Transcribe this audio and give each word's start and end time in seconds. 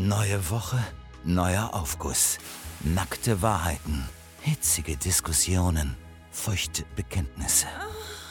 Neue 0.00 0.48
Woche, 0.48 0.78
neuer 1.24 1.74
Aufguss. 1.74 2.38
Nackte 2.84 3.42
Wahrheiten, 3.42 4.08
hitzige 4.42 4.96
Diskussionen, 4.96 5.96
feuchte 6.30 6.84
Bekenntnisse. 6.94 7.66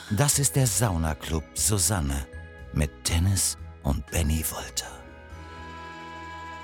Das 0.10 0.40
ist 0.40 0.56
der 0.56 0.66
Saunaclub 0.66 1.44
Susanne 1.56 2.26
mit 2.72 3.10
Dennis 3.10 3.58
und 3.84 4.10
Benny 4.12 4.46
Wolter. 4.50 4.88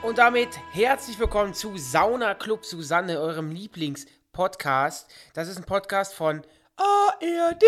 Und 0.04 0.20
damit 0.20 0.58
herzlich 0.72 1.20
willkommen 1.20 1.54
zu 1.54 1.76
Sauna 1.76 2.34
Club 2.34 2.64
Susanne, 2.64 3.20
eurem 3.20 3.52
Lieblingspodcast. 3.52 5.14
Das 5.34 5.50
ist 5.50 5.58
ein 5.58 5.66
Podcast 5.66 6.14
von 6.14 6.44
ARD 6.78 7.66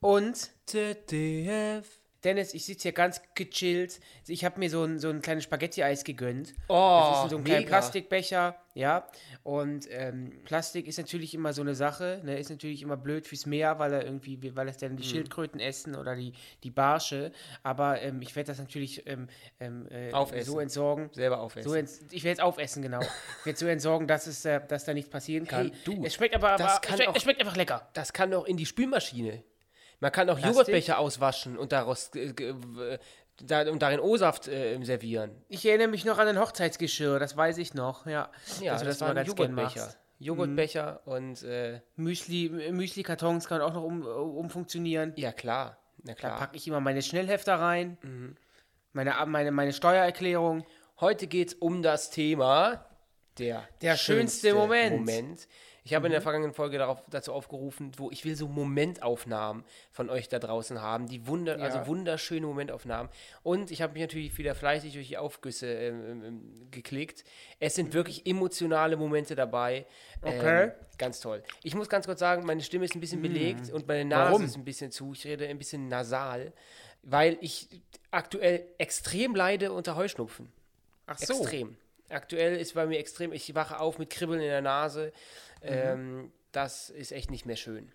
und 0.00 0.50
ZDF. 0.66 1.86
Dennis, 2.26 2.52
ich 2.54 2.64
sitze 2.66 2.82
hier 2.82 2.92
ganz 2.92 3.22
gechillt. 3.34 4.00
Ich 4.26 4.44
habe 4.44 4.58
mir 4.58 4.68
so 4.68 4.82
ein, 4.82 4.98
so 4.98 5.08
ein 5.08 5.22
kleines 5.22 5.44
Spaghetti-Eis 5.44 6.02
gegönnt. 6.02 6.54
Oh, 6.68 6.74
das 7.08 7.18
ist 7.18 7.24
in 7.24 7.30
so 7.30 7.36
einem 7.36 7.44
kleinen 7.44 7.58
mega. 7.60 7.68
Plastikbecher, 7.68 8.56
ja. 8.74 9.06
Und 9.44 9.86
ähm, 9.90 10.32
Plastik 10.44 10.88
ist 10.88 10.98
natürlich 10.98 11.32
immer 11.34 11.52
so 11.52 11.62
eine 11.62 11.74
Sache, 11.76 12.20
ne? 12.24 12.36
ist 12.38 12.50
natürlich 12.50 12.82
immer 12.82 12.96
blöd 12.96 13.26
fürs 13.28 13.46
Meer, 13.46 13.78
weil 13.78 13.92
er 13.92 14.04
irgendwie, 14.04 14.54
weil 14.56 14.68
es 14.68 14.76
dann 14.76 14.96
die 14.96 15.04
Mhm. 15.04 15.08
Schildkröten 15.08 15.60
essen 15.60 15.94
oder 15.94 16.16
die, 16.16 16.32
die 16.64 16.70
Barsche. 16.70 17.30
Aber 17.62 18.02
ähm, 18.02 18.20
ich 18.20 18.34
werde 18.34 18.48
das 18.48 18.58
natürlich 18.58 19.06
ähm, 19.06 19.28
ähm, 19.60 19.86
äh, 19.88 20.42
so 20.42 20.58
entsorgen. 20.58 21.08
Selber 21.12 21.38
aufessen. 21.40 21.68
So 21.68 21.74
ents 21.76 22.00
ich 22.10 22.24
werde 22.24 22.40
es 22.40 22.40
aufessen, 22.44 22.82
genau. 22.82 23.00
Ich 23.40 23.46
werde 23.46 23.58
so 23.60 23.66
entsorgen, 23.68 24.08
dass, 24.08 24.26
es, 24.26 24.44
äh, 24.44 24.60
dass 24.66 24.84
da 24.84 24.92
nichts 24.94 25.08
passieren 25.10 25.46
kann. 25.46 25.70
Hey, 25.70 25.72
du, 25.84 26.04
es 26.04 26.14
schmeckt 26.14 26.34
aber, 26.34 26.56
das 26.56 26.72
aber 26.72 26.80
kann 26.80 26.94
es, 26.94 26.96
schmeckt, 26.96 27.08
auch- 27.10 27.16
es 27.16 27.22
schmeckt 27.22 27.40
einfach 27.40 27.56
lecker. 27.56 27.88
Das 27.92 28.12
kann 28.12 28.32
doch 28.32 28.44
in 28.46 28.56
die 28.56 28.66
Spülmaschine. 28.66 29.44
Man 30.00 30.12
kann 30.12 30.28
auch 30.28 30.34
Plastik? 30.36 30.50
Joghurtbecher 30.56 30.98
auswaschen 30.98 31.56
und 31.56 31.72
daraus 31.72 32.10
äh, 32.14 32.32
da, 33.42 33.70
und 33.70 33.80
darin 33.82 34.00
O-Saft 34.00 34.48
äh, 34.48 34.78
servieren. 34.82 35.30
Ich 35.48 35.64
erinnere 35.66 35.88
mich 35.88 36.04
noch 36.04 36.18
an 36.18 36.28
ein 36.28 36.38
Hochzeitsgeschirr, 36.40 37.18
das 37.18 37.36
weiß 37.36 37.58
ich 37.58 37.74
noch, 37.74 38.06
ja. 38.06 38.30
Ja, 38.60 38.78
du 38.78 38.84
das, 38.84 39.00
waren 39.00 39.14
ganz 39.14 39.34
gern 39.34 39.56
Joghurtbecher. 39.56 39.94
Joghurtbecher 40.18 41.00
und 41.06 41.42
äh, 41.42 41.80
Müsli, 41.96 42.48
Müsli-Kartons 42.72 43.46
kann 43.48 43.60
auch 43.60 43.74
noch 43.74 43.82
um, 43.84 44.02
umfunktionieren. 44.02 45.12
ja 45.16 45.32
klar, 45.32 45.78
na 46.02 46.12
Da 46.12 46.18
klar. 46.18 46.38
packe 46.38 46.56
ich 46.56 46.66
immer 46.66 46.80
meine 46.80 47.02
Schnellhefter 47.02 47.56
rein, 47.56 47.98
Mhm. 48.02 48.36
meine, 48.92 49.14
meine, 49.26 49.50
meine 49.50 49.72
Steuererklärung. 49.74 50.64
Heute 51.00 51.26
geht 51.26 51.48
es 51.48 51.54
um 51.54 51.82
das 51.82 52.08
Thema 52.10 52.86
der, 53.38 53.68
Der 53.82 53.96
schönste 53.98 54.54
Moment. 54.54 54.92
Mhm. 54.92 54.98
Moment. 55.00 55.48
Ich 55.86 55.94
habe 55.94 56.06
in 56.06 56.12
der 56.12 56.20
vergangenen 56.20 56.52
Folge 56.52 56.78
darauf, 56.78 57.00
dazu 57.08 57.32
aufgerufen, 57.32 57.92
wo 57.96 58.10
ich 58.10 58.24
will 58.24 58.34
so 58.34 58.48
Momentaufnahmen 58.48 59.64
von 59.92 60.10
euch 60.10 60.28
da 60.28 60.40
draußen 60.40 60.82
haben, 60.82 61.06
die 61.06 61.26
wunder, 61.28 61.56
Ja. 61.58 61.64
also 61.64 61.86
wunderschöne 61.86 62.44
Momentaufnahmen. 62.44 63.10
Und 63.44 63.70
ich 63.70 63.82
habe 63.82 63.92
mich 63.92 64.02
natürlich 64.02 64.36
wieder 64.36 64.56
fleißig 64.56 64.94
durch 64.94 65.06
die 65.08 65.16
Aufgüsse 65.16 65.68
ähm, 65.72 66.24
ähm, 66.24 66.68
geklickt. 66.72 67.22
Es 67.60 67.76
sind 67.76 67.94
wirklich 67.94 68.26
emotionale 68.26 68.96
Momente 68.96 69.36
dabei. 69.36 69.86
Okay. 70.22 70.64
Ähm, 70.64 70.72
ganz 70.98 71.20
toll. 71.20 71.42
Ich 71.62 71.74
muss 71.76 71.88
ganz 71.88 72.06
kurz 72.06 72.18
sagen, 72.18 72.44
meine 72.44 72.62
Stimme 72.62 72.84
ist 72.84 72.94
ein 72.96 73.00
bisschen 73.00 73.22
belegt 73.22 73.70
und 73.70 73.86
meine 73.86 74.04
Nase 74.04 74.24
Mhm. 74.28 74.32
Warum? 74.32 74.44
ist 74.44 74.56
ein 74.56 74.64
bisschen 74.64 74.90
zu. 74.90 75.12
Ich 75.12 75.24
rede 75.24 75.46
ein 75.46 75.58
bisschen 75.58 75.86
nasal, 75.86 76.52
weil 77.02 77.38
ich 77.40 77.68
aktuell 78.10 78.66
extrem 78.78 79.36
leide 79.36 79.70
unter 79.70 79.94
Heuschnupfen. 79.94 80.50
Ach 81.06 81.20
Extrem. 81.20 81.76
Aktuell 82.08 82.56
ist 82.56 82.74
bei 82.74 82.86
mir 82.86 82.98
extrem, 82.98 83.32
ich 83.32 83.52
wache 83.56 83.80
auf 83.80 83.98
mit 83.98 84.10
Kribbeln 84.10 84.40
in 84.40 84.46
der 84.46 84.62
Nase. 84.62 85.12
Ähm, 85.62 86.32
das 86.52 86.90
ist 86.90 87.12
echt 87.12 87.30
nicht 87.30 87.46
mehr 87.46 87.56
schön. 87.56 87.90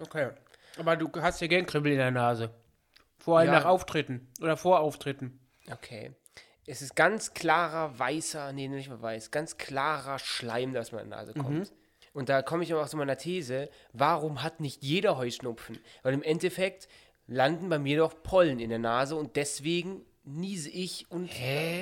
Okay. 0.00 0.30
Aber 0.78 0.96
du 0.96 1.10
hast 1.20 1.40
ja 1.40 1.46
gern 1.46 1.66
Kribbel 1.66 1.92
in 1.92 1.98
der 1.98 2.10
Nase. 2.10 2.54
Vor 3.18 3.38
allem 3.38 3.48
Ja. 3.52 3.58
nach 3.60 3.64
Auftritten 3.66 4.28
oder 4.40 4.56
vor 4.56 4.80
Auftritten. 4.80 5.40
Okay. 5.70 6.12
Es 6.66 6.82
ist 6.82 6.94
ganz 6.94 7.34
klarer, 7.34 7.98
weißer, 7.98 8.52
nee, 8.52 8.68
nicht 8.68 8.88
mal 8.88 9.02
weiß, 9.02 9.30
ganz 9.30 9.56
klarer 9.56 10.18
Schleim, 10.18 10.72
der 10.72 10.82
aus 10.82 10.92
meiner 10.92 11.08
Nase 11.08 11.34
kommt. 11.34 11.72
Und 12.12 12.28
da 12.28 12.42
komme 12.42 12.62
ich 12.64 12.72
aber 12.72 12.82
auch 12.82 12.88
zu 12.88 12.96
meiner 12.96 13.16
These, 13.16 13.68
warum 13.92 14.42
hat 14.42 14.60
nicht 14.60 14.82
jeder 14.82 15.16
Heuschnupfen? 15.16 15.78
Weil 16.02 16.14
im 16.14 16.22
Endeffekt 16.22 16.88
landen 17.26 17.68
bei 17.68 17.78
mir 17.78 17.98
doch 17.98 18.22
Pollen 18.22 18.58
in 18.60 18.70
der 18.70 18.78
Nase 18.78 19.16
und 19.16 19.36
deswegen 19.36 20.04
niese 20.24 20.70
ich 20.70 21.10
und 21.10 21.30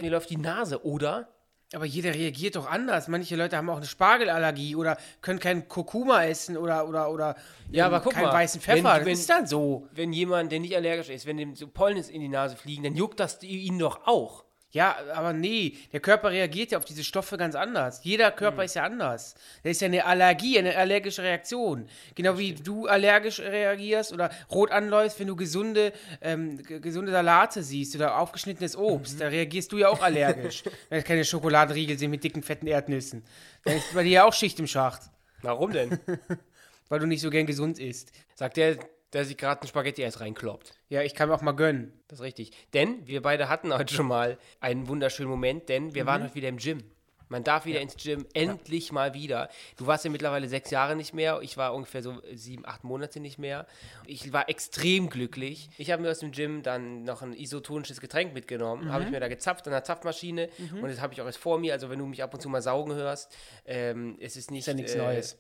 mir 0.03 0.11
läuft 0.11 0.31
die 0.31 0.37
Nase, 0.37 0.85
oder? 0.85 1.35
Aber 1.75 1.85
jeder 1.85 2.15
reagiert 2.15 2.57
doch 2.57 2.67
anders. 2.67 3.09
Manche 3.09 3.37
Leute 3.37 3.57
haben 3.59 3.69
auch 3.69 3.77
eine 3.77 3.85
Spargelallergie 3.87 4.75
oder 4.75 4.97
können 5.21 5.39
keinen 5.39 5.69
Kurkuma 5.69 6.25
essen 6.25 6.57
oder, 6.57 6.89
oder, 6.89 7.11
oder 7.11 7.37
Ja, 7.71 7.87
ähm, 7.89 7.93
aber 7.93 8.03
guck 8.03 8.15
keinen 8.15 8.25
mal, 8.25 8.33
weißen 8.33 8.63
wenn- 8.67 8.77
Pfeffer. 8.83 9.01
wenn- 9.05 9.11
das 9.13 9.19
ist 9.21 9.29
dann 9.29 9.47
so. 9.47 9.87
Wenn 9.93 10.13
jemand, 10.15 10.51
der 10.51 10.61
nicht 10.61 10.75
allergisch 10.75 11.11
ist, 11.11 11.27
wenn 11.27 11.37
dem 11.37 11.55
so 11.55 11.69
Pollen 11.69 11.99
in 11.99 12.21
die 12.23 12.29
Nase 12.29 12.57
fliegen, 12.57 12.85
dann 12.85 12.95
juckt 12.95 13.21
das 13.21 13.43
ihn 13.43 13.79
doch 13.79 14.07
auch. 14.07 14.45
Ja, 14.71 14.97
aber 15.15 15.33
nee, 15.33 15.79
der 15.93 16.01
Körper 16.01 16.31
reagiert 16.31 16.73
ja 16.73 16.79
auf 16.79 16.85
diese 16.85 17.03
Stoffe 17.03 17.39
ganz 17.39 17.55
anders. 17.55 18.05
Jeder 18.05 18.31
Körper 18.31 18.65
ist 18.65 18.75
ja 18.75 18.85
anders. 18.85 19.35
Das 19.63 19.73
ist 19.73 19.81
ja 19.81 19.87
eine 19.87 20.05
Allergie, 20.05 20.59
eine 20.59 20.77
allergische 20.77 21.23
Reaktion. 21.23 21.89
Genau 22.15 22.37
wie 22.37 22.53
du 22.53 22.87
allergisch 22.87 23.41
reagierst 23.41 24.13
oder 24.13 24.31
rot 24.51 24.71
anläufst, 24.71 25.19
wenn 25.21 25.27
du 25.27 25.37
gesunde, 25.37 25.93
ähm, 26.21 26.63
gesunde 26.63 27.13
Salate 27.13 27.63
siehst 27.63 27.97
oder 27.97 28.19
aufgeschnittenes 28.19 28.77
Obst. 28.77 29.19
Da 29.21 29.29
reagierst 29.29 29.73
du 29.73 29.79
ja 29.79 29.89
auch 29.89 30.03
allergisch. 30.03 30.63
wenn 30.91 30.99
es 30.99 31.05
keine 31.05 31.25
Schokoladenriegel 31.25 31.99
sind 31.99 32.11
mit 32.11 32.23
dicken, 32.23 32.43
fetten 32.43 32.67
Erdnüssen. 32.67 33.25
Dann 33.65 33.79
ist 33.79 33.95
bei 33.95 34.03
dir 34.03 34.13
ja 34.13 34.25
auch 34.25 34.35
Schicht 34.35 34.59
im 34.59 34.67
Schacht, 34.67 35.03
Warum 35.41 35.73
denn? 35.73 35.99
weil 36.89 37.01
du 37.01 37.07
nicht 37.07 37.21
so 37.21 37.31
gern 37.31 37.47
gesund 37.47 37.79
isst. 37.79 38.13
Sagt 38.35 38.57
der, 38.57 38.79
der 39.13 39.25
sich 39.25 39.37
gerade 39.37 39.63
ein 39.63 39.67
Spaghetti-Eis 39.69 40.21
reinkloppt. 40.21 40.73
Ja, 40.89 41.03
ich 41.03 41.15
kann 41.15 41.29
mir 41.29 41.35
auch 41.35 41.43
mal 41.43 41.53
gönnen. 41.53 41.93
Das 42.09 42.19
ist 42.19 42.25
richtig. 42.25 42.53
Denn 42.75 43.07
wir 43.07 43.23
beide 43.23 43.49
hatten 43.49 43.73
heute 43.73 43.95
schon 43.95 44.07
mal 44.07 44.39
einen 44.61 44.89
wunderschönen 44.89 45.31
Moment, 45.31 45.69
denn 45.69 45.95
wir 45.95 46.05
Mhm. 46.05 46.07
waren 46.09 46.23
heute 46.25 46.35
wieder 46.35 46.49
im 46.49 46.59
Gym. 46.59 46.83
Man 47.31 47.45
darf 47.45 47.67
wieder 47.67 47.83
ins 47.83 47.95
Gym, 48.03 48.25
endlich 48.33 48.91
mal 48.91 49.13
wieder. 49.13 49.51
Du 49.77 49.87
warst 49.87 50.03
ja 50.03 50.11
mittlerweile 50.11 50.49
sechs 50.49 50.71
Jahre 50.71 50.97
nicht 50.97 51.13
mehr, 51.13 51.41
ich 51.43 51.59
war 51.59 51.75
ungefähr 51.75 52.03
so 52.03 52.23
sieben, 52.33 52.65
acht 52.65 52.85
Monate 52.85 53.21
nicht 53.21 53.39
mehr. 53.39 53.67
Ich 54.07 54.33
war 54.33 54.49
extrem 54.49 55.11
glücklich. 55.11 55.69
Ich 55.77 55.91
habe 55.91 56.01
mir 56.01 56.11
aus 56.11 56.21
dem 56.21 56.33
Gym 56.33 56.63
dann 56.63 57.03
noch 57.05 57.21
ein 57.21 57.35
isotonisches 57.35 58.01
Getränk 58.01 58.33
mitgenommen, 58.33 58.91
habe 58.91 59.01
Mhm. 59.03 59.07
ich 59.09 59.13
mir 59.13 59.21
da 59.21 59.29
gezapft 59.29 59.67
an 59.67 59.73
der 59.73 59.85
Zapfmaschine 59.85 60.49
und 60.81 60.89
das 60.89 61.03
habe 61.03 61.13
ich 61.13 61.21
auch 61.21 61.27
jetzt 61.27 61.37
vor 61.37 61.59
mir. 61.59 61.75
Also 61.75 61.91
wenn 61.91 61.99
du 61.99 62.07
mich 62.07 62.23
ab 62.23 62.33
und 62.33 62.41
zu 62.41 62.49
mal 62.49 62.63
saugen 62.63 62.95
hörst, 62.95 63.37
ähm, 63.67 64.17
es 64.21 64.37
ist 64.37 64.51
nicht... 64.51 64.61
Ist 64.61 64.69
ja 64.69 64.73
nichts 64.75 64.95
äh, 64.95 64.99
Neues. 64.99 65.37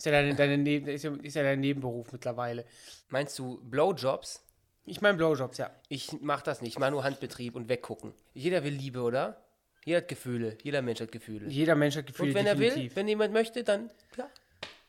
Ist 0.00 0.06
ja, 0.06 0.12
deine, 0.12 0.34
deine 0.34 0.56
Neben, 0.56 0.88
ist, 0.88 1.04
ja, 1.04 1.14
ist 1.22 1.36
ja 1.36 1.42
dein 1.42 1.60
Nebenberuf 1.60 2.10
mittlerweile. 2.10 2.64
Meinst 3.10 3.38
du 3.38 3.60
Blowjobs? 3.62 4.42
Ich 4.86 5.02
meine 5.02 5.18
Blowjobs, 5.18 5.58
ja. 5.58 5.70
Ich 5.90 6.10
mach 6.22 6.40
das 6.40 6.62
nicht, 6.62 6.72
ich 6.72 6.78
mache 6.78 6.92
nur 6.92 7.04
Handbetrieb 7.04 7.54
und 7.54 7.68
weggucken. 7.68 8.14
Jeder 8.32 8.64
will 8.64 8.72
Liebe, 8.72 9.02
oder? 9.02 9.44
Jeder 9.84 9.98
hat 9.98 10.08
Gefühle, 10.08 10.56
jeder 10.62 10.80
Mensch 10.80 11.02
hat 11.02 11.12
Gefühle. 11.12 11.50
Jeder 11.50 11.74
Mensch 11.74 11.98
hat 11.98 12.06
Gefühle, 12.06 12.30
und 12.30 12.34
wenn 12.34 12.46
er 12.46 12.58
will, 12.58 12.68
definitiv. 12.68 12.96
wenn 12.96 13.08
jemand 13.08 13.34
möchte, 13.34 13.62
dann, 13.62 13.90
ja, 14.16 14.26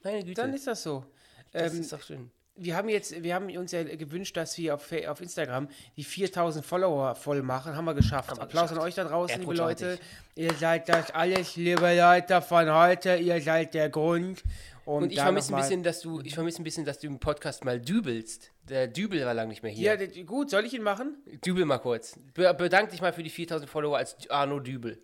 meine 0.01 0.23
Güte. 0.23 0.41
Dann 0.41 0.53
ist 0.53 0.67
das 0.67 0.81
so. 0.81 1.03
das 1.51 1.73
ähm, 1.73 1.81
ist 1.81 1.91
doch 1.91 2.01
schön. 2.01 2.31
wir 2.55 2.77
haben 2.77 2.87
jetzt, 2.87 3.21
wir 3.21 3.35
haben 3.35 3.49
uns 3.57 3.73
ja 3.73 3.83
gewünscht, 3.83 4.37
dass 4.37 4.57
wir 4.57 4.75
auf, 4.75 4.93
auf 5.07 5.19
Instagram 5.19 5.67
die 5.97 6.05
4000 6.05 6.65
Follower 6.65 7.15
voll 7.15 7.41
machen. 7.41 7.75
Haben 7.75 7.83
wir 7.83 7.95
geschafft. 7.95 8.29
Haben 8.29 8.37
wir 8.37 8.43
Applaus 8.43 8.69
geschafft. 8.69 8.81
an 8.81 8.87
euch 8.87 8.95
da 8.95 9.03
draußen, 9.03 9.41
liebe 9.41 9.55
Leute. 9.55 9.99
Ihr 10.35 10.53
seid 10.53 10.87
das 10.87 11.11
alles, 11.11 11.57
liebe 11.57 11.93
Leute 11.97 12.41
von 12.41 12.71
heute. 12.73 13.15
Ihr 13.15 13.41
seid 13.41 13.73
der 13.73 13.89
Grund. 13.89 14.41
Und, 14.85 15.03
Und 15.03 15.11
ich 15.11 15.19
vermisse 15.19 15.53
ein 15.53 15.61
bisschen, 15.61 15.83
dass 15.83 16.01
du, 16.01 16.21
ich 16.21 16.33
vermisse 16.33 16.61
ein 16.61 16.63
bisschen, 16.63 16.85
dass 16.85 16.99
du 16.99 17.07
im 17.07 17.19
Podcast 17.19 17.63
mal 17.63 17.79
dübelst. 17.79 18.51
Der 18.67 18.87
Dübel 18.87 19.23
war 19.25 19.33
lange 19.33 19.49
nicht 19.49 19.63
mehr 19.63 19.71
hier. 19.71 19.95
Ja, 19.95 20.23
gut, 20.23 20.49
soll 20.49 20.65
ich 20.65 20.73
ihn 20.73 20.81
machen? 20.81 21.17
Dübel 21.45 21.65
mal 21.65 21.77
kurz. 21.77 22.17
Be 22.33 22.53
bedank 22.53 22.89
dich 22.89 23.01
mal 23.01 23.13
für 23.13 23.23
die 23.23 23.29
4000 23.29 23.69
Follower 23.69 23.97
als 23.97 24.17
Arno 24.29 24.59
Dübel. 24.59 25.01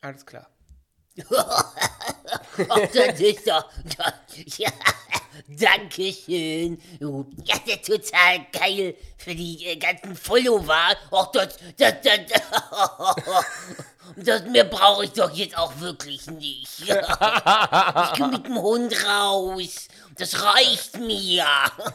Alles 0.00 0.26
klar. 0.26 0.48
Das 2.56 3.20
ist 3.20 3.46
doch. 3.48 3.70
Ja, 4.58 4.70
Dankeschön. 5.48 6.80
Du, 7.00 7.26
Ja, 7.44 7.56
das 7.66 7.88
ist 7.88 8.10
total 8.10 8.46
geil 8.52 8.94
für 9.16 9.34
die 9.34 9.64
äh, 9.66 9.76
ganzen 9.76 10.14
Follower. 10.14 10.94
Ach, 11.10 11.32
das, 11.32 11.58
das, 11.76 11.94
das, 12.02 12.18
das 14.22 14.44
mehr 14.44 14.64
brauche 14.64 15.04
ich 15.04 15.12
doch 15.12 15.30
jetzt 15.30 15.56
auch 15.56 15.78
wirklich 15.80 16.26
nicht. 16.28 16.68
Ich 16.82 18.12
gehe 18.18 18.28
mit 18.28 18.46
dem 18.46 18.60
Hund 18.60 18.94
raus. 19.06 19.88
Das 20.16 20.42
reicht 20.42 20.98
mir. 20.98 21.46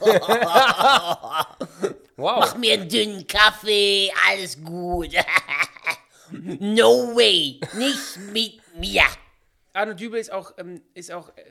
Wow. 2.19 2.39
Mach 2.39 2.57
mir 2.57 2.73
einen 2.73 2.89
dünnen 2.89 3.27
Kaffee, 3.27 4.11
alles 4.27 4.57
gut. 4.63 5.11
No 6.31 7.15
way, 7.15 7.59
nicht 7.73 8.17
mit 8.33 8.59
mir. 8.75 9.03
Arno 9.71 9.93
Dübel 9.93 10.19
ist 10.19 10.31
auch, 10.31 10.51
ähm, 10.57 10.81
ist 10.95 11.11
auch 11.11 11.29
äh, 11.37 11.43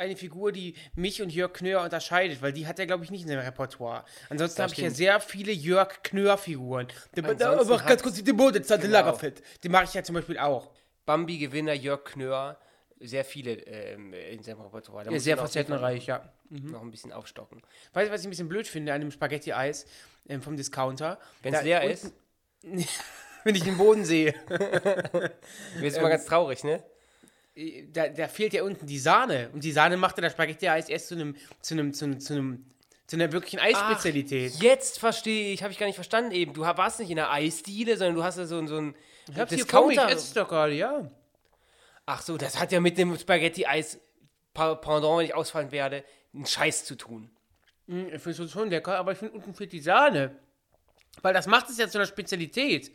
eine 0.00 0.16
Figur, 0.16 0.50
die 0.50 0.74
mich 0.94 1.20
und 1.22 1.30
Jörg 1.30 1.52
Knör 1.52 1.82
unterscheidet, 1.84 2.40
weil 2.42 2.52
die 2.52 2.66
hat 2.66 2.78
er, 2.78 2.86
glaube 2.86 3.04
ich, 3.04 3.10
nicht 3.10 3.22
in 3.22 3.28
seinem 3.28 3.40
Repertoire. 3.40 4.04
Ansonsten 4.30 4.62
habe 4.62 4.72
ich 4.72 4.78
ja 4.78 4.90
sehr 4.90 5.20
viele 5.20 5.52
Jörg 5.52 6.02
Knör-Figuren. 6.02 6.88
Aber 7.16 7.78
ganz 7.78 8.02
kurz 8.02 8.22
die 8.22 8.32
Mode, 8.32 8.60
das 8.60 8.80
Genau. 8.80 8.92
Lagerfett. 8.92 9.42
Den 9.62 9.72
mache 9.72 9.84
ich 9.84 9.94
ja 9.94 10.02
zum 10.02 10.14
Beispiel 10.14 10.38
auch. 10.38 10.70
Bambi-Gewinner 11.06 11.74
Jörg 11.74 12.04
Knör. 12.04 12.58
Sehr 13.02 13.24
viele 13.24 13.52
ähm, 13.52 14.12
in 14.12 14.42
seinem 14.42 14.60
Repertoire. 14.60 15.04
Da 15.04 15.10
Ja, 15.10 15.18
sehr 15.18 15.36
facettenreich, 15.38 16.06
ja. 16.06 16.32
Noch 16.50 16.82
ein 16.82 16.90
bisschen 16.90 17.12
aufstocken. 17.12 17.62
Weißt 17.92 18.08
du, 18.08 18.12
was 18.12 18.20
ich 18.20 18.26
ein 18.26 18.30
bisschen 18.30 18.48
blöd 18.48 18.66
finde 18.66 18.92
an 18.92 19.00
dem 19.00 19.10
Spaghetti-Eis 19.10 19.86
ähm, 20.28 20.42
vom 20.42 20.56
Discounter? 20.56 21.18
Wenn 21.42 21.54
es 21.54 21.62
leer 21.62 21.82
ist, 21.84 22.12
wenn 22.62 23.54
ich 23.54 23.62
den 23.64 23.78
Boden 23.78 24.04
sehe. 24.04 24.34
Jetzt 25.80 25.96
ist 25.96 26.02
mal 26.02 26.08
ganz 26.10 26.26
traurig, 26.26 26.62
ne? 26.64 26.82
Da, 27.92 28.08
da 28.08 28.28
fehlt 28.28 28.52
ja 28.52 28.62
unten 28.62 28.86
die 28.86 28.98
Sahne. 28.98 29.50
Und 29.52 29.64
die 29.64 29.72
Sahne 29.72 29.96
machte 29.96 30.20
das 30.20 30.32
Spaghetti-Eis 30.32 30.88
erst 30.88 31.08
zu 31.08 31.14
einem, 31.14 31.36
zu 31.60 31.74
einem, 31.74 31.92
zu 31.92 32.04
einem, 32.06 32.20
zu 32.20 32.32
einem, 32.34 32.64
zu 33.06 33.16
einer 33.16 33.32
wirklichen 33.32 33.58
Eisspezialität. 33.58 34.54
Jetzt 34.62 34.98
verstehe 34.98 35.52
ich, 35.52 35.62
habe 35.62 35.72
ich 35.72 35.78
gar 35.78 35.86
nicht 35.86 35.96
verstanden 35.96 36.32
eben. 36.32 36.52
Du 36.54 36.62
warst 36.62 37.00
nicht 37.00 37.10
in 37.10 37.16
der 37.16 37.30
Eisdiele, 37.32 37.96
sondern 37.96 38.14
du 38.16 38.22
hast 38.24 38.38
ja 38.38 38.46
so, 38.46 38.64
so 38.66 38.76
ein 38.78 38.94
Ich 39.30 39.38
hab's 39.38 39.50
hier 39.50 39.58
ich 39.58 39.64
Discounter. 39.64 40.06
esse 40.06 40.14
es 40.16 40.32
doch 40.32 40.48
gerade, 40.48 40.72
ja. 40.74 41.10
Ach 42.06 42.22
so, 42.22 42.36
das 42.36 42.58
hat 42.58 42.72
ja 42.72 42.80
mit 42.80 42.96
dem 42.98 43.16
Spaghetti-Eis 43.18 43.98
Pa- 44.54 44.74
Pendant, 44.76 45.18
wenn 45.18 45.26
ich 45.26 45.34
ausfallen 45.34 45.70
werde, 45.72 46.04
einen 46.34 46.46
Scheiß 46.46 46.84
zu 46.84 46.94
tun. 46.96 47.30
Hm, 47.88 48.06
Ich 48.14 48.22
finde 48.22 48.42
es 48.44 48.50
schon 48.50 48.70
lecker, 48.70 48.96
aber 48.96 49.12
ich 49.12 49.18
finde 49.18 49.34
unten 49.34 49.54
fehlt 49.54 49.72
die 49.72 49.80
Sahne. 49.80 50.36
Weil 51.22 51.34
das 51.34 51.46
macht 51.46 51.68
es 51.68 51.78
ja 51.78 51.88
zu 51.88 51.98
einer 51.98 52.06
Spezialität. 52.06 52.92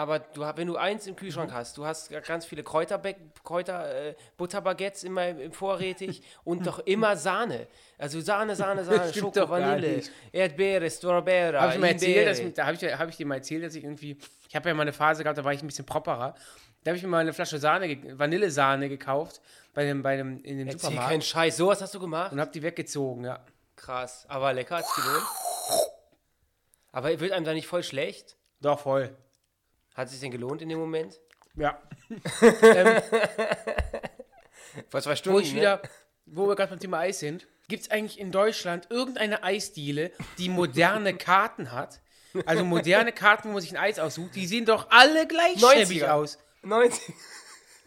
Aber 0.00 0.18
du, 0.18 0.40
wenn 0.56 0.66
du 0.66 0.78
eins 0.78 1.06
im 1.06 1.12
Mhm. 1.12 1.16
Kühlschrank 1.16 1.52
hast, 1.52 1.76
du 1.76 1.84
hast 1.84 2.10
ganz 2.26 2.46
viele 2.46 2.62
Kräuterbe 2.62 3.16
Kräuter, 3.44 4.08
äh, 4.08 4.14
Butterbaguettes 4.38 5.04
immer 5.04 5.28
im, 5.28 5.52
vorrätig 5.52 6.22
und 6.44 6.66
doch 6.66 6.78
immer 6.78 7.18
Sahne. 7.18 7.66
Also 7.98 8.18
Sahne, 8.22 8.56
Sahne, 8.56 8.82
Sahne, 8.82 9.12
Schoko, 9.14 9.46
Vanille. 9.46 10.02
Erdbeere, 10.32 10.90
Strawberry, 10.90 11.54
Habe 11.54 11.74
ich 11.76 11.82
erzählt, 11.82 12.26
dass, 12.26 12.54
da 12.54 12.64
habe 12.64 12.76
ich, 12.76 12.98
hab 12.98 13.08
ich 13.10 13.16
dir 13.16 13.26
mal 13.26 13.34
erzählt, 13.34 13.62
dass 13.62 13.74
ich 13.74 13.84
irgendwie, 13.84 14.16
ich 14.48 14.56
habe 14.56 14.70
ja 14.70 14.74
mal 14.74 14.82
eine 14.82 14.94
Phase 14.94 15.22
gehabt, 15.22 15.36
da 15.36 15.44
war 15.44 15.52
ich 15.52 15.62
ein 15.62 15.66
bisschen 15.66 15.84
properer. 15.84 16.34
Da 16.82 16.92
habe 16.92 16.96
ich 16.96 17.02
mir 17.02 17.10
mal 17.10 17.18
eine 17.18 17.34
Flasche 17.34 17.58
Sahne, 17.58 18.18
Vanillesahne 18.18 18.88
gekauft 18.88 19.42
bei 19.74 19.84
dem, 19.84 20.02
bei 20.02 20.16
dem, 20.16 20.42
in 20.44 20.56
dem 20.56 20.66
Erzähl 20.68 20.80
Supermarkt 20.80 21.10
keinen 21.10 21.20
Scheiß, 21.20 21.58
sowas 21.58 21.82
hast 21.82 21.92
du 21.92 22.00
gemacht? 22.00 22.32
und 22.32 22.40
habe 22.40 22.50
die 22.50 22.62
weggezogen, 22.62 23.24
ja. 23.24 23.44
Krass, 23.76 24.24
aber 24.30 24.54
lecker, 24.54 24.76
hat's 24.78 24.94
gelohnt. 24.94 25.26
Aber 26.90 27.20
wird 27.20 27.32
einem 27.32 27.44
da 27.44 27.52
nicht 27.52 27.66
voll 27.66 27.82
schlecht? 27.82 28.38
Doch, 28.62 28.78
voll. 28.78 29.14
Hat 30.00 30.06
es 30.06 30.12
sich 30.12 30.20
denn 30.22 30.30
gelohnt 30.30 30.62
in 30.62 30.70
dem 30.70 30.78
Moment? 30.78 31.20
Ja. 31.56 31.78
Vor 34.88 35.02
zwei 35.02 35.14
Stunden, 35.14 35.36
Wo 35.36 35.40
ich 35.40 35.52
ne? 35.52 35.60
wieder, 35.60 35.82
wo 36.24 36.48
wir 36.48 36.56
gerade 36.56 36.70
beim 36.70 36.80
Thema 36.80 37.00
Eis 37.00 37.18
sind, 37.18 37.46
gibt 37.68 37.82
es 37.82 37.90
eigentlich 37.90 38.18
in 38.18 38.32
Deutschland 38.32 38.86
irgendeine 38.88 39.42
Eisdiele, 39.42 40.10
die 40.38 40.48
moderne 40.48 41.14
Karten 41.14 41.70
hat? 41.72 42.00
Also 42.46 42.64
moderne 42.64 43.12
Karten, 43.12 43.50
wo 43.50 43.52
man 43.52 43.60
sich 43.60 43.72
ein 43.72 43.76
Eis 43.76 43.98
aussucht, 43.98 44.34
die 44.36 44.46
sehen 44.46 44.64
doch 44.64 44.86
alle 44.90 45.26
gleich 45.26 45.58
90er. 45.58 45.72
schäbig 45.74 46.08
aus. 46.08 46.38
90. 46.62 47.14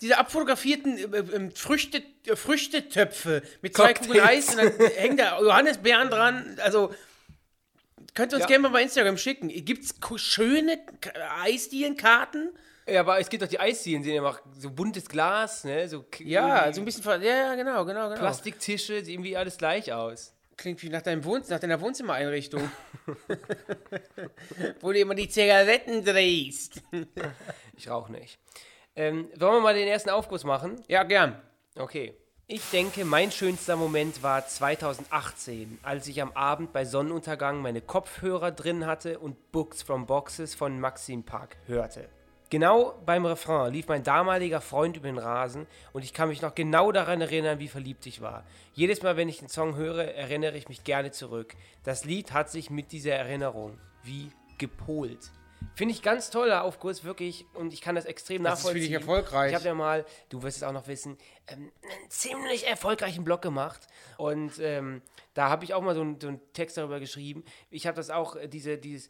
Diese 0.01 0.19
abfotografierten 0.19 0.97
äh, 0.97 1.17
äh, 1.17 1.49
Früchte, 1.55 2.03
äh, 2.27 2.35
Früchtetöpfe 2.35 3.41
mit 3.63 3.75
zwei 3.75 3.93
Cocktails. 3.93 4.07
Kugeln 4.07 4.27
Eis 4.27 4.49
und 4.49 4.57
dann 4.57 4.87
hängt 4.97 5.19
da 5.19 5.41
Johannisbeeren 5.41 6.11
dran. 6.11 6.59
Also, 6.61 6.93
könnt 8.13 8.33
ihr 8.33 8.35
uns 8.37 8.43
Ja. 8.43 8.47
gerne 8.47 8.63
mal 8.63 8.69
bei 8.71 8.81
Instagram 8.83 9.17
schicken. 9.17 9.49
Gibt 9.49 9.83
es 9.83 9.95
schöne 10.21 10.79
Eisdielenkarten? 11.43 12.51
Ja, 12.87 12.99
aber 12.99 13.19
es 13.19 13.29
gibt 13.29 13.41
doch 13.43 13.47
die 13.47 13.59
Eisdielen, 13.59 14.01
die 14.03 14.09
sehen 14.09 14.17
immer 14.17 14.37
so 14.57 14.69
buntes 14.69 15.07
Glas, 15.07 15.63
ne? 15.63 15.87
So 15.87 16.03
Ja, 16.19 16.71
so 16.73 16.81
ein 16.81 16.85
bisschen. 16.85 17.03
Ja, 17.21 17.21
ja, 17.21 17.55
genau, 17.55 17.85
genau, 17.85 18.09
genau. 18.09 18.19
Plastiktische, 18.19 18.99
sieht 18.99 19.07
irgendwie 19.13 19.37
alles 19.37 19.57
gleich 19.57 19.93
aus. 19.93 20.35
Klingt 20.57 20.83
wie 20.83 20.89
nach, 20.89 21.01
deinem 21.01 21.23
Wohn 21.23 21.41
nach 21.49 21.59
deiner 21.59 21.79
Wohnzimmereinrichtung. 21.81 22.69
Wo 24.81 24.91
du 24.91 24.99
immer 24.99 25.15
die 25.15 25.29
Zigaretten 25.29 26.03
drehst. 26.03 26.81
Ich 27.75 27.89
rauche 27.89 28.11
nicht. 28.11 28.37
Ähm, 28.95 29.29
wollen 29.35 29.53
wir 29.55 29.59
mal 29.61 29.73
den 29.73 29.87
ersten 29.87 30.11
Aufguss 30.11 30.43
machen? 30.43 30.83
Ja, 30.87 31.01
gern. 31.03 31.41
Okay. 31.75 32.13
Ich 32.45 32.69
denke, 32.71 33.05
mein 33.05 33.31
schönster 33.31 33.77
Moment 33.77 34.21
war 34.21 34.45
2018, 34.45 35.79
als 35.81 36.09
ich 36.09 36.21
am 36.21 36.33
Abend 36.33 36.73
bei 36.73 36.83
Sonnenuntergang 36.83 37.61
meine 37.61 37.79
Kopfhörer 37.79 38.51
drin 38.51 38.85
hatte 38.85 39.19
und 39.19 39.53
Books 39.53 39.81
from 39.81 40.05
Boxes 40.05 40.53
von 40.53 40.77
Maxim 40.77 41.23
Park 41.23 41.55
hörte. 41.67 42.09
Genau 42.49 43.01
beim 43.05 43.25
Refrain 43.25 43.71
lief 43.71 43.87
mein 43.87 44.03
damaliger 44.03 44.59
Freund 44.59 44.97
über 44.97 45.07
den 45.07 45.19
Rasen 45.19 45.67
und 45.93 46.03
ich 46.03 46.13
kann 46.13 46.27
mich 46.27 46.41
noch 46.41 46.53
genau 46.53 46.91
daran 46.91 47.21
erinnern, 47.21 47.59
wie 47.59 47.69
verliebt 47.69 48.05
ich 48.07 48.19
war. 48.19 48.43
Jedes 48.73 49.01
Mal, 49.03 49.15
wenn 49.15 49.29
ich 49.29 49.39
den 49.39 49.47
Song 49.47 49.77
höre, 49.77 50.13
erinnere 50.13 50.57
ich 50.57 50.67
mich 50.67 50.83
gerne 50.83 51.11
zurück. 51.11 51.55
Das 51.83 52.03
Lied 52.03 52.33
hat 52.33 52.51
sich 52.51 52.69
mit 52.69 52.91
dieser 52.91 53.13
Erinnerung 53.13 53.79
wie 54.03 54.31
gepolt. 54.57 55.31
Finde 55.75 55.93
ich 55.93 56.01
ganz 56.01 56.29
toller 56.29 56.63
Aufguss, 56.63 57.03
wirklich, 57.03 57.45
und 57.55 57.73
ich 57.73 57.81
kann 57.81 57.95
das 57.95 58.05
extrem 58.05 58.43
Das 58.43 58.59
ist, 58.59 58.65
nachvollziehen. 58.65 58.83
ich, 58.85 58.91
erfolgreich. 58.91 59.49
Ich 59.51 59.55
habe 59.55 59.65
ja 59.65 59.73
mal, 59.73 60.05
du 60.29 60.43
wirst 60.43 60.57
es 60.57 60.63
auch 60.63 60.71
noch 60.71 60.87
wissen, 60.87 61.17
ähm, 61.47 61.71
einen 61.81 62.09
ziemlich 62.09 62.67
erfolgreichen 62.67 63.23
Blog 63.23 63.41
gemacht. 63.41 63.87
Und 64.17 64.53
ähm, 64.59 65.01
da 65.33 65.49
habe 65.49 65.65
ich 65.65 65.73
auch 65.73 65.81
mal 65.81 65.95
so, 65.95 66.01
einen- 66.01 66.19
so 66.21 66.27
einen 66.27 66.39
Text 66.53 66.77
darüber 66.77 66.99
geschrieben. 66.99 67.43
Ich 67.71 67.87
habe 67.87 67.95
das 67.95 68.09
auch, 68.11 68.35
äh, 68.35 68.47
diese, 68.47 68.77
dieses, 68.77 69.09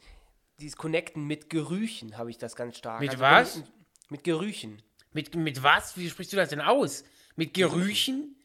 dieses 0.60 0.76
Connecten 0.76 1.26
mit 1.26 1.50
Gerüchen 1.50 2.16
habe 2.16 2.30
ich 2.30 2.38
das 2.38 2.56
ganz 2.56 2.78
stark. 2.78 3.00
Mit 3.00 3.12
wenn 3.12 3.20
was? 3.20 3.56
ich- 3.56 3.62
Mit 4.10 4.24
Gerüchen. 4.24 4.80
Mit, 5.12 5.34
mit 5.34 5.62
was? 5.62 5.96
Wie 5.96 6.08
sprichst 6.08 6.32
du 6.32 6.36
das 6.36 6.48
denn 6.48 6.60
aus? 6.60 7.04
Mit 7.36 7.52
Gerüchen? 7.54 8.36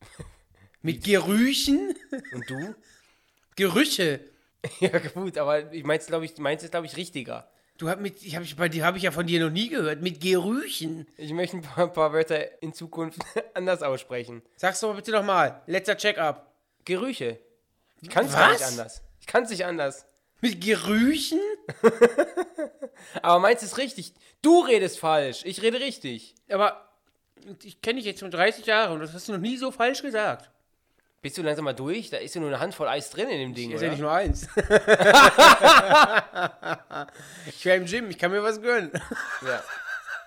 Mit 0.82 1.02
Gerüchen? 1.04 1.94
Und 2.32 2.48
du? 2.48 2.74
Gerüche. 3.56 4.20
ja, 4.80 4.98
gut, 4.98 5.38
aber 5.38 5.72
ich 5.72 5.84
meinst, 5.84 6.08
glaube 6.08 6.24
ich, 6.24 6.36
meinst 6.38 6.64
es, 6.64 6.70
glaube 6.70 6.86
ich, 6.86 6.96
richtiger. 6.96 7.48
Du 7.78 7.90
hab 7.90 8.00
mit, 8.00 8.22
ich 8.22 8.36
habe 8.36 8.46
bei 8.56 8.68
dir 8.68 8.84
habe 8.84 8.96
ich 8.96 9.02
ja 9.02 9.10
von 9.10 9.26
dir 9.26 9.38
noch 9.40 9.50
nie 9.50 9.68
gehört. 9.68 10.00
Mit 10.00 10.20
Gerüchen. 10.20 11.06
Ich 11.18 11.32
möchte 11.32 11.58
ein 11.58 11.62
paar, 11.62 11.84
ein 11.84 11.92
paar 11.92 12.12
Wörter 12.12 12.62
in 12.62 12.72
Zukunft 12.72 13.20
anders 13.54 13.82
aussprechen. 13.82 14.42
Sag's 14.56 14.80
doch 14.80 14.88
mal 14.88 14.94
bitte 14.94 15.10
nochmal. 15.10 15.62
Letzter 15.66 15.96
Check-up. 15.96 16.54
Gerüche. 16.84 17.38
Ich 18.00 18.08
kann 18.08 18.26
es 18.26 18.32
gar 18.32 18.52
nicht 18.52 18.64
anders. 18.64 19.02
Ich 19.20 19.26
kann 19.26 19.44
es 19.44 19.50
nicht 19.50 19.66
anders. 19.66 20.06
Mit 20.40 20.62
Gerüchen? 20.62 21.40
Aber 23.22 23.40
meins 23.40 23.62
ist 23.62 23.78
richtig. 23.78 24.14
Du 24.40 24.60
redest 24.60 24.98
falsch. 24.98 25.42
Ich 25.44 25.60
rede 25.62 25.80
richtig. 25.80 26.34
Aber 26.48 26.88
ich 27.62 27.82
kenne 27.82 27.96
dich 27.98 28.06
jetzt 28.06 28.20
schon 28.20 28.30
30 28.30 28.64
Jahre 28.66 28.94
und 28.94 29.00
das 29.00 29.12
hast 29.12 29.28
du 29.28 29.32
noch 29.32 29.40
nie 29.40 29.56
so 29.56 29.70
falsch 29.70 30.02
gesagt. 30.02 30.50
Bist 31.26 31.36
du 31.38 31.42
langsam 31.42 31.64
mal 31.64 31.72
durch? 31.74 32.08
Da 32.08 32.18
ist 32.18 32.36
ja 32.36 32.40
nur 32.40 32.50
eine 32.50 32.60
Handvoll 32.60 32.86
Eis 32.86 33.10
drin 33.10 33.28
in 33.28 33.40
dem 33.40 33.52
Ding, 33.52 33.72
Ist 33.72 33.82
ja 33.82 33.90
nicht 33.90 33.98
nur 33.98 34.12
eins. 34.12 34.46
ich 37.48 37.64
wäre 37.64 37.78
im 37.78 37.86
Gym, 37.86 38.08
ich 38.10 38.16
kann 38.18 38.30
mir 38.30 38.44
was 38.44 38.62
gönnen. 38.62 38.92
Ja. 39.44 39.60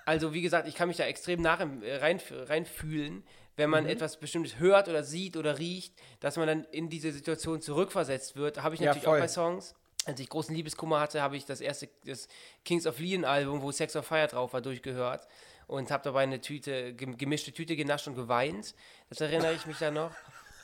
Also, 0.05 0.33
wie 0.33 0.41
gesagt, 0.41 0.67
ich 0.67 0.75
kann 0.75 0.89
mich 0.89 0.97
da 0.97 1.05
extrem 1.05 1.41
nach, 1.41 1.61
äh, 1.61 1.95
rein, 2.01 2.19
reinfühlen, 2.31 3.23
wenn 3.55 3.69
man 3.69 3.85
etwas 3.85 4.17
Bestimmtes 4.19 4.59
hört 4.59 4.89
oder 4.89 5.03
sieht 5.05 5.37
oder 5.37 5.57
riecht, 5.57 5.93
dass 6.19 6.35
man 6.35 6.47
dann 6.47 6.63
in 6.65 6.89
diese 6.89 7.13
Situation 7.13 7.61
zurückversetzt 7.61 8.35
wird. 8.35 8.61
Habe 8.61 8.75
ich 8.75 8.81
Ja, 8.81 8.87
natürlich 8.87 9.05
voll. 9.05 9.19
auch 9.19 9.21
bei 9.21 9.29
Songs. 9.29 9.75
Als 10.05 10.19
ich 10.19 10.27
großen 10.27 10.53
Liebeskummer 10.53 10.99
hatte, 10.99 11.21
habe 11.21 11.37
ich 11.37 11.45
das 11.45 11.61
erste 11.61 11.87
das 12.05 12.27
Kings 12.65 12.85
of 12.85 12.99
Leon 12.99 13.23
Album, 13.23 13.61
wo 13.61 13.71
Sex 13.71 13.95
of 13.95 14.05
Fire 14.05 14.27
drauf 14.27 14.51
war, 14.51 14.59
durchgehört 14.61 15.27
und 15.67 15.91
habe 15.91 16.03
dabei 16.03 16.23
eine 16.23 16.41
Tüte, 16.41 16.93
gem- 16.93 17.17
gemischte 17.17 17.53
Tüte 17.53 17.77
genascht 17.77 18.07
und 18.07 18.15
geweint. 18.15 18.75
Das 19.09 19.21
erinnere 19.21 19.53
ich 19.53 19.65
mich 19.65 19.77
da 19.77 19.91
noch. 19.91 20.11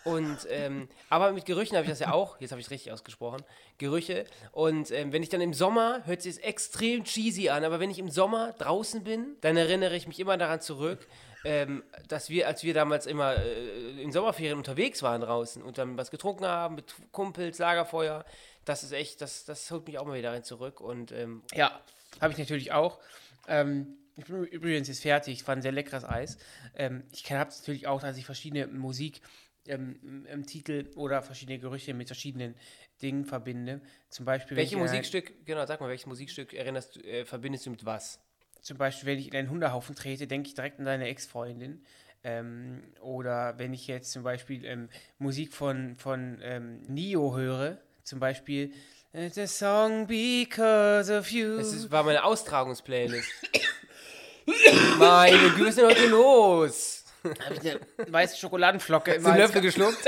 Und, 0.05 0.37
ähm, 0.49 0.87
aber 1.09 1.33
mit 1.33 1.45
Gerüchen 1.45 1.75
habe 1.75 1.85
ich 1.85 1.89
das 1.89 1.99
ja 1.99 2.13
auch, 2.13 2.39
jetzt 2.39 2.51
habe 2.51 2.61
ich 2.61 2.67
es 2.67 2.71
richtig 2.71 2.91
ausgesprochen, 2.91 3.41
Gerüche. 3.79 4.25
Und 4.51 4.91
ähm, 4.91 5.11
wenn 5.11 5.23
ich 5.23 5.29
dann 5.29 5.41
im 5.41 5.53
Sommer, 5.53 6.03
hört 6.05 6.21
sich 6.21 6.35
es 6.35 6.37
extrem 6.37 7.03
cheesy 7.03 7.49
an, 7.49 7.63
aber 7.63 7.79
wenn 7.79 7.89
ich 7.89 7.97
im 7.97 8.09
Sommer 8.09 8.53
draußen 8.53 9.03
bin, 9.03 9.35
dann 9.41 9.57
erinnere 9.57 9.95
ich 9.95 10.07
mich 10.07 10.19
immer 10.19 10.37
daran 10.37 10.61
zurück, 10.61 11.07
ähm, 11.43 11.83
dass 12.07 12.29
wir, 12.29 12.47
als 12.47 12.63
wir 12.63 12.75
damals 12.75 13.07
immer 13.07 13.35
äh, 13.35 14.01
in 14.01 14.11
Sommerferien 14.11 14.59
unterwegs 14.59 15.01
waren 15.01 15.21
draußen 15.21 15.63
und 15.63 15.79
dann 15.79 15.97
was 15.97 16.11
getrunken 16.11 16.45
haben 16.45 16.75
mit 16.75 16.93
Kumpels, 17.11 17.57
Lagerfeuer, 17.57 18.25
das 18.63 18.83
ist 18.83 18.91
echt, 18.91 19.21
das, 19.21 19.45
das 19.45 19.69
holt 19.71 19.87
mich 19.87 19.97
auch 19.97 20.05
mal 20.05 20.17
wieder 20.17 20.33
rein 20.33 20.43
zurück. 20.43 20.81
Und 20.81 21.11
ähm, 21.11 21.41
Ja, 21.53 21.79
habe 22.21 22.31
ich 22.31 22.37
natürlich 22.37 22.73
auch. 22.73 22.99
Ähm, 23.47 23.97
ich 24.17 24.25
bin 24.25 24.43
übrigens 24.45 24.87
jetzt 24.87 25.01
fertig, 25.01 25.45
war 25.47 25.55
ein 25.55 25.61
sehr 25.61 25.71
leckeres 25.73 26.05
Eis. 26.05 26.37
Ähm, 26.75 27.03
ich 27.11 27.29
habe 27.31 27.49
es 27.49 27.59
natürlich 27.59 27.87
auch, 27.87 28.01
dass 28.01 28.17
ich 28.17 28.25
verschiedene 28.25 28.67
Musik 28.67 29.21
ähm, 29.67 30.25
im- 30.31 30.45
Titel 30.45 30.89
oder 30.95 31.21
verschiedene 31.21 31.59
Gerüche 31.59 31.93
mit 31.93 32.07
verschiedenen 32.07 32.55
Dingen 33.01 33.25
verbinde. 33.25 33.81
Zum 34.09 34.25
Beispiel, 34.25 34.51
wenn 34.51 34.57
welches 34.57 34.71
ich 34.73 34.77
in 34.77 34.83
ein- 34.83 34.87
Musikstück, 34.89 35.45
genau, 35.45 35.65
sag 35.65 35.79
mal, 35.81 35.89
welches 35.89 36.05
Musikstück 36.07 36.53
erinnerst 36.53 36.95
du, 36.95 36.99
äh, 37.01 37.25
verbindest 37.25 37.65
du 37.65 37.71
mit 37.71 37.85
was? 37.85 38.19
Zum 38.61 38.77
Beispiel, 38.77 39.07
wenn 39.07 39.19
ich 39.19 39.27
in 39.27 39.35
einen 39.35 39.49
Hundehaufen 39.49 39.95
trete, 39.95 40.27
denke 40.27 40.47
ich 40.47 40.55
direkt 40.55 40.79
an 40.79 40.85
deine 40.85 41.07
Ex-Freundin. 41.07 41.83
Ähm, 42.23 42.81
oder 43.01 43.59
wenn 43.59 43.73
ich 43.73 43.85
jetzt 43.87 44.11
zum 44.11 44.23
Beispiel 44.23 44.65
ähm, 44.65 44.89
Musik 45.19 45.53
von, 45.53 45.95
von 45.97 46.39
ähm, 46.41 46.81
Nio 46.87 47.35
höre, 47.37 47.77
zum 48.03 48.19
Beispiel 48.19 48.73
äh, 49.13 49.29
The 49.29 49.45
Song 49.45 50.07
Because 50.07 51.15
of 51.15 51.29
You. 51.29 51.57
Das 51.57 51.71
ist, 51.71 51.91
war 51.91 52.01
meine 52.03 52.23
Austragungsplaylist. 52.23 53.29
Meine 54.99 55.49
Güte, 55.55 55.85
heute 55.87 56.07
los? 56.07 57.04
Habe 57.25 57.53
ich 57.55 57.61
eine 57.61 57.79
weiße 58.13 58.37
Schokoladenflocke 58.37 59.13
im 59.13 59.25
Hals 59.25 59.37
Löffel 59.39 59.61
geschluckt? 59.61 60.03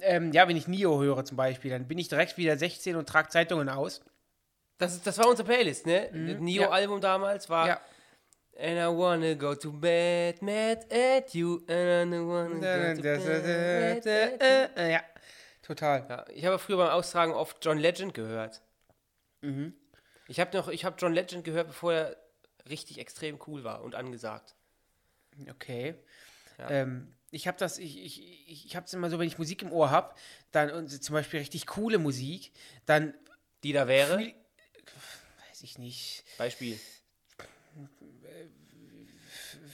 Ähm, 0.00 0.32
ja, 0.32 0.46
wenn 0.46 0.56
ich 0.56 0.68
Nio 0.68 1.00
höre 1.02 1.24
zum 1.24 1.36
Beispiel, 1.36 1.70
dann 1.72 1.88
bin 1.88 1.98
ich 1.98 2.08
direkt 2.08 2.36
wieder 2.36 2.56
16 2.56 2.94
und 2.94 3.08
trage 3.08 3.28
Zeitungen 3.30 3.68
aus. 3.68 4.00
Das, 4.78 4.94
ist- 4.94 5.06
das 5.06 5.18
war 5.18 5.26
unsere 5.28 5.46
Playlist, 5.48 5.86
ne? 5.86 6.08
Das 6.12 6.14
ja. 6.34 6.38
Neo-Album 6.38 7.00
damals 7.00 7.48
war 7.50 7.66
Ja. 7.66 7.80
And 8.56 8.76
I 8.78 8.86
wanna 8.96 9.34
go 9.34 9.54
to 9.54 9.72
bed, 9.72 10.42
mad 10.42 10.86
at 10.90 11.32
you 11.34 11.58
And 11.68 12.12
I 12.14 12.18
wanna 12.18 12.94
go 12.94 12.94
to 12.94 13.02
bed, 13.02 14.04
mad 14.04 14.08
at 14.08 14.76
you. 14.76 14.82
Ja, 14.90 15.00
total. 15.62 16.06
ja, 16.08 16.24
Ich 16.32 16.44
habe 16.44 16.58
früher 16.58 16.76
beim 16.76 16.90
Austragen 16.90 17.32
oft 17.34 17.56
John 17.64 17.78
Legend 17.78 18.14
gehört. 18.14 18.60
Ich 20.28 20.40
habe 20.40 20.56
noch, 20.56 20.68
ich 20.68 20.84
habe 20.84 20.96
John 20.98 21.12
Legend 21.12 21.44
gehört, 21.44 21.68
bevor 21.68 21.92
er 21.92 22.16
richtig 22.68 22.98
extrem 22.98 23.38
cool 23.46 23.62
war 23.64 23.82
und 23.82 23.94
angesagt. 23.94 24.54
Okay. 25.50 25.94
Ähm, 26.68 27.14
ich 27.30 27.46
habe 27.46 27.58
das, 27.58 27.78
ich, 27.78 28.02
ich, 28.02 28.66
ich, 28.66 28.76
habe 28.76 28.86
es 28.86 28.94
immer 28.94 29.10
so, 29.10 29.18
wenn 29.18 29.28
ich 29.28 29.38
Musik 29.38 29.62
im 29.62 29.72
Ohr 29.72 29.90
habe, 29.90 30.14
dann 30.50 30.70
und 30.70 30.88
zum 30.88 31.12
Beispiel 31.12 31.40
richtig 31.40 31.66
coole 31.66 31.98
Musik, 31.98 32.52
dann 32.86 33.14
Die 33.62 33.72
da 33.72 33.86
wäre, 33.86 34.18
weiß 34.18 35.62
ich 35.62 35.78
nicht, 35.78 36.24
Beispiel. 36.38 36.78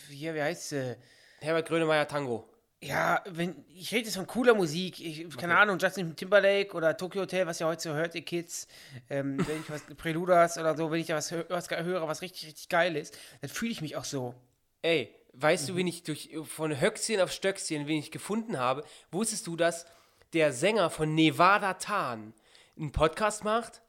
wie, 0.09 0.35
wie 0.35 0.43
heißt 0.43 0.71
sie? 0.71 0.97
Herbert 1.41 1.69
Grönemeyer 1.69 2.09
Tango. 2.09 2.49
Ja, 2.83 3.23
wenn 3.27 3.65
ich 3.75 3.93
rede 3.93 4.05
jetzt 4.05 4.17
von 4.17 4.27
cooler 4.27 4.55
Musik, 4.55 5.01
ich, 5.01 5.27
keine 5.39 5.57
Ahnung, 5.57 5.79
Justin 5.79 6.15
Timberlake 6.17 6.75
oder 6.75 6.95
Tokyo 6.97 7.23
Hotel, 7.23 7.47
was 7.47 7.59
ihr 7.61 7.67
heute 7.67 7.83
so 7.83 7.95
hört, 7.95 8.15
ihr 8.15 8.23
Kids, 8.23 8.67
ähm, 9.09 9.39
wenn 9.49 9.61
ich 9.61 9.71
was 9.71 9.83
Preludas 9.97 10.59
oder 10.59 10.77
so, 10.77 10.91
wenn 10.91 11.01
ich 11.01 11.07
da 11.07 11.17
was, 11.17 11.33
was 11.33 11.71
höre, 11.71 12.07
was 12.09 12.21
richtig, 12.21 12.47
richtig 12.47 12.69
geil 12.69 12.97
ist, 12.97 13.17
dann 13.41 13.49
fühle 13.49 13.71
ich 13.71 13.81
mich 13.81 13.97
auch 13.97 14.05
so. 14.05 14.35
Ey, 14.83 15.15
weißt 15.37 15.69
du, 15.69 15.77
wen 15.77 15.87
ich 15.87 16.03
durch, 16.03 16.31
von 16.45 16.81
Höchstchen 16.81 17.21
auf 17.21 17.33
Stöckchen, 17.33 17.87
wen 17.87 17.99
ich 17.99 18.11
gefunden 18.11 18.59
habe? 18.59 18.85
Wusstest 19.11 19.47
du, 19.47 19.57
dass 19.57 19.87
der 20.33 20.53
Sänger 20.53 20.91
von 20.91 21.15
Nevada 21.15 21.75
Tan 21.75 22.35
einen 22.77 22.93
Podcast 22.93 23.45
macht? 23.45 23.83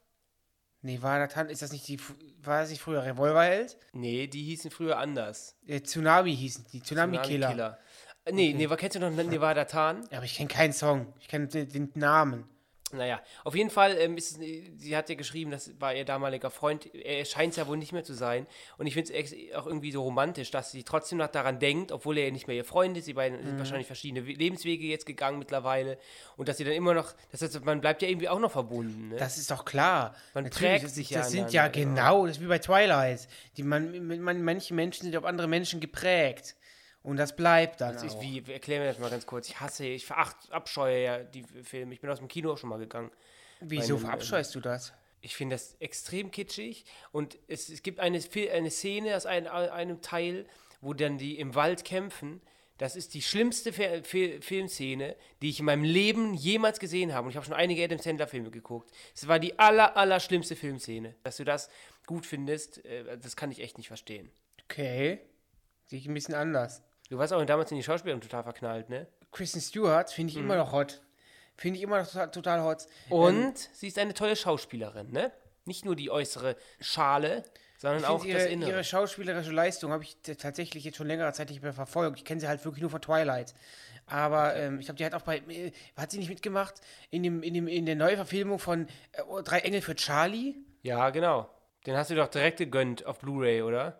War 0.82 1.26
das, 1.26 1.50
ist 1.50 1.62
das 1.62 1.72
nicht 1.72 1.88
die, 1.88 1.98
war 2.42 2.60
das 2.60 2.70
nicht 2.70 2.80
früher 2.80 3.02
Revolverheld? 3.04 3.76
Nee, 3.92 4.28
die 4.28 4.44
hießen 4.44 4.70
früher 4.70 4.98
anders. 4.98 5.56
Äh, 5.66 5.80
Tsunami 5.80 6.36
hießen 6.36 6.66
die, 6.72 6.80
Tsunami-Killer. 6.80 7.48
Tsunami-Killer. 7.48 7.78
Äh, 8.24 8.32
Nee, 8.32 8.52
nee, 8.54 8.66
kennst 8.76 8.96
du 8.96 9.00
noch 9.00 9.10
Nevada 9.10 9.64
Tan? 9.66 10.02
Ja, 10.10 10.18
aber 10.18 10.26
ich 10.26 10.34
kenne 10.34 10.48
keinen 10.48 10.72
Song, 10.72 11.12
ich 11.20 11.28
kenne 11.28 11.46
den, 11.46 11.68
den 11.68 11.92
Namen. 11.94 12.48
Naja, 12.92 13.20
auf 13.42 13.56
jeden 13.56 13.68
Fall, 13.70 13.96
ähm, 13.98 14.16
ist, 14.16 14.38
es- 14.38 14.38
sie 14.76 14.96
hat 14.96 15.08
ja 15.08 15.16
geschrieben, 15.16 15.50
das 15.50 15.72
war 15.80 15.92
ihr 15.92 16.04
damaliger 16.04 16.50
Freund. 16.50 16.94
Er 16.94 17.24
scheint 17.24 17.50
es 17.50 17.56
ja 17.56 17.66
wohl 17.66 17.76
nicht 17.76 17.92
mehr 17.92 18.04
zu 18.04 18.14
sein. 18.14 18.46
Und 18.78 18.86
ich 18.86 18.94
finde 18.94 19.12
es 19.12 19.32
auch 19.56 19.66
irgendwie 19.66 19.90
so 19.90 20.02
romantisch, 20.02 20.52
dass 20.52 20.70
sie 20.70 20.84
trotzdem 20.84 21.18
noch 21.18 21.26
daran 21.26 21.58
denkt, 21.58 21.90
obwohl 21.90 22.16
er 22.16 22.26
ja 22.26 22.30
nicht 22.30 22.46
mehr 22.46 22.54
ihr 22.54 22.64
Freund 22.64 22.96
ist. 22.96 23.06
Sie 23.06 23.14
beiden 23.14 23.42
sind 23.44 23.58
wahrscheinlich 23.58 23.88
verschiedene 23.88 24.24
We- 24.26 24.34
Lebenswege 24.34 24.86
jetzt 24.86 25.04
gegangen 25.04 25.40
mittlerweile. 25.40 25.98
Und 26.36 26.48
dass 26.48 26.58
sie 26.58 26.64
dann 26.64 26.74
immer 26.74 26.94
noch, 26.94 27.12
das 27.32 27.42
heißt, 27.42 27.64
man 27.64 27.80
bleibt 27.80 28.02
ja 28.02 28.08
irgendwie 28.08 28.28
auch 28.28 28.38
noch 28.38 28.52
verbunden. 28.52 29.08
Ne? 29.08 29.16
Das 29.16 29.36
ist 29.36 29.50
doch 29.50 29.64
klar. 29.64 30.14
Man 30.34 30.44
Natürlich, 30.44 30.70
prägt 30.70 30.84
das, 30.84 30.94
sich 30.94 31.08
das 31.08 31.16
ja 31.16 31.22
sind 31.24 31.52
ja 31.52 31.62
aneinander, 31.64 31.94
genau, 32.02 32.26
das 32.26 32.36
ist 32.36 32.42
wie 32.42 32.46
bei 32.48 32.58
Twilight. 32.60 33.26
Die, 33.56 33.64
man, 33.64 34.20
man, 34.20 34.42
manche 34.42 34.74
Menschen 34.74 35.02
sind 35.04 35.16
auf 35.16 35.24
andere 35.24 35.48
Menschen 35.48 35.80
geprägt. 35.80 36.54
Und 37.06 37.18
das 37.18 37.36
bleibt 37.36 37.80
dann 37.80 37.94
Das 37.94 38.02
ist 38.02 38.16
auch. 38.16 38.20
wie, 38.20 38.42
erklär 38.50 38.80
mir 38.80 38.86
das 38.86 38.98
mal 38.98 39.08
ganz 39.08 39.26
kurz. 39.26 39.48
Ich 39.48 39.60
hasse, 39.60 39.86
ich 39.86 40.04
veracht, 40.04 40.36
abscheue 40.50 41.04
ja 41.04 41.22
die 41.22 41.44
Filme. 41.62 41.94
Ich 41.94 42.00
bin 42.00 42.10
aus 42.10 42.18
dem 42.18 42.26
Kino 42.26 42.52
auch 42.52 42.58
schon 42.58 42.68
mal 42.68 42.80
gegangen. 42.80 43.12
Wieso 43.60 43.94
einem, 43.94 44.04
verabscheust 44.04 44.56
du 44.56 44.60
das? 44.60 44.92
Ich 45.20 45.36
finde 45.36 45.54
das 45.54 45.76
extrem 45.78 46.32
kitschig 46.32 46.84
und 47.12 47.38
es, 47.46 47.68
es 47.68 47.84
gibt 47.84 48.00
eine, 48.00 48.20
eine 48.52 48.70
Szene 48.70 49.16
aus 49.16 49.24
ein, 49.24 49.46
einem 49.46 50.02
Teil, 50.02 50.46
wo 50.80 50.94
dann 50.94 51.16
die 51.16 51.38
im 51.38 51.54
Wald 51.54 51.84
kämpfen. 51.84 52.42
Das 52.76 52.96
ist 52.96 53.14
die 53.14 53.22
schlimmste 53.22 53.72
Fi 53.72 54.02
Fi 54.02 54.40
Filmszene, 54.40 55.14
die 55.42 55.50
ich 55.50 55.60
in 55.60 55.66
meinem 55.66 55.84
Leben 55.84 56.34
jemals 56.34 56.80
gesehen 56.80 57.14
habe. 57.14 57.26
Und 57.26 57.30
ich 57.30 57.36
habe 57.36 57.46
schon 57.46 57.54
einige 57.54 57.84
Adam 57.84 58.00
Sandler 58.00 58.26
Filme 58.26 58.50
geguckt. 58.50 58.90
Es 59.14 59.28
war 59.28 59.38
die 59.38 59.56
aller, 59.60 59.96
aller 59.96 60.18
schlimmste 60.18 60.56
Filmszene. 60.56 61.14
Dass 61.22 61.36
du 61.36 61.44
das 61.44 61.70
gut 62.04 62.26
findest, 62.26 62.84
äh, 62.84 63.16
das 63.16 63.36
kann 63.36 63.52
ich 63.52 63.60
echt 63.60 63.78
nicht 63.78 63.86
verstehen. 63.86 64.28
Okay. 64.64 65.20
Sehe 65.86 66.00
ich 66.00 66.06
ein 66.08 66.14
bisschen 66.14 66.34
anders. 66.34 66.82
Du 67.08 67.18
warst 67.18 67.32
auch 67.32 67.44
damals 67.44 67.70
in 67.70 67.76
die 67.76 67.82
Schauspielerin 67.82 68.20
total 68.20 68.42
verknallt, 68.42 68.88
ne? 68.88 69.06
Kristen 69.32 69.60
Stewart 69.60 70.10
finde 70.10 70.32
Mhm. 70.32 70.38
ich 70.38 70.44
immer 70.44 70.56
noch 70.56 70.72
hot. 70.72 71.02
Finde 71.56 71.78
ich 71.78 71.82
immer 71.82 72.00
noch 72.00 72.06
total, 72.06 72.30
total 72.30 72.62
hot. 72.62 72.86
Und 73.08 73.34
Ähm, 73.34 73.52
sie 73.72 73.88
ist 73.88 73.98
eine 73.98 74.14
tolle 74.14 74.36
Schauspielerin, 74.36 75.10
ne? 75.12 75.32
Nicht 75.64 75.84
nur 75.84 75.96
die 75.96 76.10
äußere 76.10 76.56
Schale, 76.80 77.42
sondern 77.78 78.04
auch 78.04 78.20
finde 78.20 78.34
das 78.34 78.44
ihre, 78.44 78.52
Innere. 78.52 78.70
ihre 78.70 78.84
schauspielerische 78.84 79.50
Leistung 79.52 79.90
habe 79.92 80.04
ich 80.04 80.16
tatsächlich 80.38 80.84
jetzt 80.84 80.96
schon 80.96 81.06
längere 81.06 81.32
Zeit 81.32 81.50
nicht 81.50 81.62
mehr 81.62 81.72
verfolgt. 81.72 82.18
Ich 82.18 82.24
kenne 82.24 82.40
sie 82.40 82.48
halt 82.48 82.64
wirklich 82.64 82.82
nur 82.82 82.90
von 82.90 83.00
Twilight. 83.02 83.54
Aber 84.06 84.54
ähm, 84.54 84.78
ich 84.78 84.86
glaube, 84.86 84.98
die 84.98 85.04
hat 85.04 85.14
auch 85.14 85.22
bei. 85.22 85.38
Äh, 85.48 85.72
hat 85.96 86.10
sie 86.12 86.18
nicht 86.18 86.28
mitgemacht 86.28 86.74
in, 87.10 87.22
dem, 87.24 87.42
in, 87.42 87.54
dem, 87.54 87.66
in 87.66 87.86
der 87.86 87.96
Neuverfilmung 87.96 88.58
von 88.60 88.86
äh, 89.12 89.42
Drei 89.42 89.58
Engel 89.60 89.80
für 89.82 89.96
Charlie? 89.96 90.54
Ja, 90.82 91.10
genau. 91.10 91.50
Den 91.86 91.96
hast 91.96 92.10
du 92.10 92.14
doch 92.14 92.28
direkt 92.28 92.58
gegönnt 92.58 93.04
auf 93.06 93.18
Blu-ray, 93.18 93.62
oder? 93.62 93.98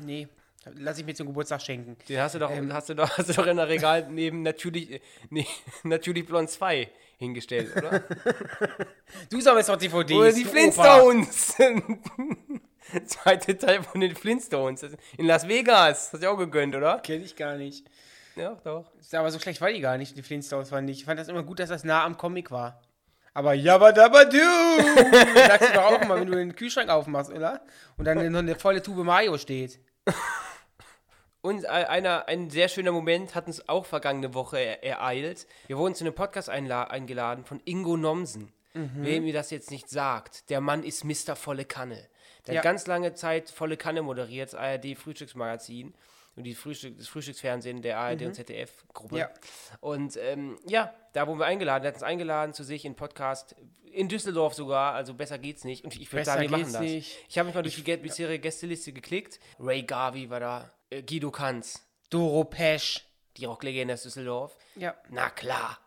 Nee. 0.00 0.28
Lass 0.76 0.98
ich 0.98 1.04
mir 1.04 1.14
zum 1.14 1.26
Geburtstag 1.28 1.60
schenken. 1.62 1.96
Den 2.08 2.20
hast 2.20 2.34
du 2.34 2.38
doch, 2.38 2.50
Ähm. 2.50 2.72
hast 2.72 2.88
du 2.88 2.94
doch, 2.94 3.08
hast 3.18 3.28
du 3.28 3.32
doch 3.34 3.46
in 3.46 3.56
der 3.56 3.68
Regal 3.68 4.06
neben 4.10 4.42
natürlich, 4.42 5.00
nee, 5.30 5.46
natürlich 5.82 6.26
Blond 6.26 6.50
2 6.50 6.88
hingestellt, 7.18 7.76
oder? 7.76 8.02
Du 9.30 9.40
sammelst 9.40 9.68
doch 9.68 9.76
DVDs. 9.76 10.16
oder 10.16 10.32
die 10.32 10.44
Flintstones! 10.44 11.56
Zweite 13.06 13.56
Teil 13.56 13.82
von 13.82 14.00
den 14.00 14.14
Flintstones. 14.14 14.84
In 15.16 15.26
Las 15.26 15.48
Vegas. 15.48 16.12
Hast 16.12 16.22
du 16.22 16.30
auch 16.30 16.36
gegönnt, 16.36 16.74
oder? 16.76 16.98
Kenne 16.98 17.24
ich 17.24 17.34
gar 17.34 17.56
nicht. 17.56 17.86
Ja, 18.36 18.56
doch. 18.64 18.90
Aber 19.12 19.30
so 19.30 19.38
schlecht 19.38 19.60
war 19.60 19.70
die 19.72 19.80
gar 19.80 19.96
nicht, 19.96 20.16
die 20.16 20.22
Flintstones 20.22 20.70
fand 20.70 20.90
ich. 20.90 20.98
Ich 20.98 21.04
fand 21.04 21.18
das 21.20 21.28
immer 21.28 21.42
gut, 21.42 21.60
dass 21.60 21.68
das 21.70 21.84
nah 21.84 22.04
am 22.04 22.16
Comic 22.16 22.50
war. 22.50 22.82
Aber 23.32 23.54
Jabba 23.54 23.90
Dabba 23.92 24.24
Du! 24.24 24.38
Sagst 24.38 25.70
du 25.70 25.74
doch 25.74 25.84
auch 25.84 26.02
immer, 26.02 26.16
wenn 26.20 26.26
du 26.26 26.34
den 26.36 26.54
Kühlschrank 26.54 26.88
aufmachst, 26.90 27.32
oder? 27.32 27.62
Und 27.96 28.04
dann 28.04 28.30
noch 28.30 28.40
eine 28.40 28.54
volle 28.56 28.82
Tube 28.82 29.04
Mayo 29.04 29.38
steht. 29.38 29.80
Und 31.44 31.66
ein- 31.66 31.84
einer, 31.84 32.26
ein 32.26 32.48
sehr 32.48 32.68
schöner 32.68 32.90
Moment 32.90 33.34
hat 33.34 33.46
uns 33.46 33.68
auch 33.68 33.84
vergangene 33.84 34.32
Woche 34.32 34.58
er, 34.58 34.82
ereilt. 34.82 35.46
Wir 35.66 35.76
wurden 35.76 35.94
zu 35.94 36.02
einem 36.04 36.14
Podcast 36.14 36.48
eingeladen 36.48 37.44
von 37.44 37.60
Ingo 37.66 37.98
Nomsen. 37.98 38.50
Mhm. 38.72 38.90
Wem 39.04 39.24
mir 39.24 39.34
das 39.34 39.50
jetzt 39.50 39.70
nicht 39.70 39.90
sagt, 39.90 40.48
der 40.48 40.60
Mann 40.62 40.82
ist 40.82 41.04
Mr. 41.04 41.36
Volle 41.36 41.66
Kanne. 41.66 42.08
Der 42.46 42.54
Ja. 42.54 42.58
hat 42.60 42.64
ganz 42.64 42.86
lange 42.86 43.12
Zeit 43.14 43.50
Volle 43.50 43.76
Kanne 43.76 44.00
moderiert, 44.02 44.54
das 44.54 44.58
ARD-Frühstücksmagazin 44.58 45.94
und 46.36 46.44
die 46.44 46.54
Frühstück, 46.54 46.96
das 46.96 47.08
Frühstücksfernsehen 47.08 47.82
der 47.82 47.98
ARD 47.98 48.22
und 48.26 48.34
ZDF-Gruppe. 48.34 49.14
Mhm. 49.14 49.20
Ja. 49.20 49.30
Und 49.80 50.16
ähm, 50.16 50.58
ja, 50.66 50.92
da 51.12 51.26
wurden 51.26 51.38
wir 51.40 51.46
eingeladen. 51.46 51.84
Er 51.84 51.88
hat 51.88 51.94
uns 51.94 52.02
eingeladen 52.02 52.54
zu 52.54 52.64
sich 52.64 52.84
in 52.84 52.96
Podcast, 52.96 53.54
in 53.92 54.08
Düsseldorf 54.08 54.54
sogar, 54.54 54.94
also 54.94 55.14
besser 55.14 55.38
geht's 55.38 55.64
nicht. 55.64 55.84
Und 55.84 55.94
ich 55.94 56.10
würde 56.12 56.24
sagen, 56.24 56.42
wir 56.42 56.50
machen 56.50 56.72
das. 56.72 56.80
nicht. 56.80 57.18
Ich 57.28 57.38
habe 57.38 57.46
mich 57.46 57.54
mal 57.54 57.62
durch 57.62 57.76
die 57.82 57.96
bisherige 57.98 58.40
Gästeliste 58.40 58.92
geklickt. 58.92 59.38
Ray 59.60 59.82
Garvey 59.82 60.28
war 60.30 60.40
da, 60.40 60.70
äh, 60.94 61.02
Guido 61.02 61.30
Kanz, 61.30 61.84
Doro 62.10 62.44
Pesch. 62.44 63.04
die 63.36 63.44
Rocklegende 63.46 63.94
aus 63.94 64.02
Düsseldorf. 64.02 64.56
Ja. 64.76 64.94
Na 65.10 65.30
klar, 65.30 65.78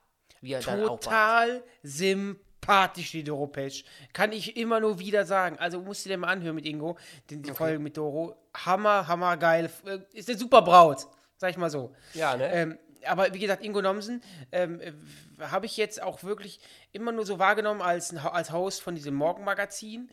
wie 0.41 0.53
er 0.53 0.61
dann 0.61 0.83
auch. 0.83 0.99
Total 0.99 1.63
sympathisch, 1.83 3.11
die 3.11 3.23
Doro 3.23 3.47
Pesch. 3.47 3.85
Kann 4.13 4.31
ich 4.31 4.57
immer 4.57 4.79
nur 4.79 4.99
wieder 4.99 5.25
sagen. 5.25 5.57
Also 5.59 5.79
musst 5.79 6.05
du 6.05 6.09
dir 6.09 6.17
mal 6.17 6.27
anhören 6.27 6.55
mit 6.55 6.65
Ingo, 6.65 6.97
die, 7.29 7.41
die 7.41 7.51
Folge 7.51 7.79
mit 7.79 7.95
Doro. 7.97 8.35
Hammer, 8.53 9.07
hammer 9.07 9.37
geil. 9.37 9.69
Äh, 9.85 9.99
Ist 10.13 10.29
eine 10.29 10.37
super 10.37 10.61
Braut. 10.61 11.07
Sag 11.37 11.51
ich 11.51 11.57
mal 11.57 11.69
so. 11.69 11.93
Ja, 12.13 12.35
ne? 12.35 12.51
Ähm, 12.51 12.79
aber 13.05 13.33
wie 13.33 13.39
gesagt, 13.39 13.63
Ingo 13.63 13.81
Nomsen 13.81 14.21
ähm, 14.51 14.79
äh, 14.81 14.93
habe 15.39 15.65
ich 15.65 15.77
jetzt 15.77 16.01
auch 16.01 16.23
wirklich 16.23 16.59
immer 16.91 17.11
nur 17.11 17.25
so 17.25 17.39
wahrgenommen 17.39 17.81
als, 17.81 18.15
als 18.15 18.51
Host 18.51 18.81
von 18.81 18.95
diesem 18.95 19.13
Morgenmagazin. 19.15 20.09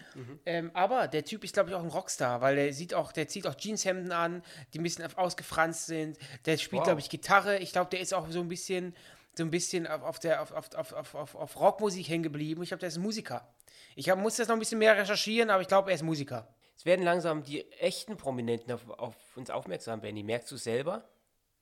Ähm, 0.47 0.71
aber 0.75 1.09
der 1.09 1.25
Typ 1.25 1.45
ist, 1.45 1.55
glaube 1.55 1.71
ich, 1.71 1.77
auch 1.77 1.83
ein 1.83 1.89
Rockstar, 1.89 2.41
weil 2.41 2.57
der 2.57 2.73
sieht 2.73 2.95
auch, 2.95 3.13
der 3.13 3.29
zieht 3.29 3.47
auch 3.47 3.55
Jeanshemden 3.55 4.13
an, 4.13 4.43
die 4.73 4.79
ein 4.79 4.83
bisschen 4.83 5.05
ausgefranst 5.17 5.87
sind. 5.87 6.19
Der 6.47 6.57
spielt, 6.59 6.81
Wow. 6.81 6.87
glaube 6.89 7.01
ich, 7.01 7.11
Gitarre. 7.11 7.59
Ich 7.59 7.73
glaube, 7.73 7.91
der 7.91 8.01
ist 8.01 8.13
auch 8.15 8.29
so 8.31 8.41
ein 8.41 8.49
bisschen, 8.49 8.95
so 9.37 9.45
ein 9.45 9.51
bisschen 9.51 9.87
auf, 9.87 10.03
auf, 10.03 10.19
der, 10.19 10.43
auf, 10.43 10.53
auf, 10.53 10.75
auf, 10.75 10.93
auf, 10.93 11.15
auf, 11.15 11.35
auf 11.35 11.61
Rockmusik 11.61 12.09
hängen 12.09 12.23
geblieben. 12.23 12.63
Ich 12.63 12.69
glaube, 12.69 12.81
der 12.81 12.89
ist 12.89 12.97
ein 12.97 13.03
Musiker. 13.03 13.49
Ich 13.97 14.11
hab, 14.11 14.19
muss 14.19 14.37
das 14.37 14.49
noch 14.49 14.57
ein 14.57 14.59
bisschen 14.61 14.79
mehr 14.79 14.97
recherchieren, 14.97 15.51
aber 15.51 15.63
ich 15.63 15.69
glaube, 15.69 15.91
er 15.91 15.95
ist 15.95 16.03
Musiker. 16.03 16.49
Es 16.77 16.85
werden 16.85 17.05
langsam 17.05 17.45
die 17.45 17.71
echten 17.75 18.17
Prominenten 18.17 18.73
auf, 18.73 18.89
auf 18.91 19.15
uns 19.37 19.49
aufmerksam, 19.51 20.01
Benny. 20.01 20.23
Merkst 20.25 20.51
du 20.51 20.57
es 20.57 20.65
selber? 20.65 21.09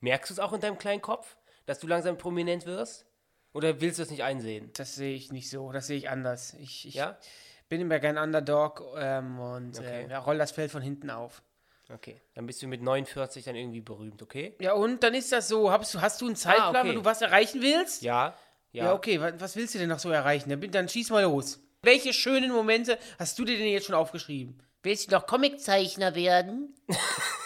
Merkst 0.03 0.31
du 0.31 0.35
es 0.35 0.39
auch 0.41 0.53
in 0.53 0.61
deinem 0.61 0.79
kleinen 0.79 1.01
Kopf, 1.01 1.37
dass 1.65 1.79
du 1.79 1.87
langsam 1.87 2.19
prominent 2.19 2.67
wirst? 2.67 3.07
Oder 3.55 3.81
willst 3.81 3.99
du 3.99 4.03
es 4.03 4.11
nicht 4.11 4.23
einsehen? 4.25 4.71
Das 4.75 4.95
sehe 4.97 5.15
ich 5.15 5.31
nicht 5.33 5.49
so, 5.49 5.73
das 5.73 5.87
sehe 5.87 5.97
ich 5.97 6.11
anders. 6.11 6.55
Ich, 6.55 6.87
ich 6.89 6.95
Ja? 6.95 7.17
bin 7.69 7.81
immer 7.81 7.99
gern 8.01 8.19
Underdog 8.19 8.83
ähm, 8.99 9.39
und 9.39 9.79
Okay. 9.79 10.07
äh, 10.11 10.15
roll 10.17 10.39
das 10.39 10.51
Feld 10.51 10.71
von 10.71 10.83
hinten 10.83 11.09
auf. 11.11 11.43
Okay. 11.93 12.21
Dann 12.35 12.47
bist 12.47 12.61
du 12.63 12.67
mit 12.67 12.83
49 12.83 13.45
dann 13.45 13.55
irgendwie 13.55 13.81
berühmt, 13.81 14.21
okay? 14.23 14.57
Ja, 14.61 14.73
und 14.73 15.03
dann 15.03 15.15
ist 15.15 15.31
das 15.33 15.49
so. 15.49 15.71
Hast 15.71 15.95
du, 15.95 16.01
hast 16.01 16.21
du 16.21 16.27
einen 16.27 16.37
Zeitplan, 16.37 16.75
Ah, 16.75 16.79
okay. 16.81 16.89
wenn 16.89 16.95
du 16.97 17.05
was 17.05 17.23
erreichen 17.23 17.61
willst? 17.63 18.03
Ja. 18.03 18.35
Ja. 18.73 18.85
Ja, 18.87 18.95
okay. 18.95 19.21
Was, 19.21 19.35
was 19.39 19.57
willst 19.57 19.75
du 19.75 19.79
denn 19.79 19.89
noch 19.91 19.99
so 19.99 20.11
erreichen? 20.11 20.49
Dann, 20.49 20.61
bin- 20.61 20.71
dann 20.73 20.89
schieß 20.89 21.11
mal 21.11 21.23
los. 21.23 21.61
Welche 21.83 22.13
schönen 22.15 22.51
Momente 22.51 22.99
hast 23.19 23.39
du 23.39 23.45
dir 23.45 23.59
denn 23.59 23.67
jetzt 23.69 23.87
schon 23.87 23.95
aufgeschrieben? 23.95 24.63
Willst 24.83 25.09
du 25.13 25.15
noch 25.15 25.27
Comiczeichner 25.27 26.15
werden? 26.15 26.75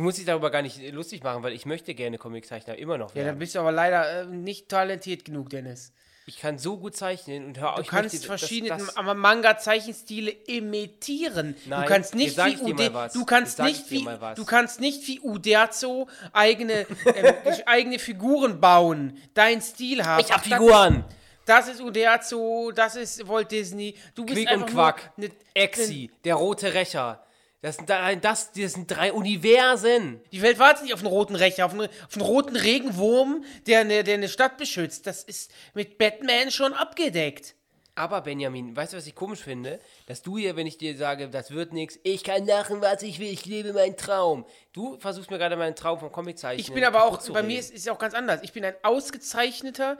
Du 0.00 0.04
musst 0.04 0.16
dich 0.16 0.24
darüber 0.24 0.48
gar 0.50 0.62
nicht 0.62 0.80
lustig 0.94 1.22
machen, 1.22 1.42
weil 1.42 1.52
ich 1.52 1.66
möchte 1.66 1.94
gerne 1.94 2.16
Comiczeichner 2.16 2.74
immer 2.78 2.96
noch 2.96 3.10
Ja, 3.10 3.16
werden. 3.16 3.26
dann 3.26 3.38
bist 3.38 3.54
du 3.54 3.58
aber 3.58 3.70
leider 3.70 4.22
äh, 4.22 4.24
nicht 4.24 4.70
talentiert 4.70 5.26
genug, 5.26 5.50
Dennis. 5.50 5.92
ich 6.24 6.38
kann 6.38 6.56
so 6.56 6.78
gut 6.78 6.96
zeichnen 6.96 7.44
und 7.44 7.60
hör 7.60 7.74
auf, 7.74 7.80
Du 7.80 7.90
kannst 7.90 8.14
möchte, 8.14 8.26
verschiedene 8.26 8.82
Manga-Zeichenstile 9.14 10.30
imitieren. 10.30 11.54
Nein, 11.66 11.82
du 11.82 11.86
kannst 11.86 12.14
nicht 12.14 12.34
wie 12.38 12.56
Ude, 12.62 13.10
du 13.12 13.24
kannst 13.26 13.58
nicht 13.58 13.90
wie 13.90 14.08
du 14.36 14.44
kannst 14.46 14.80
nicht 14.80 15.06
wie 15.06 15.20
Uderzo 15.20 16.08
eigene 16.32 16.86
ähm, 17.04 17.34
eigene 17.66 17.98
Figuren 17.98 18.58
bauen, 18.58 19.18
deinen 19.34 19.60
Stil 19.60 20.02
haben. 20.06 20.24
ich 20.24 20.32
hab 20.32 20.42
Figuren! 20.42 21.04
das 21.44 21.68
ist 21.68 21.82
Uderzo, 21.82 22.72
das 22.74 22.96
ist 22.96 23.28
Walt 23.28 23.50
Disney. 23.52 23.94
Du 24.14 24.24
bist 24.24 24.46
Quick 24.46 24.50
und 24.56 24.66
Quack. 24.66 25.12
Ne, 25.18 25.30
Exi, 25.52 26.10
der 26.24 26.36
rote 26.36 26.72
Rächer. 26.72 27.22
Das 27.62 27.76
sind, 27.76 27.90
da- 27.90 28.14
das, 28.14 28.52
das 28.52 28.72
sind 28.72 28.90
drei 28.90 29.12
Universen. 29.12 30.20
Die 30.32 30.40
Welt 30.40 30.58
wartet 30.58 30.84
nicht 30.84 30.94
auf 30.94 31.00
einen 31.00 31.08
roten 31.08 31.34
Rächer, 31.36 31.66
auf 31.66 31.72
einen, 31.74 31.88
auf 31.88 32.14
einen 32.14 32.22
roten 32.24 32.56
Regenwurm, 32.56 33.44
der 33.66 33.80
eine, 33.80 34.02
der 34.02 34.14
eine 34.14 34.28
Stadt 34.30 34.56
beschützt. 34.56 35.06
Das 35.06 35.22
ist 35.24 35.52
mit 35.74 35.98
Batman 35.98 36.50
schon 36.50 36.72
abgedeckt. 36.72 37.54
Aber 37.96 38.22
Benjamin, 38.22 38.74
weißt 38.74 38.94
du, 38.94 38.96
was 38.96 39.06
ich 39.06 39.14
komisch 39.14 39.40
finde? 39.40 39.78
Dass 40.06 40.22
du 40.22 40.38
hier, 40.38 40.56
wenn 40.56 40.66
ich 40.66 40.78
dir 40.78 40.96
sage, 40.96 41.28
das 41.28 41.50
wird 41.50 41.74
nichts, 41.74 41.98
ich 42.02 42.24
kann 42.24 42.46
machen, 42.46 42.80
was 42.80 43.02
ich 43.02 43.18
will, 43.18 43.28
ich 43.30 43.44
lebe 43.44 43.74
meinen 43.74 43.96
Traum. 43.96 44.46
Du 44.72 44.98
versuchst 44.98 45.30
mir 45.30 45.36
gerade 45.36 45.56
meinen 45.56 45.74
Traum 45.76 45.98
vom 45.98 46.10
Comiczeichnen 46.10 46.64
Ich 46.66 46.72
bin 46.72 46.84
aber 46.84 47.04
auch, 47.04 47.20
bei 47.28 47.42
mir 47.42 47.58
ist 47.58 47.74
es 47.74 47.86
auch 47.88 47.98
ganz 47.98 48.14
anders. 48.14 48.40
Ich 48.42 48.54
bin 48.54 48.64
ein 48.64 48.74
ausgezeichneter 48.82 49.98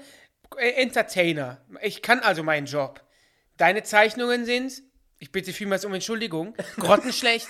äh, 0.57 0.71
Entertainer. 0.83 1.61
Ich 1.83 2.01
kann 2.01 2.21
also 2.21 2.43
meinen 2.43 2.67
Job. 2.67 3.03
Deine 3.59 3.83
Zeichnungen 3.83 4.47
sind, 4.47 4.83
ich 5.21 5.31
bitte 5.31 5.53
vielmals 5.53 5.85
um 5.85 5.95
Entschuldigung, 5.95 6.55
grottenschlecht. 6.79 7.47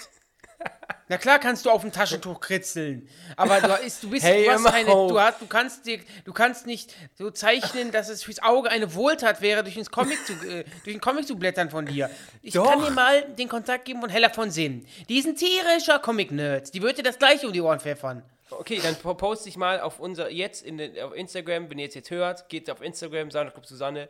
Na 1.09 1.17
klar 1.19 1.39
kannst 1.39 1.65
du 1.65 1.71
auf 1.71 1.81
dem 1.81 1.91
Taschentuch 1.91 2.39
kritzeln, 2.39 3.09
aber 3.37 3.61
du, 3.61 3.73
ist, 3.85 4.03
du 4.03 4.11
bist, 4.11 4.25
Hey, 4.25 4.45
du, 4.45 4.51
hast 4.53 4.65
keine, 4.67 4.91
du, 4.91 5.19
hast, 5.21 5.41
du 5.41 5.47
kannst 5.47 5.87
dir, 5.87 5.99
du 6.25 6.33
kannst 6.33 6.67
nicht 6.67 6.95
so 7.17 7.31
zeichnen, 7.31 7.91
dass 7.91 8.09
es 8.09 8.23
fürs 8.23 8.41
Auge 8.43 8.71
eine 8.71 8.95
Wohltat 8.95 9.41
wäre, 9.41 9.65
durch, 9.65 9.77
ins 9.77 9.91
Comic 9.91 10.25
zu, 10.25 10.35
äh, 10.35 10.65
durch 10.85 10.95
den 10.95 11.01
Comic 11.01 11.27
zu 11.27 11.37
blättern 11.37 11.69
von 11.71 11.85
dir. 11.87 12.11
Ich 12.43 12.53
Doch. 12.55 12.69
kann 12.71 12.81
dir 12.85 12.91
mal 12.91 13.23
den 13.25 13.49
Kontakt 13.49 13.87
geben 13.87 14.01
von 14.03 14.11
Hella 14.11 14.29
von 14.29 14.51
Sinn. 14.53 14.87
Die 15.09 15.19
ist 15.19 15.27
ein 15.27 15.35
tierischer 15.35 15.99
Comic-Nerd. 15.99 16.73
Die 16.75 16.83
würde 16.83 16.97
dir 16.97 17.03
das 17.05 17.19
gleiche 17.19 17.47
um 17.47 17.53
die 17.53 17.61
Ohren 17.63 17.81
pfeffern. 17.81 18.23
Okay, 18.51 18.81
dann 18.83 18.95
po- 18.97 19.15
poste 19.15 19.49
ich 19.49 19.57
mal 19.57 19.81
auf 19.81 19.99
unser, 19.99 20.31
jetzt 20.31 20.63
in 20.63 20.77
den, 20.79 20.97
auf 21.01 21.15
Instagram, 21.15 21.71
wenn 21.71 21.79
ihr 21.79 21.87
jetzt 21.87 21.95
jetzt 21.95 22.11
hört, 22.11 22.49
geht 22.49 22.71
auf 22.71 22.83
Instagram, 22.83 23.31
Sandra 23.31 23.53
Club 23.53 23.67
Susanne, 23.67 24.09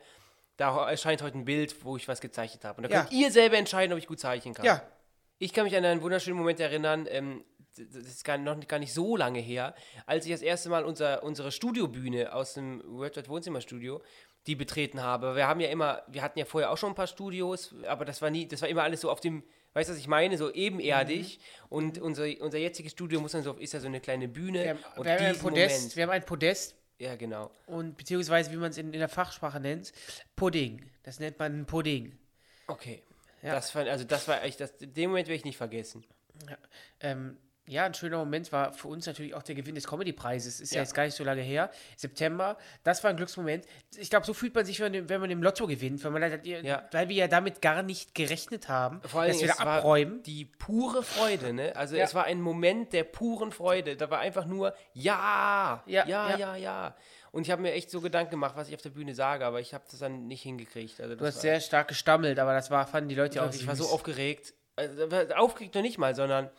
da 0.60 0.88
erscheint 0.90 1.22
heute 1.22 1.38
ein 1.38 1.44
Bild, 1.44 1.84
wo 1.84 1.96
ich 1.96 2.06
was 2.06 2.20
gezeichnet 2.20 2.64
habe. 2.64 2.78
Und 2.78 2.82
da 2.84 2.94
Ja. 2.94 3.00
könnt 3.02 3.12
ihr 3.12 3.30
selber 3.30 3.56
entscheiden, 3.56 3.92
ob 3.92 3.98
ich 3.98 4.06
gut 4.06 4.20
zeichnen 4.20 4.54
kann. 4.54 4.66
Ja, 4.66 4.82
Ich 5.42 5.54
kann 5.54 5.64
mich 5.64 5.74
an 5.74 5.84
einen 5.86 6.02
wunderschönen 6.02 6.36
Moment 6.36 6.60
erinnern, 6.60 7.06
ähm, 7.08 7.42
das 7.76 8.04
ist 8.04 8.24
gar, 8.24 8.36
noch 8.36 8.60
gar 8.68 8.78
nicht 8.78 8.92
so 8.92 9.16
lange 9.16 9.38
her, 9.38 9.74
als 10.04 10.26
ich 10.26 10.32
das 10.32 10.42
erste 10.42 10.68
Mal 10.68 10.84
unser, 10.84 11.22
unsere 11.22 11.50
Studiobühne 11.50 12.34
aus 12.34 12.52
dem 12.54 12.82
World 12.84 13.16
Wide 13.16 13.28
Wohnzimmerstudio, 13.28 14.02
die 14.46 14.54
betreten 14.54 15.02
habe. 15.02 15.36
Wir 15.36 15.46
haben 15.48 15.60
ja 15.60 15.68
immer, 15.70 16.02
wir 16.08 16.20
hatten 16.20 16.38
ja 16.38 16.44
vorher 16.44 16.70
auch 16.70 16.76
schon 16.76 16.90
ein 16.90 16.94
paar 16.94 17.06
Studios, 17.06 17.74
aber 17.86 18.04
das 18.04 18.20
war 18.20 18.28
nie, 18.28 18.46
das 18.46 18.60
war 18.60 18.68
immer 18.68 18.82
alles 18.82 19.00
so 19.00 19.10
auf 19.10 19.20
dem, 19.20 19.42
weißt 19.72 19.88
du, 19.88 19.92
was 19.94 19.98
ich 20.00 20.08
meine, 20.08 20.36
so 20.36 20.50
ebenerdig. 20.52 21.40
Und 21.70 21.98
unser, 21.98 22.26
unser 22.40 22.58
jetziges 22.58 22.92
Studio 22.92 23.20
muss 23.22 23.32
dann 23.32 23.42
so, 23.42 23.54
ist 23.54 23.72
ja 23.72 23.80
so 23.80 23.86
eine 23.86 24.00
kleine 24.00 24.28
Bühne. 24.28 24.62
wir 24.64 24.70
haben, 24.70 24.78
und 24.96 25.04
wir 25.06 25.12
haben 25.14 25.24
ein 25.26 25.38
Podest, 25.38 25.74
Moment, 25.78 25.96
wir 25.96 26.02
haben 26.02 26.10
ein 26.10 26.24
Podest 26.26 26.74
ja 27.00 27.16
genau. 27.16 27.50
und 27.66 27.96
beziehungsweise 27.96 28.52
wie 28.52 28.56
man 28.56 28.70
es 28.70 28.78
in, 28.78 28.92
in 28.92 29.00
der 29.00 29.08
Fachsprache 29.08 29.58
nennt, 29.58 29.92
Pudding. 30.36 30.88
Das 31.02 31.18
nennt 31.18 31.38
man 31.38 31.60
ein 31.60 31.66
Pudding. 31.66 32.18
Okay. 32.66 33.02
Ja. 33.42 33.54
Das 33.54 33.70
fand, 33.70 33.88
also 33.88 34.04
das 34.04 34.28
war 34.28 34.42
echt, 34.44 34.60
das, 34.60 34.76
den 34.78 35.10
Moment 35.10 35.28
werde 35.28 35.36
ich 35.36 35.44
nicht 35.44 35.56
vergessen. 35.56 36.04
Ähm, 37.00 37.38
ja, 37.66 37.84
ein 37.84 37.94
schöner 37.94 38.18
Moment 38.18 38.50
war 38.52 38.72
für 38.72 38.88
uns 38.88 39.06
natürlich 39.06 39.34
auch 39.34 39.42
der 39.44 39.54
Gewinn 39.54 39.74
des 39.76 39.86
Comedy-Preises. 39.86 40.60
Ist 40.60 40.72
ja. 40.72 40.76
Ja. 40.78 40.82
jetzt 40.82 40.94
gar 40.94 41.04
nicht 41.04 41.14
so 41.14 41.22
lange 41.22 41.42
her. 41.42 41.70
September. 41.96 42.56
Das 42.82 43.04
war 43.04 43.10
ein 43.10 43.16
Glücksmoment. 43.16 43.64
Ich 43.96 44.10
glaube, 44.10 44.26
so 44.26 44.34
fühlt 44.34 44.54
man 44.54 44.64
sich, 44.64 44.80
wenn, 44.80 45.06
man- 45.06 45.30
im 45.30 45.42
Lotto 45.42 45.66
gewinnt, 45.68 46.02
weil, 46.02 46.10
man 46.10 46.22
halt, 46.22 46.44
Ja. 46.46 46.88
weil 46.90 47.08
wir 47.08 47.16
ja 47.16 47.28
damit 47.28 47.62
gar 47.62 47.82
nicht 47.82 48.14
gerechnet 48.14 48.68
haben, 48.68 49.00
Vor 49.02 49.20
allem, 49.20 49.32
dass 49.32 49.40
wir 49.42 49.50
es 49.50 49.56
da 49.56 49.64
war 49.64 49.78
abräumen. 49.78 50.22
die 50.24 50.46
pure 50.46 51.02
Freude, 51.04 51.52
ne? 51.52 51.76
Also 51.76 51.94
Ja. 51.96 52.04
es 52.04 52.14
war 52.14 52.24
ein 52.24 52.40
Moment 52.40 52.92
der 52.92 53.04
puren 53.04 53.52
Freude. 53.52 53.96
Da 53.96 54.10
war 54.10 54.18
einfach 54.18 54.46
nur 54.46 54.74
ja, 54.92 55.82
Ja, 55.86 56.06
ja, 56.06 56.30
ja. 56.30 56.36
ja, 56.38 56.56
ja. 56.56 56.96
Und 57.32 57.42
ich 57.46 57.52
habe 57.52 57.62
mir 57.62 57.72
echt 57.72 57.90
so 57.92 58.00
Gedanken 58.00 58.32
gemacht, 58.32 58.56
was 58.56 58.68
ich 58.68 58.74
auf 58.74 58.82
der 58.82 58.90
Bühne 58.90 59.14
sage, 59.14 59.46
aber 59.46 59.60
ich 59.60 59.72
habe 59.74 59.84
das 59.88 60.00
dann 60.00 60.26
nicht 60.26 60.42
hingekriegt. 60.42 61.00
Also 61.00 61.14
Du 61.14 61.24
hast 61.24 61.36
war, 61.36 61.40
sehr 61.42 61.60
stark 61.60 61.86
gestammelt, 61.86 62.40
aber 62.40 62.52
das 62.54 62.70
war, 62.72 62.86
fanden 62.88 63.08
die 63.08 63.14
Leute 63.14 63.40
auch 63.42 63.46
also 63.46 63.60
ich 63.60 63.66
war 63.68 63.76
so 63.76 63.86
aufgeregt. 63.86 64.54
Also, 64.76 65.04
aufgeregt 65.36 65.74
noch 65.74 65.82
nicht 65.82 65.98
mal, 65.98 66.14
sondern 66.14 66.50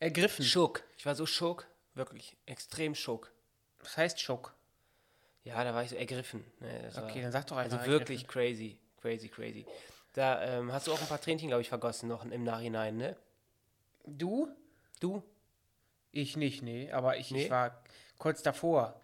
ergriffen. 0.00 0.44
schock. 0.44 0.82
Ich 0.96 1.06
war 1.06 1.14
so 1.14 1.26
schock, 1.26 1.66
wirklich 1.94 2.36
extrem 2.46 2.94
schock. 2.94 3.32
Das 3.80 3.96
heißt 3.96 4.20
Schock. 4.20 4.54
Ja, 5.44 5.62
da 5.64 5.74
war 5.74 5.82
ich 5.82 5.90
so 5.90 5.96
ergriffen. 5.96 6.44
Ne, 6.60 6.90
Okay, 6.96 7.16
war, 7.16 7.22
dann 7.22 7.32
sag 7.32 7.46
doch 7.46 7.56
einfach 7.56 7.78
Also 7.78 7.90
wirklich 7.90 8.26
crazy, 8.26 8.78
crazy, 9.00 9.28
crazy. 9.28 9.66
Da 10.14 10.42
ähm, 10.44 10.72
hast 10.72 10.86
du 10.86 10.92
auch 10.92 11.00
ein 11.00 11.06
paar 11.06 11.20
Tränchen, 11.20 11.48
glaube 11.48 11.62
ich, 11.62 11.68
vergossen 11.68 12.08
noch 12.08 12.24
im 12.24 12.42
Nachhinein, 12.44 12.96
ne? 12.96 13.16
Du? 14.04 14.48
Du? 15.00 15.22
Ich 16.10 16.36
nicht, 16.36 16.62
nee. 16.62 16.90
Aber 16.90 17.16
ich, 17.18 17.30
Nee? 17.30 17.44
ich 17.44 17.50
war 17.50 17.82
kurz 18.18 18.42
davor. 18.42 19.00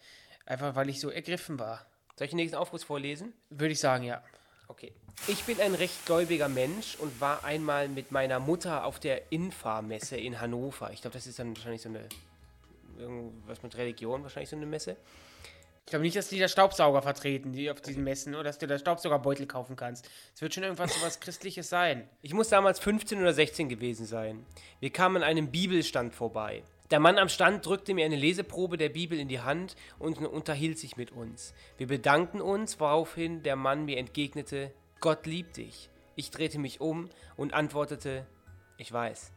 Einfach 0.46 0.74
weil 0.74 0.88
ich 0.90 1.00
so 1.00 1.10
ergriffen 1.10 1.58
war. 1.58 1.86
Soll 2.16 2.26
ich 2.26 2.30
den 2.30 2.36
nächsten 2.36 2.56
Aufguss 2.56 2.84
vorlesen? 2.84 3.32
Würde 3.50 3.72
ich 3.72 3.80
sagen, 3.80 4.04
ja. 4.04 4.22
Okay. 4.68 4.92
Ich 5.26 5.44
bin 5.44 5.60
ein 5.60 5.74
recht 5.74 6.06
gläubiger 6.06 6.48
Mensch 6.48 6.96
und 6.96 7.20
war 7.20 7.44
einmal 7.44 7.88
mit 7.88 8.10
meiner 8.12 8.40
Mutter 8.40 8.84
auf 8.84 8.98
der 8.98 9.32
Infa-Messe 9.32 10.16
in 10.16 10.40
Hannover. 10.40 10.90
Ich 10.92 11.02
glaube, 11.02 11.14
das 11.14 11.26
ist 11.26 11.38
dann 11.38 11.56
wahrscheinlich 11.56 11.82
so 11.82 11.88
eine, 11.88 12.08
irgendwas 12.98 13.62
mit 13.62 13.76
Religion, 13.76 14.22
wahrscheinlich 14.22 14.50
so 14.50 14.56
eine 14.56 14.66
Messe. 14.66 14.96
Ich 15.86 15.90
glaube 15.90 16.04
nicht, 16.04 16.16
dass 16.16 16.28
die 16.28 16.38
da 16.38 16.48
Staubsauger 16.48 17.02
vertreten, 17.02 17.52
die 17.52 17.70
auf 17.70 17.80
diesen 17.80 18.04
Messen, 18.04 18.34
oder 18.34 18.44
dass 18.44 18.58
du 18.58 18.66
da 18.66 18.78
Staubsaugerbeutel 18.78 19.46
kaufen 19.46 19.76
kannst. 19.76 20.08
Es 20.34 20.40
wird 20.40 20.54
schon 20.54 20.62
irgendwas 20.62 20.94
so 20.94 21.04
was 21.04 21.20
Christliches 21.20 21.68
sein. 21.68 22.08
Ich 22.22 22.32
muss 22.32 22.48
damals 22.48 22.80
15 22.80 23.20
oder 23.20 23.34
16 23.34 23.68
gewesen 23.68 24.06
sein. 24.06 24.46
Wir 24.80 24.90
kamen 24.90 25.16
an 25.16 25.22
einem 25.22 25.50
Bibelstand 25.50 26.14
vorbei. 26.14 26.62
Der 26.94 27.00
Mann 27.00 27.18
am 27.18 27.28
Stand 27.28 27.66
drückte 27.66 27.92
mir 27.92 28.04
eine 28.04 28.14
Leseprobe 28.14 28.76
der 28.76 28.88
Bibel 28.88 29.18
in 29.18 29.26
die 29.26 29.40
Hand 29.40 29.74
und 29.98 30.16
unterhielt 30.18 30.78
sich 30.78 30.96
mit 30.96 31.10
uns. 31.10 31.52
Wir 31.76 31.88
bedankten 31.88 32.40
uns, 32.40 32.78
woraufhin 32.78 33.42
der 33.42 33.56
Mann 33.56 33.84
mir 33.84 33.98
entgegnete, 33.98 34.72
Gott 35.00 35.26
liebt 35.26 35.56
dich. 35.56 35.90
Ich 36.14 36.30
drehte 36.30 36.60
mich 36.60 36.80
um 36.80 37.10
und 37.36 37.52
antwortete, 37.52 38.28
ich 38.78 38.92
weiß. 38.92 39.32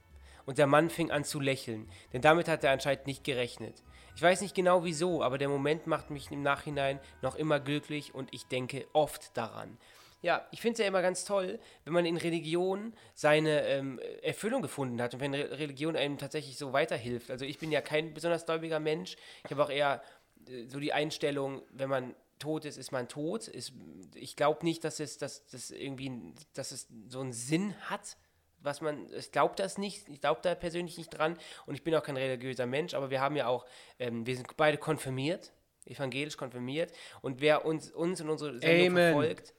Und 0.45 0.59
der 0.59 0.67
Mann 0.67 0.91
fing 0.91 1.09
an 1.09 1.23
zu 1.23 1.39
lächeln, 1.39 1.89
denn 2.13 2.21
damit 2.21 2.47
hat 2.47 2.63
er 2.63 2.73
anscheinend 2.73 3.07
nicht 3.07 3.23
gerechnet. 3.23 3.81
Ich 4.15 4.21
weiß 4.21 4.41
nicht 4.41 4.53
genau 4.53 4.83
wieso, 4.83 5.23
aber 5.23 5.39
der 5.39 5.49
Moment 5.49 5.87
macht 5.87 6.11
mich 6.11 6.29
im 6.29 6.43
Nachhinein 6.43 6.99
noch 7.23 7.33
immer 7.33 7.59
glücklich 7.59 8.13
und 8.13 8.31
ich 8.35 8.45
denke 8.45 8.85
oft 8.93 9.35
daran. 9.35 9.79
Ja, 10.21 10.47
ich 10.51 10.61
finde 10.61 10.73
es 10.73 10.79
ja 10.79 10.87
immer 10.87 11.01
ganz 11.01 11.25
toll, 11.25 11.59
wenn 11.85 11.93
man 11.93 12.05
in 12.05 12.17
Religion 12.17 12.93
seine 13.13 13.67
ähm, 13.67 13.99
Erfüllung 14.23 14.61
gefunden 14.61 15.01
hat 15.01 15.13
und 15.13 15.19
wenn 15.19 15.33
Re 15.33 15.59
Religion 15.59 15.95
einem 15.95 16.17
tatsächlich 16.17 16.57
so 16.57 16.73
weiterhilft. 16.73 17.29
Also 17.29 17.45
ich 17.45 17.59
bin 17.59 17.71
ja 17.71 17.81
kein 17.81 18.13
besonders 18.13 18.45
gläubiger 18.45 18.79
Mensch. 18.79 19.15
Ich 19.45 19.51
habe 19.51 19.63
auch 19.63 19.69
eher 19.69 20.01
äh, 20.47 20.65
so 20.67 20.79
die 20.79 20.91
Einstellung, 20.91 21.61
wenn 21.71 21.89
man 21.89 22.15
tot 22.39 22.65
ist, 22.65 22.77
ist 22.77 22.91
man 22.91 23.07
tot. 23.07 23.47
Ist, 23.47 23.73
ich 24.15 24.35
glaube 24.35 24.65
nicht, 24.65 24.83
dass 24.83 24.99
es, 24.99 25.17
dass, 25.17 25.45
dass 25.47 25.71
irgendwie, 25.71 26.33
dass 26.53 26.71
es 26.71 26.87
so 27.09 27.19
einen 27.19 27.33
Sinn 27.33 27.75
hat, 27.89 28.17
was 28.59 28.81
man, 28.81 29.07
ich 29.13 29.31
glaube 29.31 29.55
das 29.55 29.77
nicht, 29.77 30.09
ich 30.09 30.21
glaube 30.21 30.41
da 30.41 30.55
persönlich 30.55 30.97
nicht 30.97 31.09
dran 31.09 31.37
und 31.65 31.75
ich 31.75 31.83
bin 31.83 31.93
auch 31.95 32.03
kein 32.03 32.17
religiöser 32.17 32.65
Mensch, 32.65 32.93
aber 32.93 33.09
wir 33.09 33.21
haben 33.21 33.35
ja 33.35 33.47
auch, 33.47 33.65
ähm, 33.99 34.25
wir 34.25 34.35
sind 34.35 34.57
beide 34.57 34.77
konfirmiert, 34.77 35.53
evangelisch 35.85 36.37
konfirmiert 36.37 36.91
und 37.21 37.39
wer 37.39 37.65
uns, 37.65 37.91
uns 37.91 38.19
und 38.19 38.29
unsere 38.29 38.57
Sendung 38.59 38.87
Amen. 38.87 39.13
verfolgt, 39.13 39.53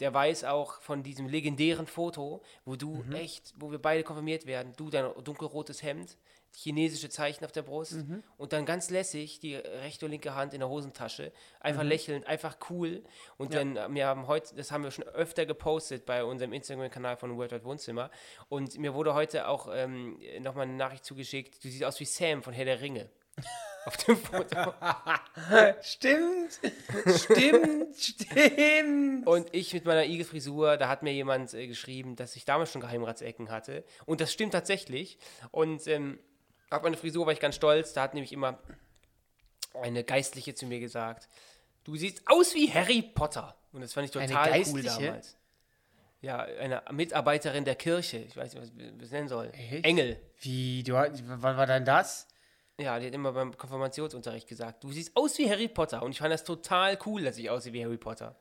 der 0.00 0.12
weiß 0.12 0.44
auch 0.44 0.80
von 0.80 1.02
diesem 1.02 1.28
legendären 1.28 1.86
Foto, 1.86 2.42
wo 2.64 2.76
du 2.76 3.02
Mhm. 3.04 3.12
echt, 3.12 3.54
wo 3.56 3.70
wir 3.70 3.78
beide 3.78 4.02
konfirmiert 4.02 4.46
werden, 4.46 4.72
du 4.76 4.90
dein 4.90 5.10
dunkelrotes 5.24 5.82
Hemd, 5.82 6.16
chinesische 6.54 7.10
Zeichen 7.10 7.44
auf 7.44 7.52
der 7.52 7.62
Brust 7.62 7.92
Mhm. 7.92 8.22
und 8.38 8.54
dann 8.54 8.64
ganz 8.64 8.88
lässig 8.88 9.40
die 9.40 9.56
rechte 9.56 10.06
und 10.06 10.10
linke 10.12 10.34
Hand 10.34 10.54
in 10.54 10.60
der 10.60 10.70
Hosentasche, 10.70 11.30
einfach 11.60 11.82
Mhm. 11.82 11.88
lächelnd, 11.90 12.26
einfach 12.26 12.56
cool. 12.70 13.02
Und 13.36 13.52
dann, 13.52 13.76
äh, 13.76 13.88
wir 13.90 14.06
haben 14.06 14.26
heute, 14.26 14.54
das 14.54 14.72
haben 14.72 14.82
wir 14.82 14.90
schon 14.90 15.04
öfter 15.04 15.44
gepostet 15.44 16.06
bei 16.06 16.24
unserem 16.24 16.54
Instagram-Kanal 16.54 17.18
von 17.18 17.36
World 17.36 17.52
Wide 17.52 17.64
Wohnzimmer. 17.64 18.10
Und 18.48 18.78
mir 18.78 18.94
wurde 18.94 19.12
heute 19.12 19.48
auch 19.48 19.68
ähm, 19.70 20.18
nochmal 20.40 20.64
eine 20.64 20.76
Nachricht 20.76 21.04
zugeschickt, 21.04 21.62
du 21.62 21.68
siehst 21.68 21.84
aus 21.84 22.00
wie 22.00 22.06
Sam 22.06 22.42
von 22.42 22.54
Herr 22.54 22.64
der 22.64 22.80
Ringe. 22.80 23.10
Auf 23.86 23.96
dem 23.98 24.16
Foto. 24.16 24.74
Stimmt, 25.80 26.58
stimmt, 27.06 27.96
stimmt. 27.96 29.26
Und 29.28 29.46
ich 29.52 29.72
mit 29.74 29.84
meiner 29.84 30.04
Igel-Frisur, 30.04 30.76
da 30.76 30.88
hat 30.88 31.04
mir 31.04 31.12
jemand 31.12 31.54
äh, 31.54 31.68
geschrieben, 31.68 32.16
dass 32.16 32.34
ich 32.34 32.44
damals 32.44 32.72
schon 32.72 32.80
Geheimratsecken 32.80 33.48
hatte. 33.48 33.84
Und 34.04 34.20
das 34.20 34.32
stimmt 34.32 34.52
tatsächlich. 34.52 35.18
Und 35.52 35.86
ähm, 35.86 36.18
auf 36.70 36.82
meine 36.82 36.96
Frisur 36.96 37.26
war 37.26 37.32
ich 37.32 37.38
ganz 37.38 37.54
stolz. 37.54 37.92
Da 37.92 38.02
hat 38.02 38.14
nämlich 38.14 38.32
immer 38.32 38.58
eine 39.80 40.02
Geistliche 40.02 40.56
zu 40.56 40.66
mir 40.66 40.80
gesagt, 40.80 41.28
du 41.84 41.94
siehst 41.94 42.22
aus 42.26 42.56
wie 42.56 42.72
Harry 42.72 43.02
Potter. 43.02 43.56
Und 43.72 43.82
das 43.82 43.92
fand 43.92 44.06
ich 44.06 44.10
total 44.10 44.62
cool 44.66 44.82
damals. 44.82 45.36
Ja, 46.22 46.40
eine 46.40 46.82
Mitarbeiterin 46.90 47.64
der 47.64 47.76
Kirche. 47.76 48.18
Ich 48.18 48.36
weiß 48.36 48.54
nicht, 48.54 48.62
was 48.62 48.70
ich 48.76 49.02
es 49.02 49.10
nennen 49.12 49.28
soll. 49.28 49.52
Echt? 49.52 49.84
Engel. 49.84 50.20
Wie, 50.40 50.82
du, 50.82 50.94
wann 50.94 51.56
war 51.56 51.66
denn 51.66 51.84
das? 51.84 52.26
Ja, 52.78 52.98
die 52.98 53.06
hat 53.06 53.14
immer 53.14 53.32
beim 53.32 53.56
Konfirmationsunterricht 53.56 54.46
gesagt, 54.48 54.84
du 54.84 54.92
siehst 54.92 55.16
aus 55.16 55.38
wie 55.38 55.48
Harry 55.48 55.68
Potter. 55.68 56.02
Und 56.02 56.12
ich 56.12 56.18
fand 56.18 56.32
das 56.32 56.44
total 56.44 56.98
cool, 57.06 57.22
dass 57.22 57.38
ich 57.38 57.48
aussehe 57.48 57.72
wie 57.72 57.84
Harry 57.84 57.96
Potter. 57.96 58.36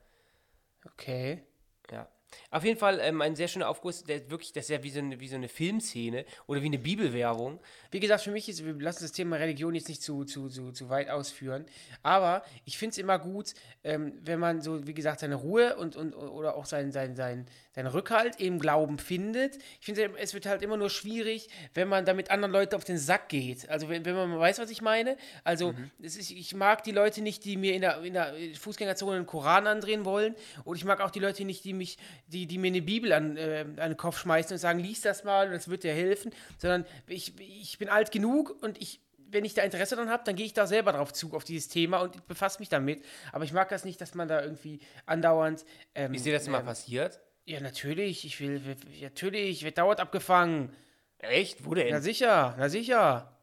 Okay. 0.86 1.44
Ja. 1.90 2.08
Auf 2.52 2.64
jeden 2.64 2.80
Fall 2.80 3.00
ähm, 3.02 3.22
ein 3.22 3.36
sehr 3.36 3.48
schöner 3.48 3.70
Aufguss, 3.70 4.04
der 4.04 4.30
wirklich, 4.30 4.52
das 4.52 4.66
ist 4.66 4.70
ja 4.70 4.84
wie 4.84 4.90
so 4.90 5.00
eine, 5.00 5.20
wie 5.20 5.28
so 5.28 5.36
eine 5.36 5.48
Filmszene 5.48 6.26
oder 6.48 6.62
wie 6.62 6.68
eine 6.68 6.80
Bibelwerbung. 6.80 7.60
Wie 7.92 8.00
gesagt, 8.00 8.24
für 8.24 8.32
mich 8.32 8.50
ist, 8.50 8.66
wir 8.66 8.74
lassen 8.74 9.04
das 9.04 9.12
Thema 9.12 9.38
Religion 9.38 9.76
jetzt 9.76 9.90
nicht 9.90 10.02
zu, 10.02 10.26
zu, 10.26 10.50
zu, 10.50 10.72
zu 10.72 10.90
weit 10.90 11.10
ausführen, 11.10 11.66
aber 12.04 12.44
ich 12.66 12.78
finde 12.78 12.92
es 12.92 12.98
immer 12.98 13.20
gut, 13.20 13.54
ähm, 13.84 14.14
wenn 14.22 14.40
man 14.40 14.62
so, 14.62 14.86
wie 14.88 14.94
gesagt, 14.94 15.20
seine 15.20 15.36
Ruhe 15.36 15.76
und, 15.78 15.96
und 15.96 16.14
oder 16.14 16.56
auch 16.56 16.66
seinen 16.66 16.92
sein, 16.92 17.16
sein, 17.16 17.46
sein 17.74 17.88
Rückhalt 17.88 18.40
im 18.40 18.60
Glauben 18.60 18.98
findet. 18.98 19.58
Ich 19.80 19.86
finde, 19.86 20.12
es 20.18 20.34
wird 20.34 20.46
halt 20.46 20.62
immer 20.62 20.78
nur 20.78 20.90
schwierig, 20.90 21.50
wenn 21.74 21.88
man 21.88 22.06
damit 22.06 22.32
anderen 22.32 22.52
Leuten 22.52 22.76
auf 22.76 22.84
den 22.84 22.98
Sack 22.98 23.30
geht. 23.30 23.70
Also 23.70 23.90
wenn, 23.90 24.06
wenn 24.06 24.16
man 24.16 24.40
weiß, 24.40 24.60
was 24.60 24.70
ich 24.70 24.82
meine. 24.82 25.18
Also 25.44 25.74
es 26.02 26.16
ist, 26.16 26.32
ich 26.32 26.56
mag 26.56 26.84
die 26.84 26.92
Leute 26.92 27.22
nicht, 27.22 27.44
die 27.46 27.58
mir 27.58 27.74
in 27.74 27.82
der, 27.82 28.02
in 28.02 28.14
der 28.14 28.34
Fußgängerzone 28.60 29.18
einen 29.18 29.26
Koran 29.26 29.68
andrehen 29.68 30.06
wollen. 30.06 30.36
Und 30.64 30.78
ich 30.78 30.86
mag 30.86 31.02
auch 31.02 31.12
die 31.12 31.20
Leute 31.20 31.44
nicht, 31.46 31.64
die 31.64 31.74
mich, 31.74 31.98
die, 32.28 32.48
die 32.48 32.58
mir 32.58 32.68
eine 32.68 32.82
Bibel 32.82 33.14
an, 33.14 33.38
äh, 33.38 33.66
an 33.78 33.92
den 33.92 33.98
Kopf 33.98 34.20
schmeißen 34.20 34.54
und 34.54 34.60
sagen, 34.60 34.80
lies 34.80 35.02
das 35.02 35.24
mal, 35.24 35.52
das 35.52 35.68
wird 35.68 35.84
dir 35.84 35.94
helfen. 35.94 36.32
Sondern 36.58 36.86
ich, 37.08 37.40
ich 37.40 37.78
bin 37.78 37.90
alt 37.90 38.12
genug 38.12 38.56
und 38.62 38.82
ich 38.82 39.02
wenn 39.28 39.44
ich 39.44 39.54
da 39.54 39.64
Interesse 39.64 39.96
dran 39.96 40.10
habe, 40.10 40.24
dann 40.24 40.36
gehe 40.36 40.46
ich 40.46 40.54
da 40.54 40.66
selber 40.66 40.94
drauf 40.94 41.12
zu, 41.12 41.34
auf 41.34 41.44
dieses 41.44 41.68
Thema 41.68 42.00
und 42.00 42.28
befasse 42.28 42.60
mich 42.60 42.70
damit. 42.70 43.04
Aber 43.32 43.44
ich 43.44 43.54
mag 43.54 43.68
das 43.70 43.84
nicht, 43.84 44.00
dass 44.00 44.16
man 44.16 44.28
da 44.28 44.42
irgendwie 44.42 44.80
andauernd. 45.06 45.66
Ähm, 45.94 46.14
Ist 46.14 46.26
dir 46.26 46.32
das 46.32 46.48
mal 46.48 46.60
ähm, 46.60 46.66
passiert? 46.66 47.20
Ja, 47.46 47.60
natürlich. 47.60 48.26
Ich 48.26 48.40
will, 48.40 48.62
natürlich, 49.02 49.64
wird 49.64 49.78
dauernd 49.78 50.00
abgefangen. 50.00 50.74
Echt? 51.20 51.66
Wo 51.66 51.74
denn? 51.74 51.90
Na 51.92 52.02
sicher, 52.02 52.56
na 52.58 52.70
sicher. 52.70 53.38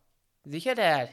Sicher, 0.45 0.75
Dad. 0.75 1.11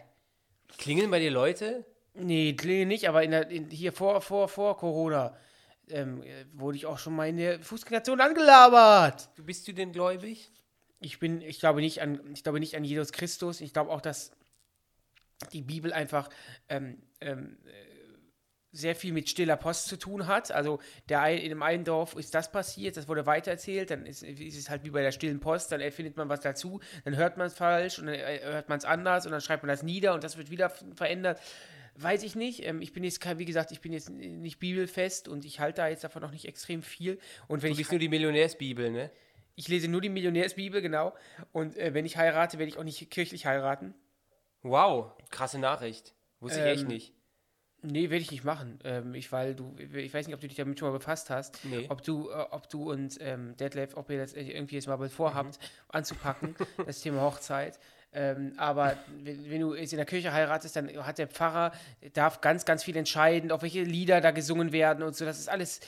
Klingeln 0.78 1.12
bei 1.12 1.20
dir 1.20 1.32
Leute? 1.32 1.86
Nee, 2.14 2.54
klinge 2.54 2.86
nicht, 2.86 3.08
aber 3.08 3.24
in 3.24 3.32
der, 3.32 3.50
in, 3.50 3.70
hier 3.70 3.94
vor, 3.94 4.22
vor, 4.22 4.48
vor 4.48 4.78
Corona 4.78 5.36
ähm, 5.90 6.24
äh, 6.24 6.46
wurde 6.54 6.78
ich 6.78 6.86
auch 6.86 6.98
schon 6.98 7.16
mal 7.16 7.28
in 7.28 7.38
der 7.38 7.62
Fußgängerzone 7.62 8.24
angelabert. 8.24 9.30
Du 9.36 9.44
bist 9.44 9.68
du 9.68 9.74
denn 9.74 9.92
gläubig? 9.92 10.52
Ich 11.00 11.20
bin, 11.20 11.42
ich 11.42 11.60
glaube 11.60 11.82
nicht 11.82 12.02
an, 12.02 12.20
ich 12.34 12.44
glaube 12.44 12.60
nicht 12.60 12.76
an 12.76 12.84
Jesus 12.84 13.12
Christus. 13.12 13.62
Ich 13.62 13.74
glaube 13.74 13.92
auch, 13.92 14.02
dass 14.02 14.32
die 15.54 15.62
Bibel 15.62 15.94
einfach 15.94 16.30
ähm, 16.68 17.02
ähm, 17.22 17.58
äh, 17.66 17.90
sehr 18.72 18.96
viel 18.96 19.14
mit 19.14 19.30
stiller 19.30 19.58
Post 19.58 19.88
zu 19.88 19.98
tun 19.98 20.28
hat. 20.28 20.52
Also 20.52 20.80
der 21.08 21.22
ein, 21.22 21.38
in 21.40 21.50
dem 21.50 21.64
einen 21.64 21.86
Dorf 21.86 22.16
ist 22.16 22.36
das 22.36 22.52
passiert, 22.52 22.98
das 22.98 23.08
wurde 23.08 23.26
weitererzählt, 23.26 23.90
dann 23.90 24.06
ist, 24.06 24.22
ist 24.22 24.58
es 24.58 24.70
halt 24.70 24.84
wie 24.84 24.92
bei 24.92 25.02
der 25.02 25.12
stillen 25.12 25.40
Post, 25.40 25.72
dann 25.72 25.82
erfindet 25.82 26.18
man 26.18 26.30
was 26.30 26.42
dazu, 26.42 26.80
dann 27.04 27.16
hört 27.16 27.38
man 27.38 27.48
es 27.48 27.54
falsch 27.54 28.00
und 28.00 28.08
dann 28.08 28.16
äh, 28.16 28.42
hört 28.44 28.70
man 28.70 28.78
es 28.78 28.86
anders 28.86 29.26
und 29.26 29.32
dann 29.32 29.42
schreibt 29.42 29.64
man 29.64 29.70
das 29.70 29.84
nieder 29.84 30.14
und 30.14 30.24
das 30.24 30.38
wird 30.38 30.52
wieder 30.52 30.70
verändert. 30.70 31.40
Weiß 32.02 32.24
ich 32.24 32.36
nicht. 32.36 32.66
Ähm, 32.66 32.82
ich 32.82 32.94
bin 32.94 33.04
jetzt, 33.04 33.24
wie 33.40 33.46
gesagt, 33.46 33.72
ich 33.72 33.82
bin 33.82 33.92
jetzt 33.94 34.10
nicht 34.10 34.60
bibelfest 34.60 35.28
und 35.28 35.44
ich 35.46 35.60
halte 35.60 35.78
da 35.82 35.88
jetzt 35.90 36.04
davon 36.04 36.22
noch 36.22 36.32
nicht 36.32 36.46
extrem 36.46 36.82
viel. 36.84 37.20
Und 37.48 37.62
wenn 37.62 37.70
Du 37.70 37.74
ich 37.74 37.78
bist 37.80 37.92
nur 37.92 38.00
die 38.00 38.10
Millionärsbibel, 38.10 38.90
ne? 38.92 39.12
ich 39.56 39.68
lese 39.68 39.88
nur 39.90 40.00
die 40.00 40.10
Millionärsbibel, 40.10 40.82
genau. 40.82 41.14
Und 41.52 41.76
äh, 41.78 41.94
wenn 41.94 42.06
ich 42.06 42.16
heirate, 42.16 42.58
werde 42.60 42.70
ich 42.72 42.78
auch 42.78 42.84
nicht 42.86 43.10
kirchlich 43.12 43.46
heiraten. 43.46 43.94
Wow, 44.62 45.12
krasse 45.30 45.60
Nachricht. 45.60 46.14
Wusste 46.40 46.60
ich 46.60 46.66
echt 46.66 46.82
Ähm, 46.84 46.88
nicht. 46.88 47.14
Nee, 47.82 48.10
werde 48.10 48.22
ich 48.22 48.32
nicht 48.32 48.44
machen. 48.44 48.80
Ähm, 48.84 49.14
ich, 49.16 49.32
weil 49.32 49.56
du, 49.56 49.74
ich 49.78 50.14
weiß 50.14 50.28
nicht, 50.28 50.36
ob 50.36 50.42
du 50.42 50.48
dich 50.50 50.58
damit 50.58 50.78
schon 50.80 50.90
mal 50.90 50.98
befasst 50.98 51.30
hast. 51.30 51.64
Nee. 51.64 51.86
Ob 51.90 52.04
du, 52.04 52.30
äh, 52.30 52.34
ob 52.52 52.70
du 52.70 52.92
und 52.92 53.18
ähm, 53.22 53.56
Detlef, 53.56 53.96
ob 53.96 54.10
ihr 54.10 54.18
das 54.18 54.34
irgendwie 54.34 54.76
jetzt 54.76 54.88
mal 54.88 55.10
vorhabt, 55.10 55.58
Mhm. 55.60 55.66
anzupacken, 55.90 56.56
das 56.86 57.02
Thema 57.02 57.22
Hochzeit. 57.22 57.80
Ähm, 58.12 58.54
aber 58.58 58.98
wenn, 59.24 59.62
du 59.62 59.76
jetzt 59.76 59.94
in 59.94 59.98
der 59.98 60.06
Kirche 60.06 60.34
heiratest, 60.34 60.76
dann 60.76 61.06
hat 61.06 61.20
der 61.20 61.28
Pfarrer, 61.28 61.72
darf 62.14 62.42
ganz, 62.42 62.66
ganz 62.66 62.84
viel 62.84 62.98
entscheiden, 62.98 63.52
auf 63.52 63.62
welche 63.62 63.84
Lieder 63.84 64.20
da 64.20 64.32
gesungen 64.32 64.72
werden 64.72 65.04
und 65.04 65.16
so. 65.16 65.26
Das 65.26 65.38
ist 65.38 65.48
alles 65.48 65.80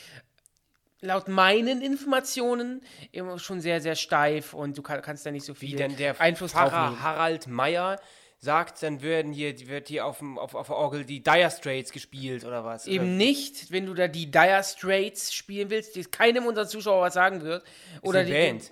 laut 1.01 1.27
meinen 1.27 1.81
Informationen 1.81 2.81
immer 3.11 3.39
schon 3.39 3.59
sehr, 3.59 3.81
sehr 3.81 3.95
steif 3.95 4.53
und 4.53 4.77
du 4.77 4.83
kann, 4.83 5.01
kannst 5.01 5.25
da 5.25 5.31
nicht 5.31 5.45
so 5.45 5.55
viel 5.55 5.71
Wie 5.71 5.75
denn 5.75 5.95
der 5.97 6.19
Einfluss 6.21 6.53
drauf 6.53 6.69
Pfarrer 6.69 6.89
nehmen. 6.91 7.01
Harald 7.01 7.47
Meyer 7.47 7.99
sagt, 8.37 8.81
dann 8.83 9.01
werden 9.01 9.31
hier, 9.31 9.67
wird 9.67 9.87
hier 9.87 10.05
auf, 10.05 10.19
dem, 10.19 10.37
auf, 10.37 10.55
auf 10.55 10.67
der 10.67 10.75
Orgel 10.75 11.05
die 11.05 11.21
Dire 11.21 11.49
Straits 11.49 11.91
gespielt 11.91 12.43
oder 12.43 12.63
was? 12.63 12.87
Eben 12.87 13.17
nicht, 13.17 13.71
wenn 13.71 13.85
du 13.85 13.93
da 13.93 14.07
die 14.07 14.29
Dire 14.29 14.63
Straits 14.63 15.33
spielen 15.33 15.69
willst, 15.69 15.95
die 15.95 16.03
keinem 16.03 16.45
unserer 16.45 16.67
Zuschauer 16.67 17.01
was 17.01 17.13
sagen 17.13 17.41
wird. 17.41 17.63
Oder 18.01 18.09
Oder 18.09 18.23
die 18.23 18.31
die 18.31 18.37
Band. 18.37 18.71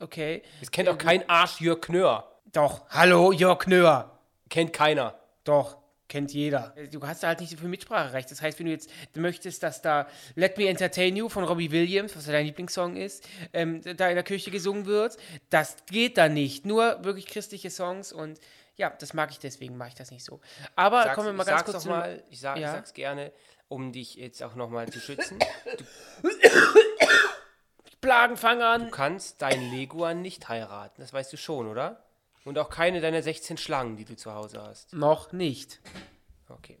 Okay. 0.00 0.42
Es 0.60 0.70
kennt 0.70 0.88
auch 0.88 0.98
kein 0.98 1.28
Arsch 1.28 1.60
Jörg 1.60 1.80
Knör. 1.80 2.37
Doch. 2.52 2.88
Hallo, 2.90 3.32
Jörg 3.32 3.58
Knör. 3.60 4.18
Kennt 4.48 4.72
keiner. 4.72 5.18
Doch. 5.44 5.76
Kennt 6.08 6.32
jeder. 6.32 6.74
Du 6.90 7.06
hast 7.06 7.22
da 7.22 7.28
halt 7.28 7.40
nicht 7.40 7.50
so 7.50 7.58
viel 7.58 7.68
Mitspracherecht. 7.68 8.30
Das 8.30 8.40
heißt, 8.40 8.58
wenn 8.58 8.64
du 8.64 8.72
jetzt 8.72 8.88
möchtest, 9.14 9.62
dass 9.62 9.82
da 9.82 10.06
Let 10.36 10.56
Me 10.56 10.66
Entertain 10.66 11.14
You 11.14 11.28
von 11.28 11.44
Robbie 11.44 11.70
Williams, 11.70 12.16
was 12.16 12.24
ja 12.24 12.32
dein 12.32 12.46
Lieblingssong 12.46 12.96
ist, 12.96 13.28
ähm, 13.52 13.82
da 13.82 14.08
in 14.08 14.14
der 14.14 14.22
Kirche 14.22 14.50
gesungen 14.50 14.86
wird, 14.86 15.18
das 15.50 15.76
geht 15.84 16.16
da 16.16 16.30
nicht. 16.30 16.64
Nur 16.64 17.04
wirklich 17.04 17.26
christliche 17.26 17.68
Songs 17.70 18.10
und 18.14 18.40
ja, 18.76 18.88
das 18.88 19.12
mag 19.12 19.30
ich, 19.32 19.38
deswegen 19.38 19.76
mache 19.76 19.90
ich 19.90 19.94
das 19.96 20.10
nicht 20.10 20.24
so. 20.24 20.40
Aber 20.76 21.02
Sag's, 21.02 21.14
kommen 21.14 21.26
wir 21.26 21.32
mal 21.34 21.42
ich 21.42 21.48
ganz 21.50 21.64
kurz 21.64 21.84
mal, 21.84 22.22
ich, 22.30 22.40
sag, 22.40 22.56
Ja. 22.56 22.68
ich 22.68 22.72
sag's 22.76 22.94
gerne, 22.94 23.30
um 23.68 23.92
dich 23.92 24.14
jetzt 24.14 24.42
auch 24.42 24.54
nochmal 24.54 24.88
zu 24.88 25.00
schützen. 25.00 25.38
Plagenfangern. 28.00 28.84
Du 28.84 28.90
kannst 28.90 29.42
deinen 29.42 29.70
Leguan 29.72 30.22
nicht 30.22 30.48
heiraten, 30.48 31.02
das 31.02 31.12
weißt 31.12 31.30
du 31.32 31.36
schon, 31.36 31.66
oder? 31.66 32.02
Und 32.44 32.58
auch 32.58 32.70
keine 32.70 33.00
deiner 33.00 33.22
16 33.22 33.56
Schlangen, 33.58 33.96
die 33.96 34.04
du 34.04 34.16
zu 34.16 34.32
Hause 34.32 34.62
hast. 34.62 34.92
Noch 34.94 35.32
nicht. 35.32 35.80
Okay. 36.48 36.78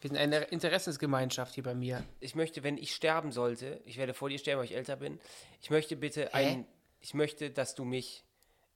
Wir 0.00 0.08
sind 0.10 0.18
eine 0.18 0.40
Interessensgemeinschaft 0.44 1.54
hier 1.54 1.62
bei 1.62 1.74
mir. 1.74 2.02
Ich 2.20 2.34
möchte, 2.34 2.62
wenn 2.62 2.76
ich 2.76 2.94
sterben 2.94 3.32
sollte, 3.32 3.80
ich 3.84 3.96
werde 3.96 4.12
vor 4.12 4.28
dir 4.28 4.38
sterben, 4.38 4.58
weil 4.58 4.66
ich 4.66 4.74
älter 4.76 4.96
bin, 4.96 5.18
ich 5.60 5.70
möchte 5.70 5.96
bitte 5.96 6.34
ein, 6.34 6.66
ich 7.00 7.14
möchte, 7.14 7.50
dass 7.50 7.74
du 7.74 7.84
mich 7.84 8.24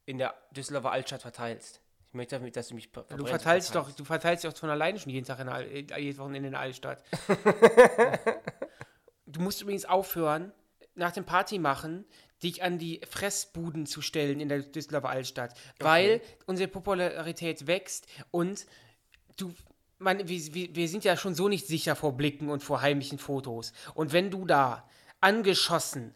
in 0.07 0.17
der 0.19 0.35
Düsseldorfer 0.53 0.91
Altstadt 0.93 1.23
verteilst. 1.23 1.83
Ich 2.07 2.15
möchte, 2.15 2.37
damit, 2.39 2.57
dass 2.57 2.69
du 2.69 2.75
mich 2.75 2.89
ver- 2.89 3.03
Du 3.03 3.09
verbrennst, 3.09 3.31
verteilst 3.31 3.69
doch, 3.75 3.75
verteilst. 3.85 4.01
du 4.01 4.05
verteilst 4.05 4.45
dich 4.45 4.51
doch 4.53 4.59
von 4.59 4.71
alleine 4.71 4.99
schon 4.99 5.13
jeden 5.13 5.27
Tag 5.27 5.41
in 5.41 5.47
der, 5.49 5.59
äh, 5.71 6.01
jedes 6.01 6.19
Wochenende 6.19 6.47
in 6.47 6.53
der 6.53 6.61
Altstadt. 6.61 7.03
du 9.27 9.41
musst 9.41 9.61
übrigens 9.61 9.85
aufhören, 9.85 10.53
nach 10.95 11.13
dem 11.13 11.25
Party 11.27 11.59
machen, 11.59 12.07
dich 12.43 12.63
an 12.63 12.79
die 12.79 13.01
Fressbuden 13.09 13.87
zu 13.87 14.03
stellen 14.03 14.41
in 14.41 14.49
der 14.49 14.61
Düsseldorfer 14.61 15.11
Altstadt, 15.11 15.55
weil 15.81 16.21
unsere 16.47 16.69
Popularität 16.69 17.67
wächst 17.67 18.07
und 18.31 18.67
du 19.37 19.53
man, 19.99 20.29
wir, 20.29 20.55
wir 20.55 20.77
wir 20.77 20.89
sind 20.89 21.05
ja 21.05 21.17
schon 21.17 21.35
so 21.35 21.49
nicht 21.49 21.67
sicher 21.67 21.97
vor 21.97 22.17
Blicken 22.17 22.51
und 22.51 22.63
vor 22.63 22.83
heimlichen 22.83 23.19
Fotos. 23.19 23.73
Und 23.95 24.13
wenn 24.13 24.31
du 24.31 24.45
da 24.45 24.89
angeschossen 25.21 26.15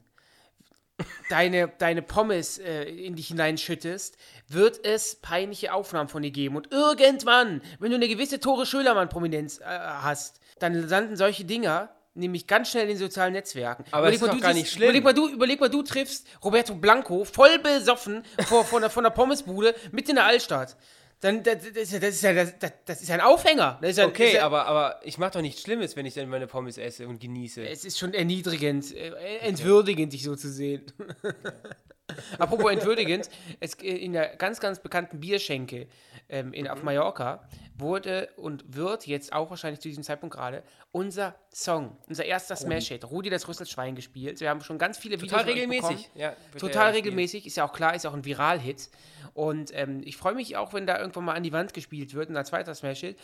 deine, 1.28 1.68
deine 1.78 2.02
Pommes 2.02 2.58
äh, 2.58 2.84
in 2.84 3.16
dich 3.16 3.28
hineinschüttest, 3.28 4.16
wird 4.48 4.84
es 4.84 5.16
peinliche 5.16 5.72
Aufnahmen 5.72 6.08
von 6.08 6.22
dir 6.22 6.30
geben. 6.30 6.56
Und 6.56 6.70
irgendwann, 6.72 7.62
wenn 7.78 7.90
du 7.90 7.96
eine 7.96 8.08
gewisse 8.08 8.40
Tore 8.40 8.66
Schölermann-Prominenz 8.66 9.60
äh, 9.60 9.64
hast, 9.64 10.40
dann 10.58 10.74
landen 10.88 11.16
solche 11.16 11.44
Dinger 11.44 11.90
nämlich 12.14 12.46
ganz 12.46 12.70
schnell 12.70 12.84
in 12.84 12.90
den 12.90 12.98
sozialen 12.98 13.32
Netzwerken. 13.32 13.84
Aber 13.90 14.12
ist 14.12 14.20
mal, 14.20 14.28
doch 14.28 14.34
du 14.36 14.40
gar 14.40 14.54
nicht 14.54 14.70
schlimm. 14.70 14.84
Überleg 14.90 15.04
mal, 15.04 15.14
du, 15.14 15.28
überleg 15.28 15.60
mal, 15.60 15.70
du 15.70 15.82
triffst 15.82 16.26
Roberto 16.44 16.74
Blanco 16.74 17.24
voll 17.24 17.58
besoffen 17.58 18.24
vor, 18.46 18.64
vor, 18.64 18.80
der, 18.80 18.90
von 18.90 19.04
der 19.04 19.10
Pommesbude 19.10 19.74
mitten 19.90 20.10
in 20.10 20.16
der 20.16 20.26
Altstadt. 20.26 20.76
Dann, 21.20 21.44
das, 21.44 21.58
das, 21.72 21.92
ist 21.92 22.22
ja- 22.22 22.32
das, 22.32 22.54
das, 22.84 23.00
ist 23.02 23.08
ja 23.08 23.14
ein 23.14 23.20
Aufhänger. 23.20 23.78
Das 23.80 23.92
ist 23.92 23.98
ja, 23.98 24.06
Okay, 24.06 24.26
ist 24.26 24.34
ja, 24.34 24.44
aber, 24.44 24.66
aber 24.66 25.00
ich 25.04 25.18
mache 25.18 25.32
doch 25.32 25.40
nichts 25.40 25.62
Schlimmes, 25.62 25.94
wenn 25.94 26.04
ich 26.04 26.14
dann 26.14 26.28
meine 26.28 26.48
Pommes 26.48 26.78
esse 26.78 27.06
und 27.06 27.20
genieße. 27.20 27.64
Es 27.64 27.84
ist 27.84 27.98
schon 27.98 28.12
erniedrigend, 28.12 28.92
äh, 28.92 29.38
entwürdigend, 29.38 30.12
dich 30.12 30.24
so 30.24 30.34
zu 30.34 30.50
sehen. 30.50 30.84
Apropos 32.38 32.70
entwürdigend, 32.72 33.28
es, 33.60 33.74
äh, 33.74 33.86
in 33.88 34.12
der 34.12 34.36
ganz, 34.36 34.60
ganz 34.60 34.80
bekannten 34.80 35.20
Bierschenke 35.20 35.86
ähm, 36.28 36.52
in, 36.52 36.64
Mhm. 36.64 36.70
auf 36.70 36.82
Mallorca 36.82 37.48
wurde 37.76 38.28
und 38.36 38.64
wird 38.76 39.06
jetzt 39.06 39.32
auch 39.32 39.50
wahrscheinlich 39.50 39.80
zu 39.80 39.88
diesem 39.88 40.02
Zeitpunkt 40.04 40.34
gerade 40.34 40.62
unser 40.92 41.34
Song, 41.52 41.96
unser 42.08 42.24
erster 42.24 42.54
Smash-Hit, 42.54 43.10
Rudi 43.10 43.30
das 43.30 43.48
Rüsselschwein 43.48 43.94
gespielt. 43.96 44.40
Wir 44.40 44.50
haben 44.50 44.60
schon 44.60 44.78
ganz 44.78 44.98
viele 44.98 45.16
Total 45.18 45.40
Videos 45.46 45.56
regelmäßig. 45.56 46.10
Ja, 46.14 46.34
Total 46.58 46.68
gespielt. 46.92 46.94
regelmäßig, 46.94 47.46
ist 47.46 47.56
ja 47.56 47.64
auch 47.64 47.72
klar, 47.72 47.94
ist 47.94 48.06
auch 48.06 48.12
ein 48.14 48.24
Viral-Hit. 48.24 48.90
Und 49.34 49.70
ähm, 49.74 50.02
ich 50.04 50.16
freue 50.16 50.34
mich 50.34 50.56
auch, 50.56 50.74
wenn 50.74 50.86
da 50.86 50.98
irgendwann 51.00 51.24
mal 51.24 51.34
an 51.34 51.42
die 51.42 51.52
Wand 51.52 51.72
gespielt 51.74 52.12
wird, 52.14 52.28
unser 52.28 52.44
zweiter 52.44 52.74
Smash-Hit. 52.74 53.16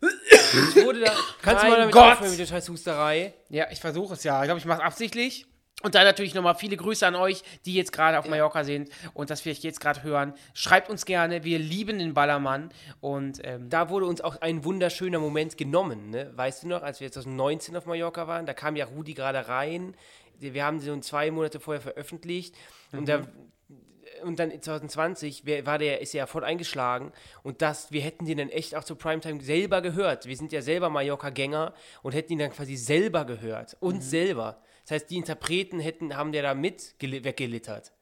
Da, 0.00 1.12
kannst 1.42 1.64
du 1.64 1.68
mal 1.68 1.78
damit 1.78 1.92
Gott! 1.94 2.12
aufhören 2.12 2.30
mit 2.30 2.38
der 2.38 2.46
scheiß 2.46 2.68
Husterei? 2.68 3.34
Ja, 3.48 3.66
ich 3.70 3.80
versuche 3.80 4.14
es 4.14 4.22
ja. 4.22 4.40
Ich 4.42 4.46
glaube, 4.46 4.60
ich 4.60 4.64
mache 4.66 4.78
es 4.78 4.84
absichtlich. 4.84 5.46
Und 5.84 5.94
dann 5.94 6.04
natürlich 6.04 6.34
nochmal 6.34 6.56
viele 6.56 6.76
Grüße 6.76 7.06
an 7.06 7.14
euch, 7.14 7.42
die 7.64 7.74
jetzt 7.74 7.92
gerade 7.92 8.18
auf 8.18 8.28
Mallorca 8.28 8.64
sind 8.64 8.90
und 9.14 9.30
das 9.30 9.40
vielleicht 9.40 9.62
jetzt 9.62 9.80
gerade 9.80 10.02
hören. 10.02 10.34
Schreibt 10.52 10.90
uns 10.90 11.04
gerne, 11.04 11.44
wir 11.44 11.60
lieben 11.60 12.00
den 12.00 12.14
Ballermann. 12.14 12.70
Und 13.00 13.40
ähm, 13.44 13.70
Da 13.70 13.88
wurde 13.88 14.06
uns 14.06 14.20
auch 14.20 14.40
ein 14.40 14.64
wunderschöner 14.64 15.20
Moment 15.20 15.56
genommen, 15.56 16.10
ne? 16.10 16.32
Weißt 16.34 16.64
du 16.64 16.68
noch, 16.68 16.82
als 16.82 17.00
wir 17.00 17.12
2019 17.12 17.76
auf 17.76 17.86
Mallorca 17.86 18.26
waren, 18.26 18.44
da 18.44 18.54
kam 18.54 18.74
ja 18.74 18.86
Rudi 18.86 19.14
gerade 19.14 19.46
rein. 19.46 19.94
Wir 20.40 20.64
haben 20.64 20.80
sie 20.80 20.86
so 20.86 20.96
zwei 20.98 21.30
Monate 21.30 21.60
vorher 21.60 21.80
veröffentlicht 21.80 22.56
und 22.92 23.08
da 23.08 23.26
und 24.24 24.38
dann 24.40 24.50
2020 24.50 25.42
wer- 25.44 25.64
war 25.66 25.78
der, 25.78 26.00
ist 26.00 26.12
er 26.14 26.18
ja 26.18 26.26
voll 26.26 26.42
eingeschlagen 26.42 27.12
und 27.44 27.62
das, 27.62 27.92
wir 27.92 28.00
hätten 28.00 28.24
den 28.24 28.38
dann 28.38 28.48
echt 28.48 28.74
auch 28.74 28.82
zur 28.82 28.98
Primetime 28.98 29.40
selber 29.42 29.80
gehört. 29.80 30.26
Wir 30.26 30.36
sind 30.36 30.50
ja 30.50 30.60
selber 30.60 30.90
Mallorca-Gänger 30.90 31.72
und 32.02 32.14
hätten 32.14 32.32
ihn 32.32 32.38
dann 32.40 32.50
quasi 32.50 32.74
selber 32.76 33.24
gehört. 33.24 33.76
Uns 33.80 34.10
selber. 34.10 34.60
Das 34.88 35.02
heißt, 35.02 35.10
die 35.10 35.16
Interpreten 35.16 35.80
hätten, 35.80 36.16
haben 36.16 36.32
der 36.32 36.42
da 36.42 36.54
mit 36.54 36.94
geli- 36.98 37.22
weggelittert. 37.22 37.92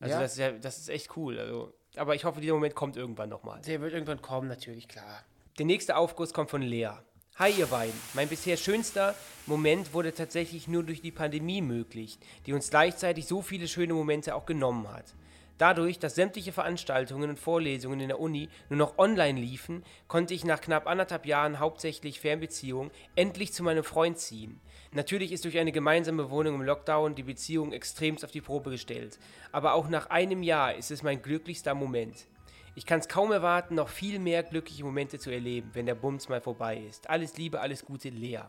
Also 0.00 0.14
Ja. 0.14 0.20
das, 0.20 0.32
ist 0.32 0.38
ja, 0.38 0.50
das 0.50 0.78
ist 0.78 0.88
echt 0.88 1.16
cool. 1.16 1.38
Also, 1.38 1.72
aber 1.94 2.16
ich 2.16 2.24
hoffe, 2.24 2.40
dieser 2.40 2.54
Moment 2.54 2.74
kommt 2.74 2.96
irgendwann 2.96 3.28
nochmal. 3.28 3.60
Der 3.62 3.80
wird 3.80 3.92
irgendwann 3.92 4.20
kommen, 4.20 4.48
natürlich, 4.48 4.88
klar. 4.88 5.22
Der 5.58 5.66
nächste 5.66 5.96
Aufguss 5.96 6.32
kommt 6.34 6.50
von 6.50 6.62
Lea. 6.62 6.90
Hi 7.36 7.52
ihr 7.52 7.66
beiden. 7.66 7.94
Mein 8.14 8.26
bisher 8.26 8.56
schönster 8.56 9.14
Moment 9.46 9.94
wurde 9.94 10.12
tatsächlich 10.12 10.66
nur 10.66 10.82
durch 10.82 11.00
die 11.00 11.12
Pandemie 11.12 11.62
möglich, 11.62 12.18
die 12.44 12.54
uns 12.54 12.70
gleichzeitig 12.70 13.26
so 13.26 13.40
viele 13.40 13.68
schöne 13.68 13.94
Momente 13.94 14.34
auch 14.34 14.46
genommen 14.46 14.92
hat. 14.92 15.14
Dadurch, 15.58 15.98
dass 16.00 16.16
sämtliche 16.16 16.52
Veranstaltungen 16.52 17.30
und 17.30 17.38
Vorlesungen 17.38 18.00
in 18.00 18.08
der 18.08 18.18
Uni 18.18 18.48
nur 18.68 18.78
noch 18.78 18.98
online 18.98 19.38
liefen, 19.38 19.84
konnte 20.08 20.34
ich 20.34 20.44
nach 20.44 20.60
knapp 20.60 20.88
anderthalb 20.88 21.24
Jahren 21.24 21.60
hauptsächlich 21.60 22.18
Fernbeziehung 22.18 22.90
endlich 23.14 23.52
zu 23.52 23.62
meinem 23.62 23.84
Freund 23.84 24.18
ziehen. 24.18 24.60
Natürlich 24.92 25.30
ist 25.30 25.44
durch 25.44 25.58
eine 25.58 25.70
gemeinsame 25.70 26.30
Wohnung 26.30 26.56
im 26.56 26.62
Lockdown 26.62 27.14
die 27.14 27.22
Beziehung 27.22 27.72
extremst 27.72 28.24
auf 28.24 28.32
die 28.32 28.40
Probe 28.40 28.70
gestellt, 28.70 29.20
aber 29.52 29.74
auch 29.74 29.88
nach 29.88 30.10
einem 30.10 30.42
Jahr 30.42 30.74
ist 30.74 30.90
es 30.90 31.04
mein 31.04 31.22
glücklichster 31.22 31.74
Moment. 31.74 32.26
Ich 32.74 32.86
kann 32.86 32.98
es 33.00 33.08
kaum 33.08 33.30
erwarten, 33.30 33.76
noch 33.76 33.88
viel 33.88 34.18
mehr 34.18 34.42
glückliche 34.42 34.84
Momente 34.84 35.18
zu 35.18 35.30
erleben, 35.30 35.70
wenn 35.74 35.86
der 35.86 35.94
Bums 35.94 36.28
mal 36.28 36.40
vorbei 36.40 36.82
ist. 36.88 37.08
Alles 37.08 37.36
Liebe, 37.36 37.60
alles 37.60 37.84
Gute, 37.84 38.08
Lea. 38.08 38.40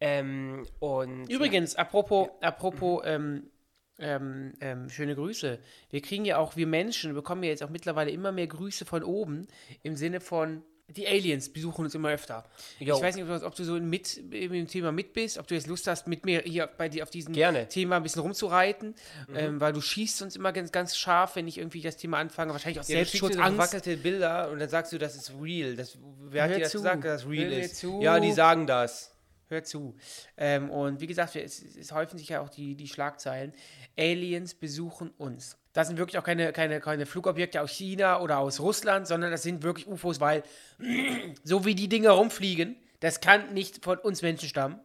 Ähm, 0.00 0.66
und 0.80 1.28
Übrigens, 1.30 1.74
apropos, 1.76 2.28
apropos, 2.40 3.02
ähm, 3.06 3.50
ähm, 3.98 4.54
ähm, 4.60 4.90
schöne 4.90 5.14
Grüße. 5.14 5.58
Wir 5.90 6.02
kriegen 6.02 6.24
ja 6.24 6.38
auch, 6.38 6.56
wir 6.56 6.66
Menschen 6.66 7.14
bekommen 7.14 7.44
ja 7.44 7.50
jetzt 7.50 7.62
auch 7.62 7.70
mittlerweile 7.70 8.10
immer 8.10 8.32
mehr 8.32 8.46
Grüße 8.46 8.84
von 8.84 9.04
oben, 9.04 9.46
im 9.82 9.96
Sinne 9.96 10.20
von, 10.20 10.62
die 10.88 11.06
Aliens 11.08 11.48
besuchen 11.50 11.84
uns 11.86 11.94
immer 11.94 12.10
öfter. 12.10 12.44
Jo. 12.78 12.96
Ich 12.96 13.02
weiß 13.02 13.16
nicht, 13.16 13.28
ob 13.28 13.40
du, 13.40 13.46
ob 13.46 13.54
du 13.54 13.64
so 13.64 13.74
mit 13.80 14.18
im 14.18 14.52
dem 14.52 14.68
Thema 14.68 14.92
mit 14.92 15.14
bist, 15.14 15.38
ob 15.38 15.46
du 15.46 15.54
jetzt 15.54 15.66
Lust 15.66 15.86
hast, 15.86 16.06
mit 16.06 16.24
mir 16.26 16.42
hier 16.42 16.66
bei 16.66 16.88
dir 16.90 17.02
auf 17.02 17.10
diesem 17.10 17.32
Gerne. 17.32 17.62
Mhm. 17.62 17.68
Thema 17.70 17.96
ein 17.96 18.02
bisschen 18.02 18.20
rumzureiten, 18.22 18.94
ähm, 19.34 19.60
weil 19.60 19.72
du 19.72 19.80
schießt 19.80 20.20
uns 20.22 20.36
immer 20.36 20.52
ganz, 20.52 20.72
ganz 20.72 20.96
scharf, 20.96 21.36
wenn 21.36 21.48
ich 21.48 21.56
irgendwie 21.58 21.80
das 21.80 21.96
Thema 21.96 22.18
anfange. 22.18 22.52
Wahrscheinlich 22.52 22.80
aus 22.80 22.88
Ja, 22.88 22.96
Selbstschutzangst. 22.98 23.56
verwackelte 23.56 23.96
Bilder 23.96 24.50
und 24.50 24.58
dann 24.58 24.68
sagst 24.68 24.92
du, 24.92 24.98
das 24.98 25.16
ist 25.16 25.32
real. 25.40 25.74
Das, 25.74 25.96
wer 26.20 26.44
hat 26.44 26.50
dir 26.50 26.60
das 26.60 26.72
zu. 26.72 26.78
gesagt, 26.78 27.04
dass 27.04 27.22
das 27.22 27.30
real 27.30 27.50
Hör 27.50 27.58
ist? 27.62 27.76
zu. 27.76 28.00
Ja, 28.02 28.20
die 28.20 28.32
sagen 28.32 28.66
das. 28.66 29.13
Hör 29.48 29.62
zu. 29.62 29.96
Ähm, 30.36 30.70
und 30.70 31.00
wie 31.00 31.06
gesagt, 31.06 31.36
es, 31.36 31.62
es 31.62 31.92
häufen 31.92 32.18
sich 32.18 32.30
ja 32.30 32.40
auch 32.40 32.48
die, 32.48 32.76
die 32.76 32.88
Schlagzeilen. 32.88 33.52
Aliens 33.98 34.54
besuchen 34.54 35.10
uns. 35.18 35.58
Das 35.74 35.88
sind 35.88 35.98
wirklich 35.98 36.18
auch 36.18 36.24
keine, 36.24 36.52
keine, 36.52 36.80
keine 36.80 37.04
Flugobjekte 37.04 37.60
aus 37.60 37.70
China 37.70 38.20
oder 38.20 38.38
aus 38.38 38.60
Russland, 38.60 39.06
sondern 39.06 39.30
das 39.30 39.42
sind 39.42 39.62
wirklich 39.62 39.86
UFOs, 39.86 40.20
weil 40.20 40.44
so 41.44 41.64
wie 41.64 41.74
die 41.74 41.88
Dinge 41.88 42.10
rumfliegen, 42.10 42.76
das 43.00 43.20
kann 43.20 43.52
nicht 43.52 43.84
von 43.84 43.98
uns 43.98 44.22
Menschen 44.22 44.48
stammen. 44.48 44.80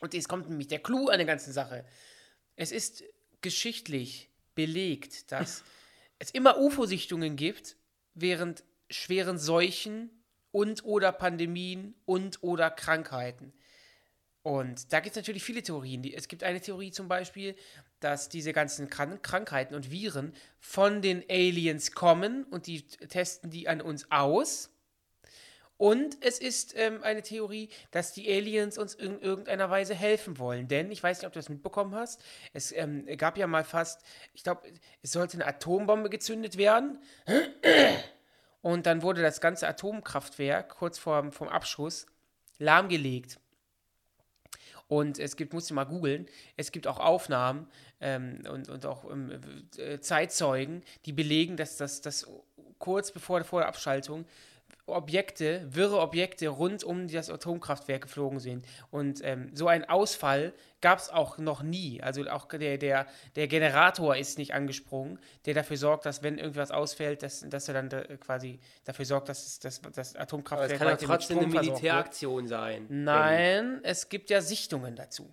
Und 0.00 0.14
jetzt 0.14 0.28
kommt 0.28 0.48
nämlich 0.48 0.68
der 0.68 0.80
Clou 0.80 1.08
an 1.08 1.18
der 1.18 1.26
ganzen 1.26 1.52
Sache. 1.52 1.84
Es 2.56 2.72
ist 2.72 3.04
geschichtlich 3.40 4.30
belegt, 4.54 5.30
dass 5.32 5.62
es 6.18 6.30
immer 6.32 6.58
UFO-Sichtungen 6.58 7.36
gibt, 7.36 7.76
während 8.14 8.64
schweren 8.90 9.38
Seuchen 9.38 10.10
und 10.50 10.84
oder 10.84 11.12
Pandemien 11.12 11.94
und 12.04 12.42
oder 12.42 12.70
Krankheiten. 12.70 13.52
Und 14.42 14.92
da 14.92 15.00
gibt 15.00 15.16
es 15.16 15.20
natürlich 15.20 15.44
viele 15.44 15.62
Theorien. 15.62 16.02
Es 16.04 16.26
gibt 16.26 16.44
eine 16.44 16.60
Theorie 16.60 16.90
zum 16.92 17.08
Beispiel, 17.08 17.54
dass 18.00 18.30
diese 18.30 18.52
ganzen 18.52 18.88
Kran 18.88 19.20
Krankheiten 19.20 19.74
und 19.74 19.90
Viren 19.90 20.32
von 20.58 21.02
den 21.02 21.22
Aliens 21.28 21.92
kommen 21.92 22.44
und 22.44 22.66
die 22.66 22.82
testen 22.86 23.50
die 23.50 23.68
an 23.68 23.82
uns 23.82 24.10
aus. 24.10 24.70
Und 25.76 26.18
es 26.20 26.38
ist 26.38 26.74
ähm, 26.76 27.02
eine 27.02 27.22
Theorie, 27.22 27.70
dass 27.90 28.12
die 28.12 28.30
Aliens 28.30 28.76
uns 28.76 28.94
in 28.94 29.18
irgendeiner 29.18 29.70
Weise 29.70 29.94
helfen 29.94 30.38
wollen. 30.38 30.68
Denn, 30.68 30.90
ich 30.90 31.02
weiß 31.02 31.18
nicht, 31.18 31.26
ob 31.26 31.32
du 31.32 31.38
das 31.38 31.48
mitbekommen 31.48 31.94
hast, 31.94 32.22
es 32.52 32.70
ähm, 32.72 33.06
gab 33.16 33.38
ja 33.38 33.46
mal 33.46 33.64
fast, 33.64 34.02
ich 34.34 34.42
glaube, 34.42 34.68
es 35.02 35.12
sollte 35.12 35.38
eine 35.38 35.46
Atombombe 35.46 36.10
gezündet 36.10 36.58
werden. 36.58 36.98
Und 38.62 38.84
dann 38.84 39.00
wurde 39.00 39.22
das 39.22 39.40
ganze 39.40 39.66
Atomkraftwerk 39.68 40.68
kurz 40.68 40.98
vor 40.98 41.32
vom 41.32 41.48
Abschuss 41.48 42.06
lahmgelegt. 42.58 43.38
Und 44.90 45.20
es 45.20 45.36
gibt, 45.36 45.52
musst 45.52 45.70
du 45.70 45.74
mal 45.74 45.84
googeln, 45.84 46.26
es 46.56 46.72
gibt 46.72 46.88
auch 46.88 46.98
Aufnahmen 46.98 47.68
ähm, 48.00 48.42
und, 48.50 48.68
und 48.68 48.84
auch 48.86 49.08
ähm, 49.08 49.30
äh, 49.78 50.00
Zeitzeugen, 50.00 50.82
die 51.06 51.12
belegen, 51.12 51.56
dass 51.56 51.76
das, 51.76 52.00
kurz 52.80 53.12
bevor 53.12 53.44
vor 53.44 53.60
der 53.60 53.68
Abschaltung 53.68 54.24
Objekte, 54.86 55.66
wirre 55.70 56.00
Objekte 56.00 56.48
rund 56.48 56.84
um 56.84 57.08
das 57.08 57.30
Atomkraftwerk 57.30 58.02
geflogen 58.02 58.40
sind. 58.40 58.66
Und 58.90 59.20
ähm, 59.24 59.50
so 59.54 59.68
einen 59.68 59.84
Ausfall 59.84 60.52
gab 60.80 60.98
es 60.98 61.10
auch 61.10 61.38
noch 61.38 61.62
nie. 61.62 62.02
Also 62.02 62.28
auch 62.28 62.46
der, 62.46 62.78
der, 62.78 63.06
der 63.36 63.48
Generator 63.48 64.16
ist 64.16 64.38
nicht 64.38 64.54
angesprungen, 64.54 65.18
der 65.46 65.54
dafür 65.54 65.76
sorgt, 65.76 66.06
dass 66.06 66.22
wenn 66.22 66.38
irgendwas 66.38 66.70
ausfällt, 66.70 67.22
dass, 67.22 67.40
dass 67.48 67.68
er 67.68 67.74
dann 67.74 67.88
da 67.88 68.02
quasi 68.16 68.58
dafür 68.84 69.04
sorgt, 69.04 69.28
dass 69.28 69.58
das 69.58 69.80
Aber 69.84 70.22
Atomkraftwerk 70.22 70.72
es 70.72 70.78
kann 70.78 70.88
mit 70.88 71.00
trotzdem 71.00 71.38
eine. 71.38 71.46
Militäraktion 71.48 72.48
sein. 72.48 72.86
Nein, 72.88 73.80
es 73.82 74.08
gibt 74.08 74.30
ja 74.30 74.40
Sichtungen 74.40 74.96
dazu. 74.96 75.30